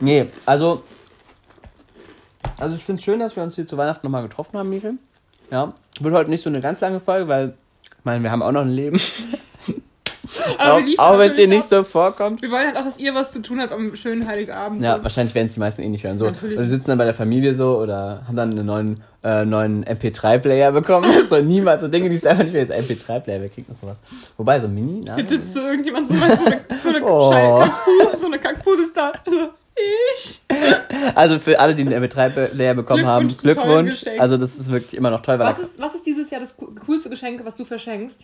Nee, 0.00 0.26
also. 0.46 0.82
Also 2.58 2.76
ich 2.76 2.84
finde 2.84 3.00
es 3.00 3.04
schön, 3.04 3.18
dass 3.18 3.36
wir 3.36 3.42
uns 3.42 3.54
hier 3.54 3.66
zu 3.66 3.76
Weihnachten 3.76 4.06
nochmal 4.06 4.22
getroffen 4.22 4.58
haben, 4.58 4.70
Miriam. 4.70 4.98
Ja. 5.50 5.74
Wird 6.00 6.14
heute 6.14 6.30
nicht 6.30 6.42
so 6.42 6.50
eine 6.50 6.60
ganz 6.60 6.80
lange 6.80 7.00
Folge, 7.00 7.28
weil, 7.28 7.54
ich 7.82 8.04
meine, 8.04 8.22
wir 8.22 8.30
haben 8.30 8.42
auch 8.42 8.52
noch 8.52 8.62
ein 8.62 8.70
Leben. 8.70 9.00
Aber 10.58 10.82
auch 10.98 11.18
wenn 11.18 11.30
es 11.32 11.38
ihr 11.38 11.48
nicht 11.48 11.68
so 11.68 11.82
vorkommt. 11.84 12.42
Wir 12.42 12.50
wollen 12.50 12.66
halt 12.66 12.76
auch, 12.76 12.84
dass 12.84 12.98
ihr 12.98 13.14
was 13.14 13.32
zu 13.32 13.40
tun 13.42 13.60
habt 13.60 13.72
am 13.72 13.94
schönen 13.96 14.26
Heiligabend. 14.26 14.82
Ja, 14.82 14.96
so. 14.96 15.02
wahrscheinlich 15.02 15.34
werden 15.34 15.46
es 15.48 15.54
die 15.54 15.60
meisten 15.60 15.82
eh 15.82 15.88
nicht 15.88 16.04
hören. 16.04 16.18
So, 16.18 16.26
Natürlich. 16.26 16.58
oder 16.58 16.66
sitzen 16.68 16.86
dann 16.88 16.98
bei 16.98 17.04
der 17.04 17.14
Familie 17.14 17.54
so 17.54 17.78
oder 17.78 18.22
haben 18.26 18.36
dann 18.36 18.50
einen 18.52 18.66
neuen, 18.66 19.00
äh, 19.22 19.44
neuen 19.44 19.84
MP3-Player 19.84 20.72
bekommen. 20.72 21.10
so 21.28 21.40
niemals 21.40 21.82
so 21.82 21.88
Dinge, 21.88 22.08
die 22.08 22.16
es 22.16 22.24
einfach 22.26 22.44
nicht 22.44 22.52
mehr 22.52 22.62
jetzt 22.66 22.72
MP3-Player, 22.74 23.40
wer 23.40 23.48
kriegt 23.48 23.68
noch 23.68 23.76
sowas? 23.76 23.96
Wobei, 24.36 24.60
so 24.60 24.68
Mini, 24.68 25.02
na, 25.04 25.16
Jetzt 25.18 25.30
sitzt 25.30 25.52
so 25.52 25.60
irgendjemand 25.60 26.08
so, 26.08 26.14
so 26.14 26.22
eine, 26.24 26.60
so 26.82 26.88
eine, 26.88 27.04
Oh. 27.04 27.30
Kackpuse, 27.30 28.18
so 28.18 28.26
eine 28.26 28.38
Kackpuse 28.38 28.82
ist 28.82 28.96
da. 28.96 29.12
Also, 29.26 29.48
ich. 29.76 30.40
Also 31.16 31.38
für 31.40 31.58
alle, 31.58 31.74
die 31.74 31.82
einen 31.82 32.04
MP3-Player 32.04 32.74
bekommen 32.74 33.06
haben, 33.06 33.26
Glückwunsch. 33.28 34.04
Also 34.18 34.36
das 34.36 34.54
ist 34.56 34.70
wirklich 34.70 34.94
immer 34.94 35.10
noch 35.10 35.20
toll. 35.20 35.38
Was 35.40 35.58
ist, 35.58 35.80
was 35.80 35.94
ist 35.96 36.06
dieses 36.06 36.30
Jahr 36.30 36.40
das 36.40 36.56
co- 36.56 36.72
coolste 36.86 37.10
Geschenk, 37.10 37.44
was 37.44 37.56
du 37.56 37.64
verschenkst? 37.64 38.22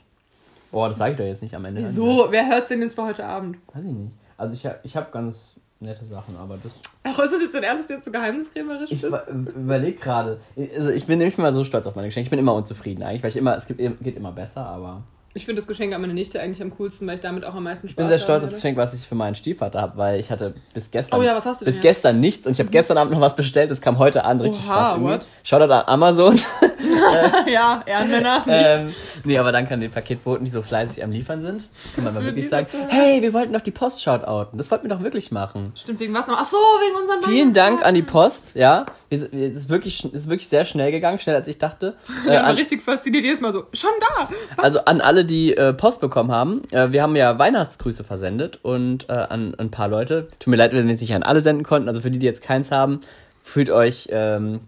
Boah, 0.70 0.88
das 0.88 0.98
sage 0.98 1.12
ich 1.12 1.16
doch 1.18 1.24
jetzt 1.24 1.42
nicht 1.42 1.54
am 1.54 1.64
Ende. 1.64 1.80
Wieso? 1.80 2.28
Wer 2.30 2.48
hört's 2.48 2.68
denn 2.68 2.80
jetzt 2.80 2.94
für 2.94 3.04
heute 3.04 3.24
Abend? 3.24 3.58
Weiß 3.74 3.84
ich 3.84 3.90
nicht. 3.92 4.12
Also 4.36 4.54
ich 4.54 4.64
habe 4.66 4.78
ich 4.84 4.96
hab 4.96 5.12
ganz 5.12 5.54
nette 5.80 6.04
Sachen, 6.04 6.36
aber 6.36 6.58
das... 6.62 6.72
Ach, 7.04 7.18
ist 7.18 7.32
das 7.32 7.40
jetzt 7.40 7.54
dein 7.54 7.62
erstes, 7.62 7.88
jetzt 7.88 8.04
so 8.04 8.10
geheimniskrämerisch 8.10 8.92
Ich 8.92 9.00
bist? 9.02 9.16
überlege 9.28 9.98
gerade. 9.98 10.40
Also 10.76 10.90
ich 10.90 11.06
bin 11.06 11.18
nicht 11.18 11.38
mal 11.38 11.52
so 11.52 11.64
stolz 11.64 11.86
auf 11.86 11.94
meine 11.96 12.08
Geschenke. 12.08 12.26
Ich 12.26 12.30
bin 12.30 12.38
immer 12.38 12.54
unzufrieden 12.54 13.02
eigentlich, 13.02 13.22
weil 13.22 13.30
ich 13.30 13.36
immer, 13.36 13.56
es 13.56 13.66
gibt, 13.66 13.80
geht 14.02 14.16
immer 14.16 14.32
besser, 14.32 14.64
aber... 14.66 15.02
Ich 15.32 15.44
finde 15.46 15.60
das 15.62 15.68
Geschenk 15.68 15.94
an 15.94 16.00
meine 16.00 16.12
Nichte 16.12 16.40
eigentlich 16.40 16.60
am 16.60 16.76
coolsten, 16.76 17.06
weil 17.06 17.14
ich 17.14 17.20
damit 17.20 17.44
auch 17.44 17.54
am 17.54 17.62
meisten 17.62 17.88
Spaß 17.88 17.92
Ich 17.92 17.96
bin 17.96 18.08
sehr 18.08 18.18
stolz 18.18 18.38
habe. 18.38 18.46
auf 18.46 18.50
das 18.50 18.54
Geschenk, 18.56 18.76
was 18.76 18.94
ich 18.94 19.06
für 19.06 19.14
meinen 19.14 19.36
Stiefvater 19.36 19.80
habe, 19.80 19.96
weil 19.96 20.18
ich 20.18 20.28
hatte 20.32 20.54
bis 20.74 20.90
gestern, 20.90 21.20
Oh 21.20 21.22
ja, 21.22 21.36
was 21.36 21.46
hast 21.46 21.60
du 21.60 21.64
denn 21.64 21.72
bis 21.72 21.76
jetzt? 21.76 21.82
gestern 22.02 22.18
nichts 22.18 22.46
und 22.48 22.52
ich 22.52 22.58
habe 22.58 22.70
gestern 22.70 22.98
Abend 22.98 23.12
noch 23.12 23.20
was 23.20 23.36
bestellt. 23.36 23.70
Das 23.70 23.80
kam 23.80 23.98
heute 23.98 24.24
an, 24.24 24.40
richtig 24.40 24.64
Oha, 24.66 24.74
krass 24.74 24.92
irgendwie. 24.94 25.12
what? 25.12 25.26
Shoutout 25.44 25.72
an 25.72 25.82
Amazon. 25.86 26.40
ja, 27.52 27.82
Ehrenmänner. 27.86 28.44
Ähm, 28.50 28.92
nee, 29.24 29.38
aber 29.38 29.52
danke 29.52 29.72
an 29.74 29.80
den 29.80 29.90
Paketboten, 29.90 30.44
die 30.44 30.50
so 30.50 30.62
fleißig 30.62 31.02
am 31.04 31.12
Liefern 31.12 31.44
sind. 31.44 31.62
Kann 31.94 32.04
man 32.04 32.12
mal 32.14 32.24
wirklich 32.24 32.48
sagen, 32.48 32.66
hey, 32.88 33.22
wir 33.22 33.32
wollten 33.32 33.52
doch 33.52 33.60
die 33.60 33.70
Post 33.70 34.02
shoutouten. 34.02 34.58
Das 34.58 34.70
wollten 34.70 34.88
wir 34.88 34.94
doch 34.96 35.02
wirklich 35.02 35.30
machen. 35.30 35.72
Stimmt, 35.76 36.00
wegen 36.00 36.12
was 36.12 36.26
noch? 36.26 36.36
Ach 36.38 36.44
so, 36.44 36.56
wegen 36.56 36.96
unseren 37.00 37.30
Vielen 37.30 37.52
Dank 37.54 37.80
Weihnachtskarten. 37.80 37.88
an 37.88 37.94
die 37.94 38.02
Post, 38.02 38.56
ja. 38.56 38.86
Das 39.10 39.20
ist 39.22 39.68
wirklich, 39.68 40.04
ist 40.12 40.28
wirklich 40.28 40.48
sehr 40.48 40.64
schnell 40.64 40.90
gegangen, 40.90 41.20
schneller 41.20 41.38
als 41.38 41.48
ich 41.48 41.58
dachte. 41.58 41.94
Äh, 42.26 42.30
waren 42.30 42.44
an, 42.44 42.56
richtig 42.56 42.82
fasziniert 42.82 43.24
jedes 43.24 43.40
Mal 43.40 43.52
so, 43.52 43.64
schon 43.72 43.90
da! 44.00 44.28
Was? 44.56 44.64
also 44.64 44.84
an 44.84 45.00
alle 45.00 45.19
alle, 45.20 45.24
die 45.26 45.56
äh, 45.56 45.72
Post 45.74 46.00
bekommen 46.00 46.30
haben, 46.30 46.62
äh, 46.72 46.92
wir 46.92 47.02
haben 47.02 47.14
ja 47.14 47.38
Weihnachtsgrüße 47.38 48.04
versendet 48.04 48.58
und 48.62 49.08
äh, 49.08 49.12
an, 49.12 49.54
an 49.54 49.66
ein 49.66 49.70
paar 49.70 49.88
Leute. 49.88 50.28
Tut 50.38 50.48
mir 50.48 50.56
leid, 50.56 50.72
wenn 50.72 50.86
wir 50.86 50.94
es 50.94 51.00
nicht 51.00 51.14
an 51.14 51.22
alle 51.22 51.42
senden 51.42 51.64
konnten. 51.64 51.88
Also 51.88 52.00
für 52.00 52.10
die, 52.10 52.18
die 52.18 52.26
jetzt 52.26 52.42
keins 52.42 52.70
haben, 52.70 53.00
fühlt 53.42 53.68
euch 53.70 54.08
ähm, 54.10 54.60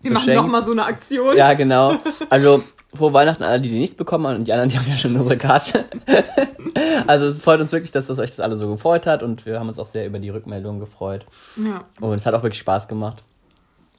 Wir 0.00 0.12
machen 0.12 0.26
beschenkt. 0.26 0.42
nochmal 0.42 0.64
so 0.64 0.72
eine 0.72 0.86
Aktion. 0.86 1.36
Ja, 1.36 1.52
genau. 1.52 1.96
Also 2.30 2.64
frohe 2.94 3.12
Weihnachten 3.12 3.42
an 3.42 3.50
alle, 3.50 3.60
die 3.60 3.68
die 3.68 3.78
nichts 3.78 3.94
bekommen 3.94 4.26
haben 4.26 4.36
und 4.36 4.48
die 4.48 4.52
anderen, 4.52 4.70
die 4.70 4.78
haben 4.78 4.88
ja 4.88 4.96
schon 4.96 5.14
unsere 5.14 5.36
Karte. 5.36 5.84
also 7.06 7.26
es 7.26 7.38
freut 7.38 7.60
uns 7.60 7.72
wirklich, 7.72 7.92
dass 7.92 8.06
das 8.06 8.18
euch 8.18 8.30
das 8.30 8.40
alle 8.40 8.56
so 8.56 8.68
gefreut 8.70 9.06
hat 9.06 9.22
und 9.22 9.44
wir 9.44 9.60
haben 9.60 9.68
uns 9.68 9.78
auch 9.78 9.86
sehr 9.86 10.06
über 10.06 10.18
die 10.18 10.30
Rückmeldungen 10.30 10.80
gefreut. 10.80 11.26
Ja. 11.56 11.84
Und 12.00 12.14
es 12.14 12.24
hat 12.24 12.34
auch 12.34 12.42
wirklich 12.42 12.60
Spaß 12.60 12.88
gemacht. 12.88 13.22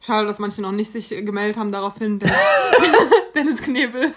Schade, 0.04 0.26
dass 0.26 0.40
manche 0.40 0.64
noch 0.64 0.72
nicht 0.72 0.92
sich 0.92 1.10
gemeldet 1.10 1.58
haben 1.58 1.72
daraufhin. 1.72 2.18
Dennis, 2.18 2.36
Dennis 3.36 3.62
Knebel. 3.62 4.12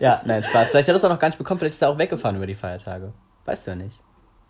Ja, 0.00 0.22
nein, 0.24 0.42
Spaß. 0.42 0.70
Vielleicht 0.70 0.88
hat 0.88 0.94
er 0.94 0.98
es 0.98 1.04
auch 1.04 1.08
noch 1.10 1.18
gar 1.18 1.28
nicht 1.28 1.38
bekommen, 1.38 1.58
vielleicht 1.58 1.74
ist 1.74 1.82
er 1.82 1.88
auch 1.90 1.98
weggefahren 1.98 2.36
über 2.36 2.46
die 2.46 2.54
Feiertage. 2.54 3.12
Weißt 3.44 3.66
du 3.66 3.70
ja 3.72 3.76
nicht. 3.76 3.98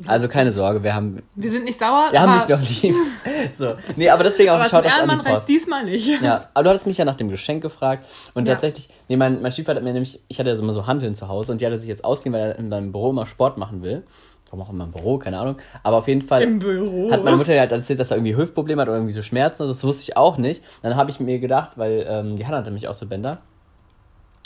Also 0.07 0.27
keine 0.27 0.51
Sorge, 0.51 0.83
wir 0.83 0.95
haben, 0.95 1.23
Wir 1.35 1.51
sind 1.51 1.65
nicht 1.65 1.79
sauer, 1.79 2.09
wir 2.11 2.21
haben 2.21 2.41
dich 2.41 2.49
noch 2.49 2.83
lieb. 2.83 2.95
So. 3.57 3.75
Nee, 3.97 4.09
aber 4.11 4.25
deswegen 4.25 4.51
auch 4.51 4.55
aber 4.57 4.69
schaut 4.69 4.85
reicht 4.85 5.25
Post. 5.25 5.49
diesmal 5.49 5.85
nicht. 5.85 6.21
Ja, 6.23 6.49
aber 6.55 6.65
du 6.65 6.71
hattest 6.71 6.87
mich 6.87 6.99
ja 6.99 7.05
nach 7.05 7.15
dem 7.17 7.29
Geschenk 7.29 7.63
gefragt 7.63 8.07
und 8.35 8.47
Ja. 8.47 8.55
tatsächlich, 8.55 8.89
nee, 9.09 9.17
mein, 9.17 9.43
mein 9.43 9.53
Stiefvater 9.53 9.77
hat 9.77 9.85
mir 9.85 9.93
nämlich, 9.93 10.21
ich 10.29 10.39
hatte 10.39 10.49
ja 10.49 10.57
so 10.57 10.63
immer 10.63 10.73
so 10.73 10.87
Handeln 10.87 11.15
zu 11.15 11.29
Hause 11.29 11.53
und 11.53 11.61
die 11.61 11.67
hat 11.67 11.73
er 11.73 11.79
sich 11.81 11.89
jetzt 11.89 12.05
ausgeliehen, 12.05 12.41
weil 12.41 12.51
er 12.51 12.59
in 12.59 12.71
seinem 12.71 12.93
Büro 12.93 13.11
immer 13.11 13.27
Sport 13.27 13.59
machen 13.59 13.83
will. 13.83 14.05
Warum 14.47 14.67
auch 14.67 14.71
immer 14.71 14.85
im 14.85 14.93
Büro, 14.93 15.19
keine 15.19 15.39
Ahnung. 15.39 15.57
Aber 15.83 15.97
auf 15.99 16.09
jeden 16.09 16.23
Fall 16.23 16.43
Im 16.43 16.59
Büro. 16.59 17.11
hat 17.11 17.25
meine 17.25 17.37
Mutter 17.37 17.59
halt 17.59 17.73
erzählt, 17.73 17.99
dass 17.99 18.11
er 18.11 18.19
irgendwie 18.19 18.37
Hüftprobleme 18.37 18.83
hat 18.83 18.89
oder 18.89 18.99
irgendwie 18.99 19.15
so 19.15 19.23
Schmerzen. 19.23 19.67
Das 19.67 19.83
wusste 19.83 20.03
ich 20.03 20.17
auch 20.17 20.37
nicht. 20.37 20.63
Dann 20.83 20.95
habe 20.97 21.11
ich 21.11 21.21
mir 21.21 21.39
gedacht, 21.39 21.79
weil 21.79 22.05
ähm, 22.09 22.37
die 22.37 22.45
Hanna 22.47 22.59
hatte 22.59 22.67
nämlich 22.67 22.87
auch 22.87 22.95
so 22.95 23.07
Bänder, 23.07 23.39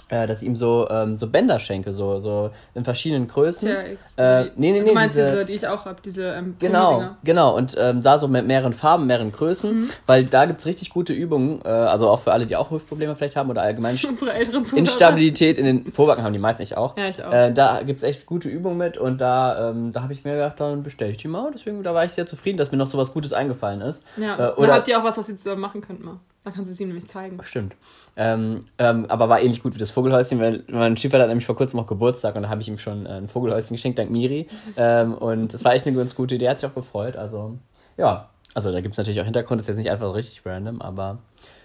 äh, 0.09 0.27
dass 0.27 0.41
ich 0.43 0.47
ihm 0.49 0.57
so, 0.57 0.89
ähm, 0.89 1.17
so 1.17 1.27
Bänder 1.29 1.59
schenke, 1.59 1.93
so, 1.93 2.19
so 2.19 2.51
in 2.75 2.85
verschiedenen 2.85 3.27
Größen. 3.29 3.69
TRX. 3.69 4.15
Äh, 4.17 4.45
nee, 4.57 4.71
nee, 4.73 4.81
nee, 4.81 4.89
Du 4.89 4.95
meinst 4.95 5.17
diese, 5.17 5.31
diese- 5.31 5.45
die 5.47 5.53
ich 5.55 5.67
auch 5.67 5.85
habe, 5.85 5.97
diese 6.05 6.29
ähm, 6.35 6.57
Genau, 6.61 7.11
genau. 7.25 7.57
Und 7.57 7.75
ähm, 7.79 8.03
da 8.03 8.19
so 8.19 8.29
mit 8.29 8.47
mehreren 8.47 8.73
Farben, 8.73 9.07
mehreren 9.07 9.33
Größen, 9.33 9.81
Mhm. 9.81 9.91
weil 10.07 10.25
da 10.25 10.47
gibt's 10.47 10.65
richtig 10.67 10.91
gute 10.91 11.13
Übungen, 11.13 11.61
äh, 11.65 11.69
also 11.69 12.09
auch 12.09 12.21
für 12.21 12.33
alle, 12.33 12.47
die 12.47 12.55
auch 12.57 12.71
Hüftprobleme 12.71 13.17
vielleicht 13.17 13.37
haben 13.37 13.51
oder 13.51 13.63
allgemein 13.63 13.99
Unsere 14.09 14.33
älteren 14.33 14.65
Zuhörer. 14.65 14.81
Instabilität 14.87 15.59
in 15.59 15.65
den 15.65 15.93
Pobacken 15.93 16.23
haben 16.25 16.33
die 16.33 16.39
meisten 16.39 16.63
nicht 16.63 16.77
auch. 16.77 16.97
Ja, 16.97 17.09
ich 17.09 17.23
auch. 17.25 17.33
Äh, 17.33 17.53
da 17.53 17.83
gibt's 17.83 18.03
echt 18.05 18.27
gute 18.27 18.49
Übungen 18.49 18.77
mit 18.79 18.97
und 18.99 19.19
da, 19.19 19.71
ähm, 19.71 19.93
da 19.93 20.03
habe 20.03 20.13
ich 20.13 20.25
mir 20.25 20.35
gedacht, 20.35 20.61
dann 20.61 20.83
bestelle 20.83 21.11
ich 21.11 21.17
die 21.17 21.29
mal. 21.29 21.51
Deswegen, 21.53 21.83
da 21.83 21.95
war 21.95 22.05
ich 22.05 22.13
sehr 22.13 22.27
zufrieden, 22.27 22.59
dass 22.59 22.71
mir 22.71 22.79
noch 22.79 22.87
so 22.87 22.97
was 22.97 23.13
Gutes 23.13 23.33
eingefallen 23.33 23.81
ist. 23.81 24.05
Ja, 24.17 24.35
Äh, 24.35 24.39
dann 24.39 24.55
oder 24.55 24.75
habt 24.75 24.89
ihr 24.89 24.99
auch 25.01 25.05
was, 25.05 25.19
was 25.19 25.29
ihr 25.29 25.37
zusammen 25.37 25.61
machen 25.63 25.81
könnt 25.81 26.05
mal. 26.05 26.21
Dann 26.45 26.55
kannst 26.55 26.71
du 26.71 26.75
es 26.75 26.81
ihm 26.81 26.87
nämlich 26.89 27.09
zeigen. 27.09 27.39
Stimmt. 27.43 27.75
Ähm, 28.19 28.65
ähm, 28.79 29.07
aber 29.09 29.29
war 29.29 29.41
ähnlich 29.41 29.63
gut 29.63 29.75
wie 29.75 29.79
das 29.79 29.91
Vogelhäuschen, 29.91 30.41
weil 30.41 30.65
mein 30.69 30.97
Stiefvater 30.97 31.25
hat 31.25 31.29
nämlich 31.29 31.45
vor 31.47 31.57
kurzem 31.57 31.79
auch 31.81 31.87
Geburtstag 31.87 32.35
und 32.35 32.43
da 32.45 32.49
habe 32.49 32.63
ich 32.63 32.69
ihm 32.69 32.79
schon 32.79 33.05
äh, 33.05 33.11
ein 33.11 33.29
Vogelhäuschen 33.29 33.77
geschenkt, 33.77 33.99
dank 33.99 34.11
Miri. 34.11 34.49
Ähm, 34.77 35.13
und 35.15 35.53
das 35.53 35.65
war 35.65 35.75
echt 35.75 35.87
eine 35.87 35.97
ganz 35.97 36.15
gute 36.15 36.35
Idee, 36.37 36.49
hat 36.49 36.59
sich 36.59 36.69
auch 36.71 36.75
gefreut. 36.75 37.17
Also, 37.17 37.59
ja. 37.97 38.31
Also, 38.55 38.73
da 38.73 38.81
gibt 38.81 38.93
es 38.95 38.99
natürlich 38.99 39.21
auch 39.21 39.25
Hintergrund, 39.27 39.61
ist 39.61 39.67
jetzt 39.67 39.77
nicht 39.77 39.91
einfach 39.91 40.15
richtig 40.15 40.41
random, 40.47 40.81
aber 40.81 41.19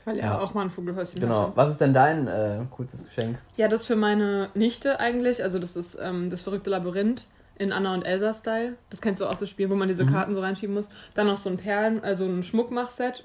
Weil 0.04 0.18
er 0.18 0.26
Ja. 0.26 0.40
auch 0.42 0.54
mal 0.54 0.64
ein 0.64 0.70
Vogelhäuschen 0.72 1.22
genau. 1.22 1.42
hatte. 1.44 1.52
Was 1.56 1.70
ist 1.72 1.80
denn 1.80 1.94
dein 1.94 2.28
äh, 2.28 2.60
coolstes 2.76 3.06
Geschenk? 3.06 3.38
Ja, 3.56 3.70
das 3.70 3.86
für 3.86 3.96
meine 3.96 4.50
Nichte 4.54 5.00
eigentlich. 5.00 5.42
Also 5.44 5.58
das 5.58 5.78
ist 5.78 5.98
ähm, 6.02 6.30
das 6.30 6.42
verrückte 6.42 6.70
Labyrinth 6.70 7.28
in 7.58 7.72
Anna 7.72 7.94
und 7.94 8.02
Elsa-Style. 8.02 8.74
Das 8.90 9.00
kennst 9.00 9.22
du 9.22 9.26
auch, 9.28 9.36
das 9.36 9.50
Spiel, 9.50 9.70
wo 9.70 9.76
man 9.76 9.88
diese 9.88 10.04
Mhm. 10.04 10.12
Karten 10.12 10.34
so 10.36 10.42
reinschieben 10.42 10.76
muss. 10.76 10.90
Dann 11.14 11.28
noch 11.28 11.38
so 11.38 11.50
ein 11.50 11.58
Perlen, 11.58 12.04
also 12.04 12.26
ein 12.26 12.44
Schmuckmachset. 12.44 13.24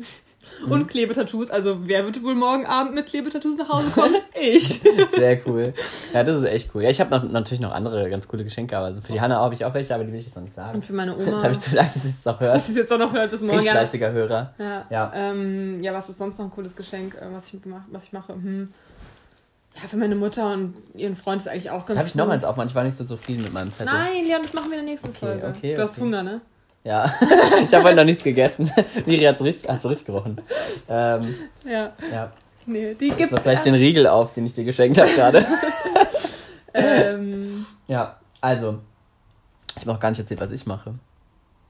Mhm. 0.64 0.72
Und 0.72 0.88
Klebetattoos. 0.88 1.50
Also 1.50 1.78
wer 1.87 2.04
wird 2.04 2.22
wohl 2.22 2.35
morgen 2.35 2.66
Abend 2.66 2.94
mit 2.94 3.06
Klebetattoos 3.06 3.56
nach 3.56 3.68
Hause 3.68 3.90
kommen? 3.90 4.14
ich. 4.40 4.80
Sehr 5.14 5.46
cool. 5.46 5.74
Ja, 6.12 6.24
das 6.24 6.38
ist 6.38 6.44
echt 6.44 6.70
cool. 6.74 6.82
Ja, 6.82 6.90
ich 6.90 7.00
habe 7.00 7.28
natürlich 7.28 7.61
noch 7.61 7.72
andere 7.72 8.09
ganz 8.11 8.28
coole 8.28 8.44
Geschenke, 8.44 8.76
aber 8.76 8.87
also 8.87 9.00
für 9.02 9.12
die 9.12 9.20
Hanna 9.20 9.37
habe 9.37 9.54
ich 9.54 9.64
auch 9.64 9.74
welche, 9.74 9.94
aber 9.94 10.04
die 10.04 10.12
will 10.12 10.20
ich 10.20 10.26
jetzt 10.26 10.37
noch 10.37 10.42
nicht 10.42 10.54
sagen. 10.54 10.76
Und 10.76 10.85
für 10.85 10.92
meine 10.92 11.16
Oma. 11.16 11.42
habe 11.42 11.52
ich 11.52 11.61
zu 11.61 11.78
Angst, 11.78 11.96
dass 11.96 12.02
sie 12.02 12.14
es 12.18 12.24
noch 12.24 12.40
hört. 12.40 12.54
dass 12.54 12.66
sie 12.66 12.72
es 12.72 12.78
jetzt 12.78 12.92
auch 12.92 12.98
noch 12.98 13.12
hört 13.12 13.30
bis 13.30 13.42
morgen. 13.42 13.62
Ja, 13.64 13.72
fleißiger 13.72 14.12
Hörer. 14.12 14.54
ja. 14.59 14.85
Ja. 14.90 15.12
Ähm, 15.14 15.82
ja, 15.82 15.92
was 15.94 16.09
ist 16.09 16.18
sonst 16.18 16.38
noch 16.38 16.46
ein 16.46 16.50
cooles 16.52 16.74
Geschenk, 16.76 17.14
äh, 17.14 17.26
was 17.32 17.52
ich, 17.52 17.61
mach, 17.64 17.82
was 17.90 18.04
ich 18.04 18.12
mache? 18.12 18.32
Hm. 18.35 18.72
Ja, 19.74 19.88
für 19.88 19.98
meine 19.98 20.14
Mutter 20.14 20.52
und 20.54 20.74
ihren 20.94 21.16
Freund 21.16 21.42
ist 21.42 21.48
eigentlich 21.48 21.70
auch 21.70 21.85
ganz 21.85 21.96
Da 21.96 21.98
habe 21.98 22.09
ich 22.09 22.14
noch 22.14 22.28
eins 22.30 22.44
aufgemacht. 22.44 22.70
Ich 22.70 22.74
war 22.74 22.85
nicht 22.85 22.96
so 22.96 23.04
zufrieden 23.04 23.42
mit 23.42 23.52
meinem 23.52 23.70
Zettel. 23.70 23.92
Nein, 23.92 24.26
ja, 24.26 24.38
das 24.38 24.54
machen 24.54 24.70
wir 24.70 24.78
in 24.78 24.87
der 24.87 24.92
nächsten 24.94 25.11
Okay, 25.11 25.18
Folge. 25.18 25.46
okay, 25.46 25.76
du 25.76 25.82
hast 25.82 25.92
okay. 25.92 26.00
Hunger, 26.00 26.22
ne? 26.22 26.40
Ja, 26.87 27.12
ich 27.68 27.75
habe 27.75 27.83
heute 27.85 27.96
noch 27.96 28.05
nichts 28.05 28.22
gegessen. 28.22 28.70
Miri 29.07 29.25
hat 29.25 29.38
so 29.38 29.44
richtig, 29.44 29.68
hat's 29.68 29.85
richtig 29.85 30.07
gerochen. 30.07 30.40
Ähm, 30.88 31.35
Ja. 31.64 31.92
ja, 32.12 32.33
Nee, 32.64 32.94
die 32.94 33.09
das 33.09 33.16
gibt's. 33.18 33.33
war 33.33 33.40
vielleicht 33.40 33.64
den 33.64 33.75
Riegel 33.75 34.07
auf, 34.07 34.35
den 34.35 34.46
ich 34.46 34.55
dir 34.55 34.64
geschenkt 34.64 34.99
habe 35.01 35.11
gerade. 35.12 35.44
ähm, 36.75 37.66
Ja, 37.88 38.16
also, 38.40 38.79
ich 39.77 39.83
habe 39.83 39.92
noch 39.92 40.01
gar 40.01 40.11
nicht 40.11 40.18
erzählt, 40.20 40.40
was 40.40 40.51
ich 40.51 40.66
mache. 40.66 40.94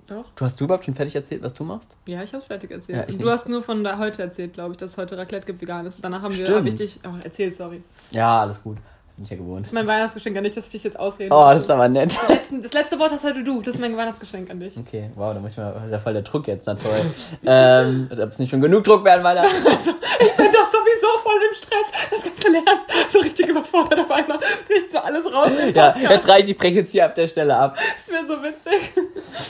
doch. 0.06 0.24
Du 0.36 0.44
hast 0.44 0.60
du 0.60 0.64
überhaupt 0.64 0.84
schon 0.84 0.94
fertig 0.94 1.14
erzählt, 1.14 1.42
was 1.42 1.54
du 1.54 1.64
machst? 1.64 1.96
Ja, 2.06 2.22
ich 2.22 2.32
hab's 2.34 2.44
fertig 2.44 2.70
erzählt. 2.70 2.98
Ja, 2.98 3.04
du 3.06 3.16
nicht. 3.16 3.26
hast 3.26 3.48
nur 3.48 3.62
von 3.62 3.82
da 3.84 3.98
heute 3.98 4.22
erzählt, 4.22 4.54
glaube 4.54 4.72
ich, 4.72 4.76
dass 4.78 4.92
es 4.92 4.98
heute 4.98 5.16
Raclette 5.16 5.46
gibt, 5.46 5.60
vegan 5.62 5.86
ist. 5.86 5.96
Und 5.96 6.04
danach 6.04 6.22
haben 6.22 6.36
wir, 6.36 6.44
Stimmt. 6.44 6.58
hab 6.58 6.66
ich 6.66 6.74
dich. 6.76 7.00
Oh, 7.06 7.14
erzähl, 7.22 7.50
sorry. 7.50 7.82
Ja, 8.10 8.42
alles 8.42 8.62
gut. 8.62 8.76
Bin 9.16 9.24
ich 9.24 9.30
ja 9.30 9.36
gewohnt. 9.38 9.60
Das 9.60 9.68
ist 9.68 9.72
mein 9.72 9.86
Weihnachtsgeschenk 9.86 10.36
an 10.36 10.44
dich, 10.44 10.54
dass 10.54 10.66
ich 10.66 10.72
dich 10.72 10.84
jetzt 10.84 10.98
ausreden 10.98 11.32
Oh, 11.32 11.46
das 11.46 11.60
ist 11.60 11.70
aber 11.70 11.88
nett. 11.88 12.14
Das 12.14 12.28
letzte, 12.28 12.60
das 12.60 12.72
letzte 12.74 12.98
Wort 12.98 13.12
hast 13.12 13.24
heute 13.24 13.42
du. 13.42 13.62
Das 13.62 13.76
ist 13.76 13.80
mein 13.80 13.96
Weihnachtsgeschenk 13.96 14.50
an 14.50 14.60
dich. 14.60 14.76
Okay, 14.76 15.10
wow, 15.14 15.32
da 15.32 15.40
muss 15.40 15.52
ich 15.52 15.56
mal, 15.56 15.88
ja 15.90 15.98
voll 15.98 16.12
der 16.12 16.20
Druck 16.20 16.46
jetzt, 16.48 16.66
na 16.66 16.74
toll. 16.74 17.00
ähm, 17.46 18.08
als 18.10 18.20
ob 18.20 18.30
es 18.32 18.38
nicht 18.38 18.50
schon 18.50 18.60
genug 18.60 18.84
Druck 18.84 19.04
werden, 19.04 19.24
Weihnachten. 19.24 19.48
Ich 20.18 20.34
bin 20.34 20.46
doch 20.46 20.66
sowieso 20.66 21.06
voll 21.22 21.38
im 21.46 21.54
Stress, 21.54 22.10
das 22.10 22.22
ganze 22.22 22.48
Lernen. 22.50 22.80
So 23.08 23.18
richtig 23.20 23.48
überfordert 23.48 24.00
auf 24.00 24.10
einmal. 24.10 24.38
Kriegt 24.66 24.90
so 24.90 24.98
alles 24.98 25.26
raus. 25.26 25.50
Ja, 25.74 25.90
Podcast. 25.90 26.12
jetzt 26.12 26.28
reicht, 26.28 26.48
ich 26.48 26.56
breche 26.56 26.76
jetzt 26.76 26.92
hier 26.92 27.04
ab 27.04 27.14
der 27.14 27.28
Stelle 27.28 27.54
ab. 27.54 27.76
Das 27.76 28.14
wäre 28.14 28.26
so 28.26 28.42
witzig. 28.42 28.92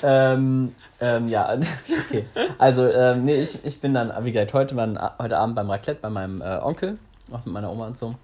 Ähm, 0.03 0.75
ähm, 1.01 1.29
ja, 1.29 1.57
okay. 2.07 2.25
Also, 2.59 2.89
ähm, 2.89 3.23
nee, 3.23 3.43
ich, 3.43 3.65
ich 3.65 3.81
bin 3.81 3.95
dann, 3.95 4.13
wie 4.25 4.33
gesagt, 4.33 4.55
heute, 4.55 4.75
mein, 4.75 4.99
heute 5.21 5.39
Abend 5.39 5.55
beim 5.55 5.71
Raclette 5.71 6.01
bei 6.01 6.11
meinem 6.11 6.41
äh, 6.41 6.59
Onkel, 6.63 6.99
auch 7.31 7.45
mit 7.45 7.55
meiner 7.55 7.71
Oma 7.71 7.87
und 7.87 7.99
so. 7.99 8.15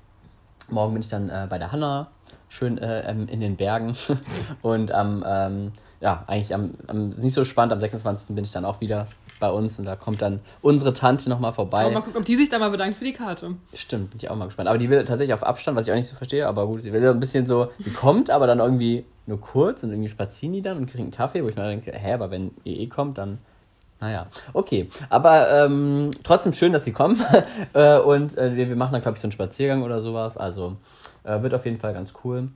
Morgen 0.72 0.94
bin 0.94 1.02
ich 1.02 1.08
dann 1.08 1.28
äh, 1.28 1.46
bei 1.48 1.58
der 1.58 1.70
Hanna, 1.70 2.08
schön 2.48 2.78
äh, 2.78 3.08
ähm, 3.08 3.28
in 3.28 3.40
den 3.40 3.56
Bergen. 3.56 3.92
und 4.62 4.90
am, 4.90 5.24
ähm, 5.26 5.72
ja, 6.00 6.24
eigentlich 6.26 6.54
am, 6.54 6.72
am, 6.88 7.10
nicht 7.10 7.34
so 7.34 7.44
spannend, 7.44 7.72
am 7.72 7.80
26. 7.80 8.34
bin 8.34 8.44
ich 8.44 8.52
dann 8.52 8.64
auch 8.64 8.80
wieder 8.80 9.06
bei 9.38 9.50
uns 9.50 9.78
und 9.78 9.84
da 9.84 9.96
kommt 9.96 10.22
dann 10.22 10.40
unsere 10.62 10.94
Tante 10.94 11.28
nochmal 11.28 11.52
vorbei. 11.52 11.82
Aber 11.82 11.90
mal 11.90 12.00
gucken, 12.00 12.18
ob 12.18 12.24
die 12.24 12.36
sich 12.36 12.48
da 12.48 12.58
mal 12.58 12.70
bedankt 12.70 12.96
für 12.96 13.04
die 13.04 13.12
Karte. 13.12 13.56
Stimmt, 13.74 14.10
bin 14.10 14.18
ich 14.18 14.30
auch 14.30 14.36
mal 14.36 14.46
gespannt. 14.46 14.68
Aber 14.68 14.78
die 14.78 14.88
will 14.88 15.04
tatsächlich 15.04 15.34
auf 15.34 15.42
Abstand, 15.42 15.76
was 15.76 15.86
ich 15.86 15.92
auch 15.92 15.96
nicht 15.96 16.08
so 16.08 16.14
verstehe, 16.14 16.46
aber 16.46 16.66
gut, 16.66 16.82
sie 16.82 16.92
will 16.92 17.02
so 17.02 17.10
ein 17.10 17.20
bisschen 17.20 17.44
so, 17.44 17.68
sie 17.80 17.90
kommt, 17.90 18.30
aber 18.30 18.46
dann 18.46 18.60
irgendwie 18.60 19.04
nur 19.26 19.40
kurz 19.40 19.82
und 19.82 19.90
irgendwie 19.90 20.08
spazieren 20.08 20.52
die 20.52 20.62
dann 20.62 20.78
und 20.78 20.86
kriegen 20.86 21.04
einen 21.04 21.12
Kaffee, 21.12 21.42
wo 21.42 21.48
ich 21.48 21.56
mir 21.56 21.66
denke, 21.66 21.92
hä, 21.92 22.12
aber 22.12 22.30
wenn 22.30 22.52
ihr 22.64 22.78
eh 22.78 22.86
kommt, 22.86 23.18
dann, 23.18 23.38
naja, 24.02 24.26
okay. 24.52 24.90
Aber 25.08 25.48
ähm, 25.64 26.10
trotzdem 26.24 26.52
schön, 26.52 26.72
dass 26.72 26.84
sie 26.84 26.92
kommen 26.92 27.22
äh, 27.72 27.98
und 27.98 28.36
äh, 28.36 28.56
wir, 28.56 28.68
wir 28.68 28.76
machen 28.76 28.92
dann, 28.92 29.00
glaube 29.00 29.16
ich, 29.16 29.22
so 29.22 29.26
einen 29.26 29.32
Spaziergang 29.32 29.82
oder 29.84 30.00
sowas, 30.00 30.36
also 30.36 30.76
äh, 31.22 31.40
wird 31.40 31.54
auf 31.54 31.64
jeden 31.64 31.78
Fall 31.78 31.94
ganz 31.94 32.12
cool. 32.24 32.48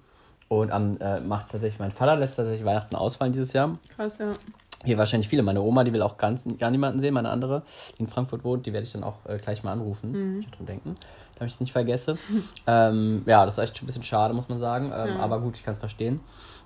Und 0.49 0.73
am 0.73 0.99
äh, 1.01 1.21
macht 1.21 1.53
tatsächlich, 1.53 1.79
mein 1.79 1.93
Vater 1.93 2.17
lässt 2.17 2.37
tatsächlich 2.37 2.65
Weihnachten 2.65 2.97
ausfallen 2.97 3.33
dieses 3.33 3.53
Jahr. 3.53 3.79
Krass, 3.95 4.19
ja. 4.19 4.33
Hier 4.85 4.99
wahrscheinlich 4.99 5.29
viele. 5.29 5.43
Meine 5.43 5.63
Oma, 5.63 5.85
die 5.85 5.93
will 5.93 6.03
auch 6.03 6.19
ganz, 6.19 6.45
gar 6.59 6.71
niemanden 6.71 7.01
sehen, 7.01 7.15
meine 7.15 7.31
andere, 7.31 7.63
die 7.97 8.03
in 8.03 8.09
Frankfurt 8.09 8.45
wohnt, 8.45 8.67
die 8.67 8.73
werde 8.73 8.85
ich 8.85 8.93
dann 8.93 9.05
auch 9.05 9.25
äh, 9.27 9.39
gleich 9.39 9.63
mal 9.63 9.73
anrufen. 9.73 10.13
Mhm. 10.13 10.41
Ich 10.41 10.51
dran 10.51 10.67
denken, 10.67 10.97
damit 11.39 11.51
ich 11.51 11.55
es 11.55 11.61
nicht 11.61 11.73
vergesse. 11.73 12.19
ähm, 12.67 13.23
ja, 13.25 13.47
das 13.47 13.57
ist 13.57 13.63
echt 13.63 13.83
ein 13.83 13.87
bisschen 13.87 14.03
schade, 14.03 14.35
muss 14.35 14.49
man 14.49 14.59
sagen. 14.59 14.87
Ähm, 14.87 15.17
Ja. 15.17 15.21
Aber 15.21 15.41
gut, 15.41 15.57
ich 15.57 15.65
kann 15.65 15.75
es 15.75 15.79
verstehen. 15.79 16.21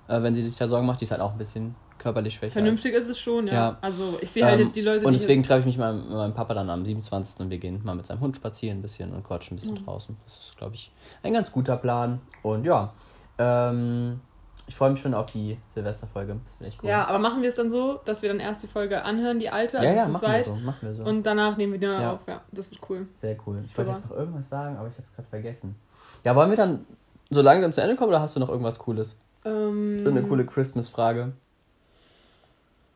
Wenn 0.07 0.35
sie 0.35 0.43
sich 0.43 0.57
da 0.57 0.67
Sorgen 0.67 0.87
macht, 0.87 0.99
die 0.99 1.05
ist 1.05 1.11
halt 1.11 1.21
auch 1.21 1.31
ein 1.31 1.37
bisschen 1.37 1.73
körperlich 2.01 2.33
schwächer. 2.35 2.53
Vernünftig 2.53 2.93
ist 2.93 3.07
es 3.07 3.19
schon, 3.19 3.47
ja. 3.47 3.53
Ja. 3.53 3.77
Also 3.81 4.17
ich 4.21 4.31
sehe 4.31 4.43
halt 4.45 4.59
Ähm, 4.59 4.65
jetzt 4.65 4.75
die 4.75 4.81
Leute, 4.81 5.05
und 5.05 5.13
deswegen 5.13 5.43
treffe 5.43 5.61
ich 5.61 5.65
mich 5.67 5.77
mal 5.77 5.93
mit 5.93 6.09
meinem 6.09 6.33
Papa 6.33 6.53
dann 6.53 6.69
am 6.69 6.85
27. 6.85 7.39
und 7.39 7.49
wir 7.49 7.57
gehen 7.59 7.79
mal 7.83 7.95
mit 7.95 8.05
seinem 8.07 8.19
Hund 8.19 8.35
spazieren 8.35 8.79
ein 8.79 8.81
bisschen 8.81 9.13
und 9.13 9.23
quatschen 9.23 9.55
ein 9.55 9.59
bisschen 9.59 9.73
Mhm. 9.75 9.85
draußen. 9.85 10.17
Das 10.25 10.33
ist, 10.37 10.57
glaube 10.57 10.75
ich, 10.75 10.91
ein 11.23 11.31
ganz 11.33 11.51
guter 11.51 11.77
Plan. 11.77 12.19
Und 12.43 12.65
ja, 12.65 12.93
ähm, 13.37 14.19
ich 14.67 14.75
freue 14.75 14.91
mich 14.91 15.01
schon 15.01 15.13
auf 15.13 15.25
die 15.27 15.57
Silvesterfolge. 15.75 16.37
Das 16.45 16.55
finde 16.55 16.69
ich 16.73 16.81
cool. 16.83 16.89
Ja, 16.89 17.05
aber 17.07 17.19
machen 17.19 17.41
wir 17.41 17.49
es 17.49 17.55
dann 17.55 17.69
so, 17.71 17.99
dass 18.05 18.21
wir 18.21 18.29
dann 18.29 18.39
erst 18.39 18.63
die 18.63 18.67
Folge 18.67 19.03
anhören, 19.03 19.37
die 19.39 19.49
alte, 19.49 19.77
also 19.79 19.89
ja, 19.89 19.95
ja 19.95 20.05
zu 20.05 20.11
machen 20.11 20.21
wir 20.21 20.27
zweit. 20.29 20.45
so. 20.45 20.55
Machen 20.55 20.77
wir 20.81 20.93
so. 20.95 21.03
Und 21.03 21.23
danach 21.23 21.57
nehmen 21.57 21.73
wir 21.73 21.79
die 21.79 21.85
Ja. 21.87 22.13
auf. 22.13 22.21
Ja, 22.27 22.41
das 22.51 22.71
wird 22.71 22.81
cool. 22.89 23.07
Sehr 23.21 23.35
cool. 23.45 23.59
Ich 23.59 23.77
wollte 23.77 23.91
jetzt 23.91 24.09
noch 24.09 24.17
irgendwas 24.17 24.47
sagen, 24.49 24.77
aber 24.77 24.87
ich 24.87 24.93
habe 24.93 25.03
es 25.03 25.13
gerade 25.15 25.27
vergessen. 25.27 25.75
Ja, 26.23 26.35
wollen 26.35 26.49
wir 26.49 26.57
dann 26.57 26.85
so 27.29 27.41
langsam 27.41 27.73
zu 27.73 27.81
Ende 27.81 27.95
kommen 27.95 28.09
oder 28.09 28.21
hast 28.21 28.35
du 28.35 28.39
noch 28.39 28.49
irgendwas 28.49 28.79
Cooles? 28.79 29.19
Ähm, 29.43 30.03
So 30.03 30.09
eine 30.11 30.21
coole 30.23 30.45
Christmas-Frage. 30.45 31.31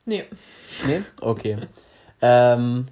Nee. 0.05 0.25
Nee? 0.85 1.01
Okay. 1.21 1.57
ähm, 2.21 2.87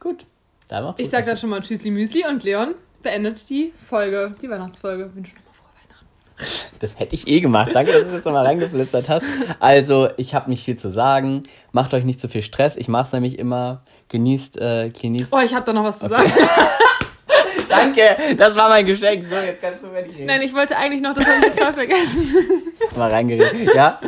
gut. 0.00 0.24
Dann 0.68 0.84
macht's 0.84 1.00
Ich 1.00 1.10
sag 1.10 1.26
dann 1.26 1.36
schon 1.36 1.50
mal 1.50 1.60
Tschüssli 1.62 1.90
Müsli 1.90 2.24
und 2.26 2.44
Leon 2.44 2.74
beendet 3.02 3.48
die 3.50 3.72
Folge, 3.88 4.34
die 4.40 4.48
Weihnachtsfolge. 4.48 5.14
Wünsche 5.14 5.34
nochmal 5.34 5.54
frohe 5.54 5.70
Weihnachten. 5.82 6.76
Das 6.78 6.98
hätte 6.98 7.14
ich 7.14 7.26
eh 7.26 7.40
gemacht. 7.40 7.70
Danke, 7.74 7.92
dass 7.92 8.02
du 8.02 8.08
es 8.08 8.14
jetzt 8.14 8.24
nochmal 8.24 8.46
reingeflüstert 8.46 9.08
hast. 9.08 9.24
Also, 9.58 10.10
ich 10.16 10.34
habe 10.34 10.48
nicht 10.48 10.64
viel 10.64 10.76
zu 10.76 10.90
sagen. 10.90 11.42
Macht 11.72 11.92
euch 11.92 12.04
nicht 12.04 12.20
zu 12.20 12.28
viel 12.28 12.42
Stress. 12.42 12.76
Ich 12.76 12.88
mach's 12.88 13.12
nämlich 13.12 13.38
immer. 13.38 13.82
Genießt, 14.08 14.60
äh, 14.60 14.90
genießt. 14.90 15.32
Oh, 15.32 15.38
ich 15.40 15.54
habe 15.54 15.64
da 15.64 15.72
noch 15.72 15.84
was 15.84 15.98
zu 15.98 16.08
sagen. 16.08 16.32
Danke, 17.68 18.16
das 18.36 18.56
war 18.56 18.68
mein 18.68 18.84
Geschenk. 18.84 19.24
So, 19.28 19.36
jetzt 19.36 19.60
kannst 19.60 19.82
du 19.82 19.86
mir 19.86 20.02
nicht 20.02 20.16
reden. 20.16 20.26
Nein, 20.26 20.42
ich 20.42 20.52
wollte 20.52 20.76
eigentlich 20.76 21.00
noch, 21.00 21.14
das 21.14 21.24
habe 21.24 21.38
ich 21.38 21.44
jetzt 21.46 21.60
voll 21.60 21.72
vergessen. 21.72 22.26
Mal 22.96 23.10
reingeredet. 23.10 23.74
Ja? 23.74 24.00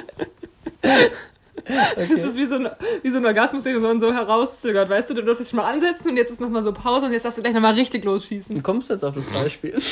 Das 1.96 2.10
ist 2.10 2.36
wie 2.36 2.46
so 2.46 2.56
ein, 2.56 2.68
wie 3.02 3.10
so 3.10 3.18
ein 3.18 3.26
Orgasmus, 3.26 3.62
den 3.62 3.80
man 3.80 4.00
so 4.00 4.12
herauszögert. 4.12 4.88
Weißt 4.88 5.10
du, 5.10 5.14
du 5.14 5.22
durftest 5.22 5.50
schon 5.50 5.58
mal 5.58 5.70
ansetzen 5.72 6.10
und 6.10 6.16
jetzt 6.16 6.30
ist 6.32 6.40
nochmal 6.40 6.62
so 6.62 6.72
Pause 6.72 7.06
und 7.06 7.12
jetzt 7.12 7.24
darfst 7.24 7.38
du 7.38 7.42
gleich 7.42 7.54
nochmal 7.54 7.74
richtig 7.74 8.04
losschießen. 8.04 8.56
Wie 8.56 8.60
kommst 8.60 8.88
du 8.88 8.94
jetzt 8.94 9.04
auf 9.04 9.14
das 9.14 9.26
Beispiel? 9.26 9.78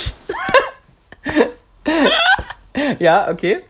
ja, 2.98 3.30
okay. 3.30 3.62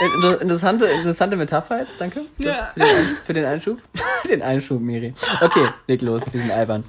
Inter- 0.00 0.40
Interessante, 0.40 0.86
interessante 0.86 1.36
Metapher 1.36 1.80
jetzt, 1.80 2.00
danke. 2.00 2.22
Ja. 2.38 2.70
Für, 2.74 2.80
den, 2.80 3.16
für 3.26 3.32
den 3.34 3.44
Einschub. 3.44 3.78
den 4.28 4.42
Einschub, 4.42 4.80
Miri. 4.80 5.14
Okay, 5.40 5.68
leg 5.86 6.02
los, 6.02 6.22
wir 6.32 6.40
sind 6.40 6.50
albern. 6.50 6.84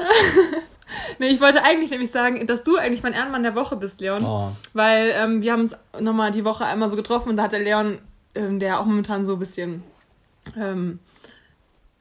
Nee, 1.19 1.27
ich 1.29 1.41
wollte 1.41 1.63
eigentlich 1.63 1.91
nämlich 1.91 2.09
sagen, 2.11 2.47
dass 2.47 2.63
du 2.63 2.77
eigentlich 2.77 3.03
mein 3.03 3.13
Ehrenmann 3.13 3.43
der 3.43 3.53
Woche 3.53 3.75
bist, 3.75 3.99
Leon. 3.99 4.23
Oh. 4.23 4.51
Weil 4.73 5.11
ähm, 5.15 5.41
wir 5.41 5.51
haben 5.51 5.61
uns 5.61 5.75
nochmal 5.99 6.31
die 6.31 6.45
Woche 6.45 6.65
einmal 6.65 6.89
so 6.89 6.95
getroffen 6.95 7.29
und 7.29 7.37
da 7.37 7.43
hat 7.43 7.51
der 7.51 7.59
Leon, 7.59 7.99
ähm, 8.35 8.59
der 8.59 8.79
auch 8.79 8.85
momentan 8.85 9.25
so 9.25 9.33
ein 9.33 9.39
bisschen. 9.39 9.83
Ähm, 10.57 10.99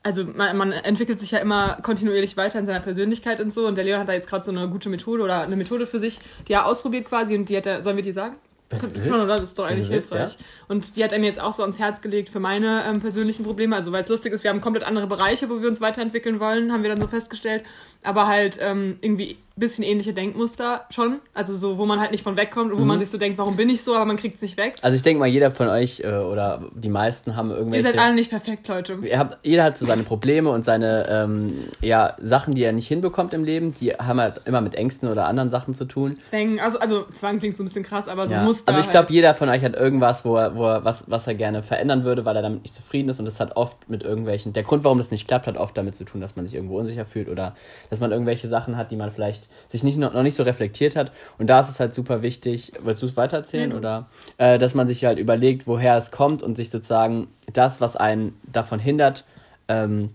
also 0.03 0.25
man, 0.25 0.57
man 0.57 0.73
entwickelt 0.73 1.21
sich 1.21 1.33
ja 1.33 1.39
immer 1.39 1.79
kontinuierlich 1.83 2.37
weiter 2.37 2.59
in 2.59 2.67
seiner 2.67 2.81
Persönlichkeit 2.81 3.41
und 3.41 3.53
so. 3.53 3.67
Und 3.67 3.75
der 3.75 3.85
Leon 3.85 4.01
hat 4.01 4.09
da 4.09 4.13
jetzt 4.13 4.29
gerade 4.29 4.45
so 4.45 4.51
eine 4.51 4.69
gute 4.69 4.89
Methode 4.89 5.23
oder 5.23 5.43
eine 5.43 5.57
Methode 5.57 5.87
für 5.87 5.99
sich, 5.99 6.19
die 6.47 6.53
er 6.53 6.67
ausprobiert 6.67 7.07
quasi 7.07 7.35
und 7.35 7.49
die 7.49 7.57
hat 7.57 7.67
er, 7.67 7.83
sollen 7.83 7.97
wir 7.97 8.05
die 8.05 8.13
sagen? 8.13 8.37
Das 8.69 9.41
ist 9.43 9.59
doch 9.59 9.65
eigentlich 9.65 9.89
willst, 9.89 10.11
hilfreich. 10.13 10.37
Und 10.69 10.97
die 10.97 11.03
hat 11.03 11.13
er 11.13 11.19
mir 11.19 11.27
jetzt 11.27 11.41
auch 11.41 11.53
so 11.53 11.63
ans 11.63 11.79
Herz 11.79 12.03
gelegt 12.03 12.29
für 12.29 12.41
meine 12.41 12.85
ähm, 12.85 13.01
persönlichen 13.01 13.45
Probleme. 13.45 13.75
Also 13.75 13.93
weil 13.93 14.03
es 14.03 14.09
lustig 14.09 14.33
ist, 14.33 14.45
wir 14.45 14.51
haben 14.51 14.61
komplett 14.61 14.85
andere 14.85 15.07
Bereiche, 15.07 15.49
wo 15.49 15.61
wir 15.63 15.69
uns 15.69 15.81
weiterentwickeln 15.81 16.39
wollen, 16.39 16.71
haben 16.73 16.83
wir 16.83 16.91
dann 16.91 17.01
so 17.01 17.07
festgestellt. 17.07 17.65
Aber 18.03 18.27
halt 18.27 18.59
ähm, 18.61 18.97
irgendwie 19.01 19.37
ein 19.57 19.61
bisschen 19.61 19.83
ähnliche 19.83 20.13
Denkmuster 20.13 20.83
schon. 20.91 21.19
Also 21.35 21.57
so, 21.57 21.79
wo 21.79 21.85
man 21.85 21.99
halt 21.99 22.13
nicht 22.13 22.23
von 22.23 22.37
wegkommt 22.37 22.71
und 22.71 22.79
wo 22.79 22.83
Mhm. 22.83 22.87
man 22.89 22.99
sich 23.01 23.11
so 23.11 23.19
denkt, 23.19 23.39
warum 23.39 23.57
bin 23.57 23.69
ich 23.69 23.83
so, 23.83 23.97
aber 23.97 24.05
man 24.05 24.17
kriegt 24.17 24.37
es 24.37 24.43
nicht 24.43 24.57
weg. 24.57 24.77
Also 24.83 24.95
ich 24.95 25.03
denke 25.03 25.19
mal, 25.19 25.27
jeder 25.27 25.51
von 25.51 25.69
euch 25.69 25.99
äh, 25.99 26.07
oder 26.07 26.63
die 26.77 26.89
meisten 26.89 27.35
haben 27.35 27.51
Ihr 27.51 27.57
irgendwelche... 27.57 27.89
seid 27.89 27.99
alle 27.99 28.15
nicht 28.15 28.31
perfekt, 28.31 28.69
Leute. 28.69 28.99
Ihr 29.03 29.19
habt, 29.19 29.39
jeder 29.45 29.65
hat 29.65 29.77
so 29.77 29.85
seine 29.85 30.05
Probleme 30.05 30.49
und 30.51 30.65
seine 30.65 31.09
ähm, 31.11 31.55
ja, 31.83 32.15
Sachen, 32.21 32.55
die 32.55 32.63
er 32.63 32.71
nicht 32.73 32.87
hinbekommt 32.87 33.35
im 33.35 33.43
Leben. 33.43 33.75
Die 33.75 33.91
haben 33.95 34.21
halt 34.21 34.43
immer 34.45 34.61
mit 34.61 34.77
Ängsten 34.77 35.09
oder 35.09 35.27
anderen 35.27 35.51
Sachen 35.51 35.75
zu 35.75 35.87
tun. 35.87 36.19
Zwängen, 36.21 36.61
also, 36.61 36.79
also 36.79 37.07
Zwang 37.11 37.41
klingt 37.41 37.57
so 37.57 37.65
ein 37.65 37.67
bisschen 37.67 37.83
krass, 37.83 38.07
aber 38.07 38.29
so 38.29 38.35
Ja. 38.35 38.45
Muster. 38.45 38.69
Also 38.69 38.81
ich 38.81 38.91
glaube, 38.91 39.07
halt. 39.09 39.11
jeder 39.11 39.35
von 39.35 39.49
euch 39.49 39.65
hat 39.65 39.75
irgendwas, 39.75 40.25
wo 40.25 40.37
er, 40.37 40.55
wo 40.55 40.67
er 40.69 40.85
was, 40.85 41.11
was 41.11 41.27
er 41.27 41.35
gerne 41.35 41.65
verändern 41.65 42.05
würde, 42.05 42.25
weil 42.25 42.37
er 42.37 42.43
damit 42.43 42.63
nicht 42.63 42.77
zufrieden 42.77 43.09
ist. 43.09 43.19
Und 43.19 43.25
das 43.25 43.41
hat 43.41 43.57
oft 43.57 43.91
mit 43.91 44.05
irgendwelchen. 44.05 44.53
Der 44.53 44.63
Grund, 44.63 44.85
warum 44.85 44.99
das 44.99 45.11
nicht 45.11 45.27
klappt, 45.27 45.49
hat 45.49 45.57
oft 45.57 45.77
damit 45.77 45.97
zu 45.97 46.05
tun, 46.05 46.21
dass 46.21 46.37
man 46.37 46.47
sich 46.47 46.55
irgendwo 46.55 46.79
unsicher 46.79 47.05
fühlt 47.05 47.29
oder 47.29 47.57
dass 47.91 48.01
man 48.01 48.13
irgendwelche 48.13 48.49
Sachen 48.49 48.77
hat, 48.77 48.91
die 48.91 48.97
man 48.97 49.11
vielleicht 49.11 49.49
sich 49.69 49.83
nicht 49.83 49.99
noch, 49.99 50.13
noch 50.13 50.23
nicht 50.23 50.35
so 50.35 50.43
reflektiert 50.43 50.97
hat. 50.97 51.13
Und 51.39 51.49
da 51.49 51.61
ist 51.61 51.69
es 51.69 51.81
halt 51.81 51.95
super 51.95 52.23
wichtig. 52.23 52.73
Willst 52.83 53.03
du 53.03 53.07
es 53.07 53.17
weitererzählen 53.17 53.69
Nee, 53.69 53.73
du. 53.73 53.79
oder 53.79 54.09
äh, 54.39 54.59
dass 54.59 54.75
man 54.75 54.89
sich 54.89 55.05
halt 55.05 55.19
überlegt, 55.19 55.67
woher 55.67 55.97
es 55.97 56.11
kommt 56.11 56.43
und 56.43 56.57
sich 56.57 56.71
sozusagen 56.71 57.29
das, 57.53 57.81
was 57.81 57.97
einen 57.97 58.39
davon 58.45 58.79
hindert, 58.79 59.25
ähm, 59.69 60.11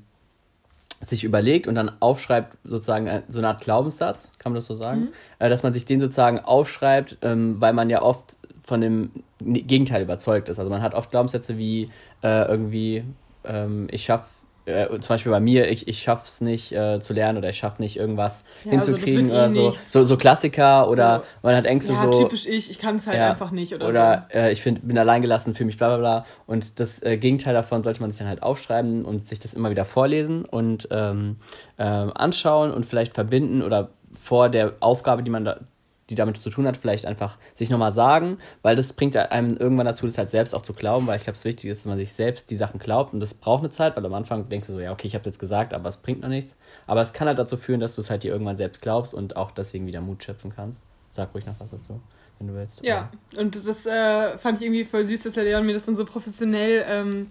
sich 1.02 1.24
überlegt 1.24 1.68
und 1.68 1.76
dann 1.76 1.92
aufschreibt, 2.00 2.58
sozusagen 2.64 3.08
äh, 3.08 3.22
so 3.28 3.40
eine 3.40 3.50
Art 3.50 3.62
Glaubenssatz, 3.62 4.32
kann 4.40 4.52
man 4.54 4.56
das 4.56 4.66
so 4.66 4.76
sagen, 4.76 5.10
äh, 5.40 5.50
dass 5.50 5.64
man 5.64 5.74
sich 5.74 5.86
den 5.86 6.00
sozusagen 6.00 6.40
aufschreibt, 6.40 7.18
ähm, 7.22 7.60
weil 7.60 7.74
man 7.74 7.90
ja 7.90 8.02
oft 8.02 8.38
von 8.64 8.80
dem 8.80 9.12
Gegenteil 9.42 10.04
überzeugt 10.04 10.48
ist. 10.48 10.60
Also 10.60 10.70
man 10.72 10.82
hat 10.82 10.94
oft 10.94 11.12
Glaubenssätze 11.12 11.58
wie 11.58 11.92
äh, 12.24 12.48
irgendwie, 12.48 13.04
ähm, 13.44 13.88
ich 13.92 14.06
schaff, 14.06 14.24
äh, 14.66 14.88
zum 15.00 15.08
Beispiel 15.16 15.32
bei 15.32 15.40
mir, 15.40 15.70
ich, 15.70 15.88
ich 15.88 16.02
schaff's 16.02 16.42
nicht 16.42 16.72
äh, 16.72 17.00
zu 17.00 17.14
lernen 17.14 17.38
oder 17.38 17.50
ich 17.50 17.58
schaff 17.58 17.80
nicht 17.80 17.98
irgendwas 17.98 18.44
Ja, 18.64 18.78
also 18.78 18.92
hinzukriegen 18.94 19.28
eh 19.30 19.32
oder 19.32 19.50
so. 19.50 19.68
nichts. 19.68 19.92
so. 19.92 20.04
So 20.06 20.18
Klassiker 20.18 20.90
oder 20.90 21.20
So. 21.20 21.24
man 21.44 21.56
hat 21.56 21.66
Ängste 21.66 21.94
ja, 21.94 22.04
so. 22.04 22.24
typisch 22.24 22.46
ich, 22.48 22.70
ich 22.70 22.80
kann 22.80 22.96
es 22.96 23.08
halt 23.08 23.18
Ja. 23.18 23.32
einfach 23.32 23.52
nicht 23.52 23.74
oder, 23.74 23.88
Oder 23.88 24.28
äh, 24.34 24.52
ich 24.52 24.62
find, 24.62 24.88
bin 24.88 24.98
alleingelassen, 24.98 25.54
fühle 25.56 25.68
mich 25.68 25.78
bla 25.78 25.90
bla 25.90 25.98
bla. 25.98 26.26
Und 26.48 26.80
das 26.80 27.02
äh, 27.04 27.18
Gegenteil 27.18 27.54
davon 27.54 27.84
sollte 27.84 28.02
man 28.02 28.12
sich 28.12 28.20
dann 28.20 28.28
halt 28.28 28.44
aufschreiben 28.44 29.06
und 29.06 29.28
sich 29.28 29.40
das 29.40 29.54
immer 29.54 29.70
wieder 29.70 29.86
vorlesen 29.86 30.46
und 30.46 30.88
ähm, 30.92 31.38
ähm, 31.78 32.12
anschauen 32.16 32.72
und 32.72 32.86
vielleicht 32.86 33.14
verbinden 33.14 33.62
oder 33.62 33.90
vor 34.20 34.50
der 34.50 34.74
Aufgabe, 34.80 35.24
die 35.24 35.30
man 35.32 35.44
da, 35.44 35.60
die 36.10 36.16
damit 36.16 36.38
zu 36.38 36.50
tun 36.50 36.68
hat, 36.68 36.76
vielleicht 36.78 37.06
einfach 37.06 37.38
sich 37.56 37.70
nochmal 37.70 37.92
sagen, 37.92 38.38
weil 38.62 38.76
das 38.76 38.94
bringt 38.94 39.16
einem 39.16 39.56
irgendwann 39.56 39.86
dazu, 39.86 40.06
das 40.06 40.18
halt 40.18 40.30
selbst 40.32 40.54
auch 40.54 40.62
zu 40.62 40.74
glauben, 40.74 41.08
weil 41.08 41.18
ich 41.18 41.24
glaube, 41.24 41.38
es 41.38 41.46
wichtig 41.46 41.70
ist, 41.70 41.80
dass 41.82 41.86
man 41.86 41.98
sich 41.98 42.12
selbst 42.14 42.50
die 42.50 42.56
Sachen 42.58 42.80
glaubt 42.80 43.14
und 43.14 43.20
das 43.20 43.34
braucht 43.34 43.60
eine 43.62 43.70
Zeit, 43.70 43.96
weil 43.96 44.06
am 44.06 44.14
Anfang 44.14 44.50
denkst 44.50 44.68
du 44.68 44.74
so, 44.74 44.80
ja, 44.82 44.92
okay, 44.92 45.08
ich 45.08 45.16
habe 45.16 45.26
jetzt 45.26 45.40
gesagt, 45.40 45.74
aber 45.74 45.88
es 45.90 45.98
bringt 45.98 46.22
noch 46.22 46.30
nichts. 46.30 46.56
Aber 46.88 47.02
es 47.02 47.14
kann 47.14 47.28
halt 47.28 47.40
dazu 47.40 47.56
führen, 47.56 47.80
dass 47.80 47.96
du 47.96 48.02
es 48.02 48.10
halt 48.10 48.24
dir 48.24 48.32
irgendwann 48.34 48.58
selbst 48.58 48.82
glaubst 48.82 49.14
und 49.14 49.38
auch 49.38 49.52
deswegen 49.52 49.86
wieder 49.88 50.02
Mut 50.02 50.24
schöpfen 50.24 50.52
kannst. 50.54 50.84
Sag 51.12 51.34
ruhig 51.34 51.46
noch 51.46 51.56
was 51.60 51.70
dazu, 51.70 52.02
wenn 52.40 52.48
du 52.48 52.54
willst. 52.56 52.84
Ja, 52.84 53.10
und 53.38 53.66
das 53.66 53.86
äh, 53.86 54.38
fand 54.40 54.58
ich 54.58 54.66
irgendwie 54.66 54.84
voll 54.84 55.06
süß, 55.06 55.24
dass 55.24 55.34
der 55.34 55.44
Leon 55.46 55.66
mir 55.66 55.74
das 55.74 55.86
dann 55.86 55.96
so 55.96 56.04
professionell 56.06 56.84
ähm, 56.88 57.28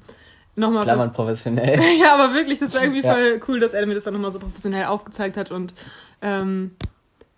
nochmal 0.57 0.85
Klammern 0.85 1.13
professionell. 1.13 1.79
Ja, 2.01 2.15
aber 2.15 2.33
wirklich, 2.35 2.61
das 2.61 2.75
war 2.75 2.83
irgendwie 2.83 3.03
Ja. 3.03 3.13
voll 3.15 3.41
cool, 3.49 3.61
dass 3.61 3.75
er 3.75 3.85
mir 3.87 3.95
das 3.95 4.05
dann 4.05 4.15
nochmal 4.15 4.33
so 4.33 4.39
professionell 4.39 4.85
aufgezeigt 4.87 5.37
hat 5.37 5.51
und 5.51 5.75
ähm, 6.23 6.77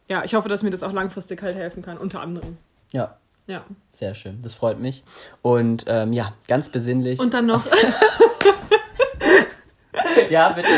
ja, 0.09 0.23
ich 0.25 0.35
hoffe, 0.35 0.49
dass 0.49 0.62
mir 0.62 0.71
das 0.71 0.83
auch 0.83 0.93
langfristig 0.93 1.43
halt 1.43 1.57
helfen 1.57 1.83
kann, 1.83 1.99
unter 1.99 2.21
anderem. 2.21 2.57
Ja, 2.93 3.17
Ja. 3.47 3.64
sehr 3.93 4.14
schön. 4.14 4.40
Das 4.43 4.55
freut 4.55 4.79
mich. 4.81 5.03
Und 5.43 5.85
ähm, 5.87 6.12
ja, 6.12 6.33
ganz 6.49 6.69
besinnlich. 6.69 7.21
Und 7.21 7.35
dann 7.35 7.47
noch, 7.47 7.64
ja, 10.31 10.51
bitte. 10.53 10.69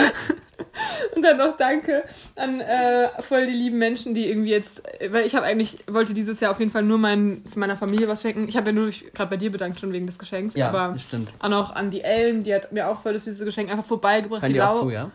und 1.15 1.23
dann 1.23 1.37
noch 1.39 1.57
danke 1.57 2.05
an 2.37 2.61
äh, 2.61 3.09
voll 3.23 3.47
die 3.47 3.53
lieben 3.53 3.79
Menschen, 3.79 4.15
die 4.15 4.29
irgendwie 4.29 4.51
jetzt, 4.51 4.83
weil 5.11 5.25
ich 5.27 5.35
habe 5.35 5.47
eigentlich, 5.47 5.79
wollte 5.91 6.15
dieses 6.15 6.41
Jahr 6.41 6.51
auf 6.53 6.59
jeden 6.59 6.71
Fall 6.71 6.83
nur 6.83 6.99
mein, 6.99 7.43
meiner 7.55 7.77
Familie 7.77 8.09
was 8.09 8.23
schenken. 8.23 8.49
Ich 8.49 8.57
habe 8.57 8.69
ja 8.69 8.73
nur 8.73 8.91
gerade 8.91 9.31
bei 9.31 9.37
dir 9.37 9.51
bedankt 9.51 9.81
schon 9.81 9.93
wegen 9.93 10.07
des 10.07 10.19
Geschenks, 10.19 10.55
Ja, 10.55 10.69
aber 10.69 10.93
das 10.95 11.03
stimmt. 11.03 11.31
auch 11.39 11.49
noch 11.49 11.75
an 11.75 11.91
die 11.91 12.03
Ellen, 12.03 12.45
die 12.45 12.55
hat 12.55 12.73
mir 12.73 12.89
auch 12.89 13.03
voll 13.03 13.12
das 13.15 13.25
süße 13.25 13.45
Geschenk 13.45 13.71
einfach 13.71 13.85
vorbeigebracht. 13.85 14.43
Hören 14.43 14.53
die 14.53 14.59
die 14.59 14.62
auch 14.62 14.81
zu, 14.83 14.91
ja? 14.91 15.11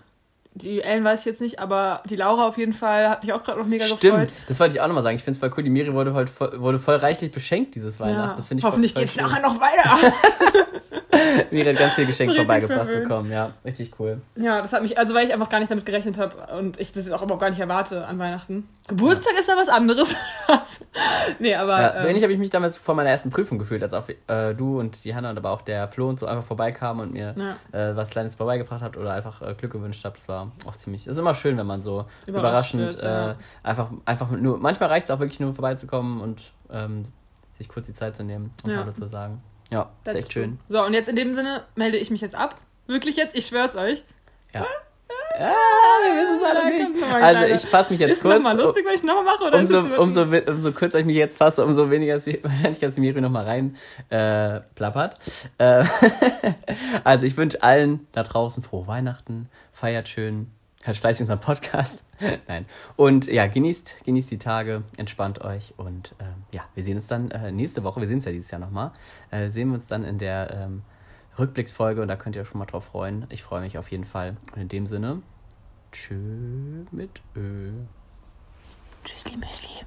Die 0.54 0.82
Ellen 0.82 1.04
weiß 1.06 1.22
ich 1.22 1.26
jetzt 1.26 1.40
nicht, 1.40 1.60
aber 1.60 2.04
die 2.10 2.18
Laura 2.18 2.46
auf 2.46 2.58
jeden 2.58 2.74
Fall 2.74 3.10
hat 3.10 3.24
mich 3.24 3.32
auch 3.32 3.44
gerade 3.44 3.60
noch 3.60 3.66
mega 3.66 3.86
gefreut. 3.86 4.00
Stimmt, 4.00 4.34
das 4.50 4.60
wollte 4.60 4.76
ich 4.76 4.82
auch 4.82 4.88
nochmal 4.88 5.04
sagen. 5.04 5.16
Ich 5.16 5.24
finde 5.24 5.36
es 5.36 5.40
voll 5.40 5.52
cool. 5.56 5.64
Die 5.64 5.70
Miri 5.70 5.94
wurde, 5.94 6.14
heute 6.14 6.30
voll, 6.30 6.60
wurde 6.60 6.78
voll 6.78 6.96
reichlich 6.96 7.32
beschenkt 7.32 7.76
dieses 7.76 8.02
Weihnachten. 8.02 8.32
Ja. 8.32 8.36
Das 8.36 8.52
ich 8.52 8.64
Hoffentlich 8.64 8.94
voll 8.94 9.08
schön. 9.08 9.24
nachher 9.24 9.42
noch 9.42 9.62
weiter. 9.62 10.14
Miri 11.52 11.70
hat 11.74 11.78
ganz 11.80 11.94
viel 11.94 12.06
Geschenk 12.06 12.36
vorbeigebracht 12.36 12.86
verwöhnt. 12.86 13.08
bekommen. 13.08 13.32
Ja, 13.32 13.52
richtig 13.66 13.94
cool. 14.00 14.22
Ja, 14.36 14.62
das 14.62 14.74
hat 14.74 14.82
mich, 14.82 14.98
also 14.98 15.14
weil 15.14 15.28
ich 15.28 15.34
einfach 15.34 15.50
gar 15.50 15.60
nicht 15.60 15.72
damit 15.72 15.86
gerechnet 15.86 16.18
habe 16.18 16.36
und 16.58 16.80
ich 16.80 16.94
das 16.94 17.06
jetzt 17.06 17.14
auch 17.14 17.22
überhaupt 17.22 17.42
gar 17.42 17.50
nicht 17.50 17.60
erwarte 17.60 18.06
an 18.06 18.20
Weihnachten. 18.20 18.68
Geburtstag 18.88 19.34
ist 19.40 19.48
ja 19.48 19.56
was 19.56 19.70
anderes. 19.70 20.16
nee, 21.40 21.56
aber. 21.56 21.80
Ja, 21.82 21.94
so 21.94 22.00
ähm, 22.04 22.10
ähnlich 22.10 22.24
habe 22.24 22.34
ich 22.34 22.40
mich 22.40 22.50
damals 22.50 22.78
vor 22.78 22.96
meiner 22.96 23.10
ersten 23.10 23.30
Prüfung 23.30 23.58
gefühlt, 23.60 23.84
als 23.84 23.94
auch 23.94 24.10
äh, 24.28 24.54
du 24.54 24.80
und 24.80 25.04
die 25.06 25.16
Hanna 25.16 25.30
und 25.30 25.38
aber 25.38 25.52
auch 25.52 25.62
der 25.62 25.88
Flo 25.88 26.10
und 26.10 26.20
so 26.20 26.26
einfach 26.26 26.44
vorbeikamen 26.44 27.08
und 27.08 27.14
mir 27.14 27.36
Ja. 27.38 27.92
äh, 27.92 27.96
was 27.96 28.10
Kleines 28.10 28.36
vorbeigebracht 28.36 28.82
hat 28.82 28.98
oder 28.98 29.14
einfach 29.14 29.42
äh, 29.42 29.54
Glück 29.54 29.72
gewünscht 29.72 30.04
habt. 30.04 30.18
Das 30.18 30.28
war 30.28 30.52
auch 30.66 30.76
ziemlich. 30.76 31.04
Es 31.08 31.14
ist 31.14 31.20
immer 31.20 31.36
schön, 31.36 31.58
wenn 31.58 31.68
man 31.68 31.82
so 31.82 32.06
Überrascht 32.26 32.74
überraschend 32.74 32.82
wird, 32.94 33.04
ja. 33.04 33.32
äh, 33.32 33.36
einfach, 33.64 33.90
einfach 34.06 34.30
nur. 34.32 34.58
Manchmal 34.58 34.90
reicht 34.90 35.06
es 35.06 35.12
auch 35.12 35.20
wirklich 35.20 35.40
nur 35.40 35.54
vorbeizukommen 35.54 36.20
und 36.22 36.44
ähm, 36.72 37.04
sich 37.58 37.70
kurz 37.70 37.86
die 37.88 37.94
Zeit 37.94 38.18
zu 38.18 38.24
nehmen 38.24 38.52
und 38.64 38.72
Ja. 38.72 38.78
Hallo 38.80 38.92
zu 38.92 39.08
sagen. 39.08 39.42
Ja, 39.72 39.90
ist 40.06 40.16
echt 40.16 40.34
schön. 40.34 40.60
So, 40.68 40.84
und 40.84 40.94
jetzt 40.94 41.08
in 41.10 41.16
dem 41.16 41.34
Sinne 41.34 41.64
melde 41.76 41.98
ich 41.98 42.12
mich 42.12 42.22
jetzt 42.22 42.36
ab. 42.36 42.56
Wirklich 42.88 43.16
jetzt, 43.16 43.36
ich 43.36 43.48
schwör's 43.48 43.76
euch. 43.76 44.04
Ja. 44.54 44.66
Ja, 45.40 45.54
wir 46.04 46.22
wissen 46.22 46.36
es 46.36 46.44
alle 46.44 46.70
nicht. 46.70 47.14
Also 47.24 47.56
ich 47.56 47.62
fasse 47.70 47.92
mich 47.92 48.02
jetzt 48.02 48.12
ist 48.12 48.22
kurz. 48.22 48.36
nochmal 48.36 48.58
lustig, 48.58 48.86
wenn 48.86 48.96
ich 48.96 49.04
nochmal 49.04 49.24
mache? 49.24 49.46
Oder 49.46 49.60
Umso, 49.60 49.80
ist 49.80 49.98
umso, 49.98 50.22
umso 50.24 50.72
kürzer 50.74 51.00
ich 51.00 51.06
mich 51.06 51.16
jetzt 51.16 51.38
fasse, 51.38 51.66
umso 51.66 51.90
weniger 51.90 52.18
ist 52.18 52.28
die 52.28 52.40
Wahrscheinlichkeit, 52.44 52.90
dass 52.90 52.96
die 52.96 53.02
Miri 53.02 53.22
nochmal 53.22 53.46
rein 53.46 53.78
äh, 54.10 54.60
plappert. 54.76 55.18
Äh, 55.58 55.86
also 57.06 57.26
ich 57.26 57.38
wünsche 57.38 57.64
allen 57.64 58.08
da 58.12 58.24
draußen 58.24 58.62
frohe 58.62 58.88
Weihnachten, 58.88 59.50
feiert 59.72 60.10
schön, 60.10 60.52
hört 60.84 60.98
fleißig 60.98 61.22
unseren 61.22 61.40
Podcast. 61.40 62.04
Nein. 62.48 62.66
Und 62.96 63.28
ja, 63.28 63.48
genießt, 63.48 64.04
genießt 64.06 64.32
die 64.32 64.38
Tage, 64.38 64.84
entspannt 64.98 65.42
euch 65.42 65.74
und 65.78 66.16
ähm, 66.20 66.44
ja, 66.54 66.64
wir 66.76 66.84
sehen 66.84 66.98
uns 66.98 67.08
dann 67.08 67.32
äh, 67.32 67.52
nächste 67.52 67.84
Woche, 67.84 68.00
wir 68.00 68.08
sehen 68.08 68.18
uns 68.18 68.26
ja 68.26 68.32
dieses 68.32 68.52
Jahr 68.52 68.62
nochmal, 68.62 68.92
äh, 69.32 69.50
sehen 69.50 69.70
wir 69.70 69.76
uns 69.76 69.88
dann 69.88 70.04
in 70.04 70.18
der 70.18 70.52
ähm, 70.54 70.84
Rückblicksfolge 71.38 72.02
und 72.02 72.08
da 72.08 72.16
könnt 72.16 72.36
ihr 72.36 72.42
euch 72.42 72.50
schon 72.50 72.60
mal 72.60 72.66
drauf 72.66 72.86
freuen. 72.86 73.26
Ich 73.30 73.44
freue 73.44 73.62
mich 73.62 73.78
auf 73.78 73.90
jeden 73.92 74.06
Fall. 74.06 74.36
Und 74.54 74.62
in 74.62 74.70
dem 74.70 74.88
Sinne, 74.88 75.22
tschö 75.92 76.16
mit 76.92 77.22
Ö. 77.36 77.72
Tschüssli, 79.04 79.38
Müsli. 79.38 79.86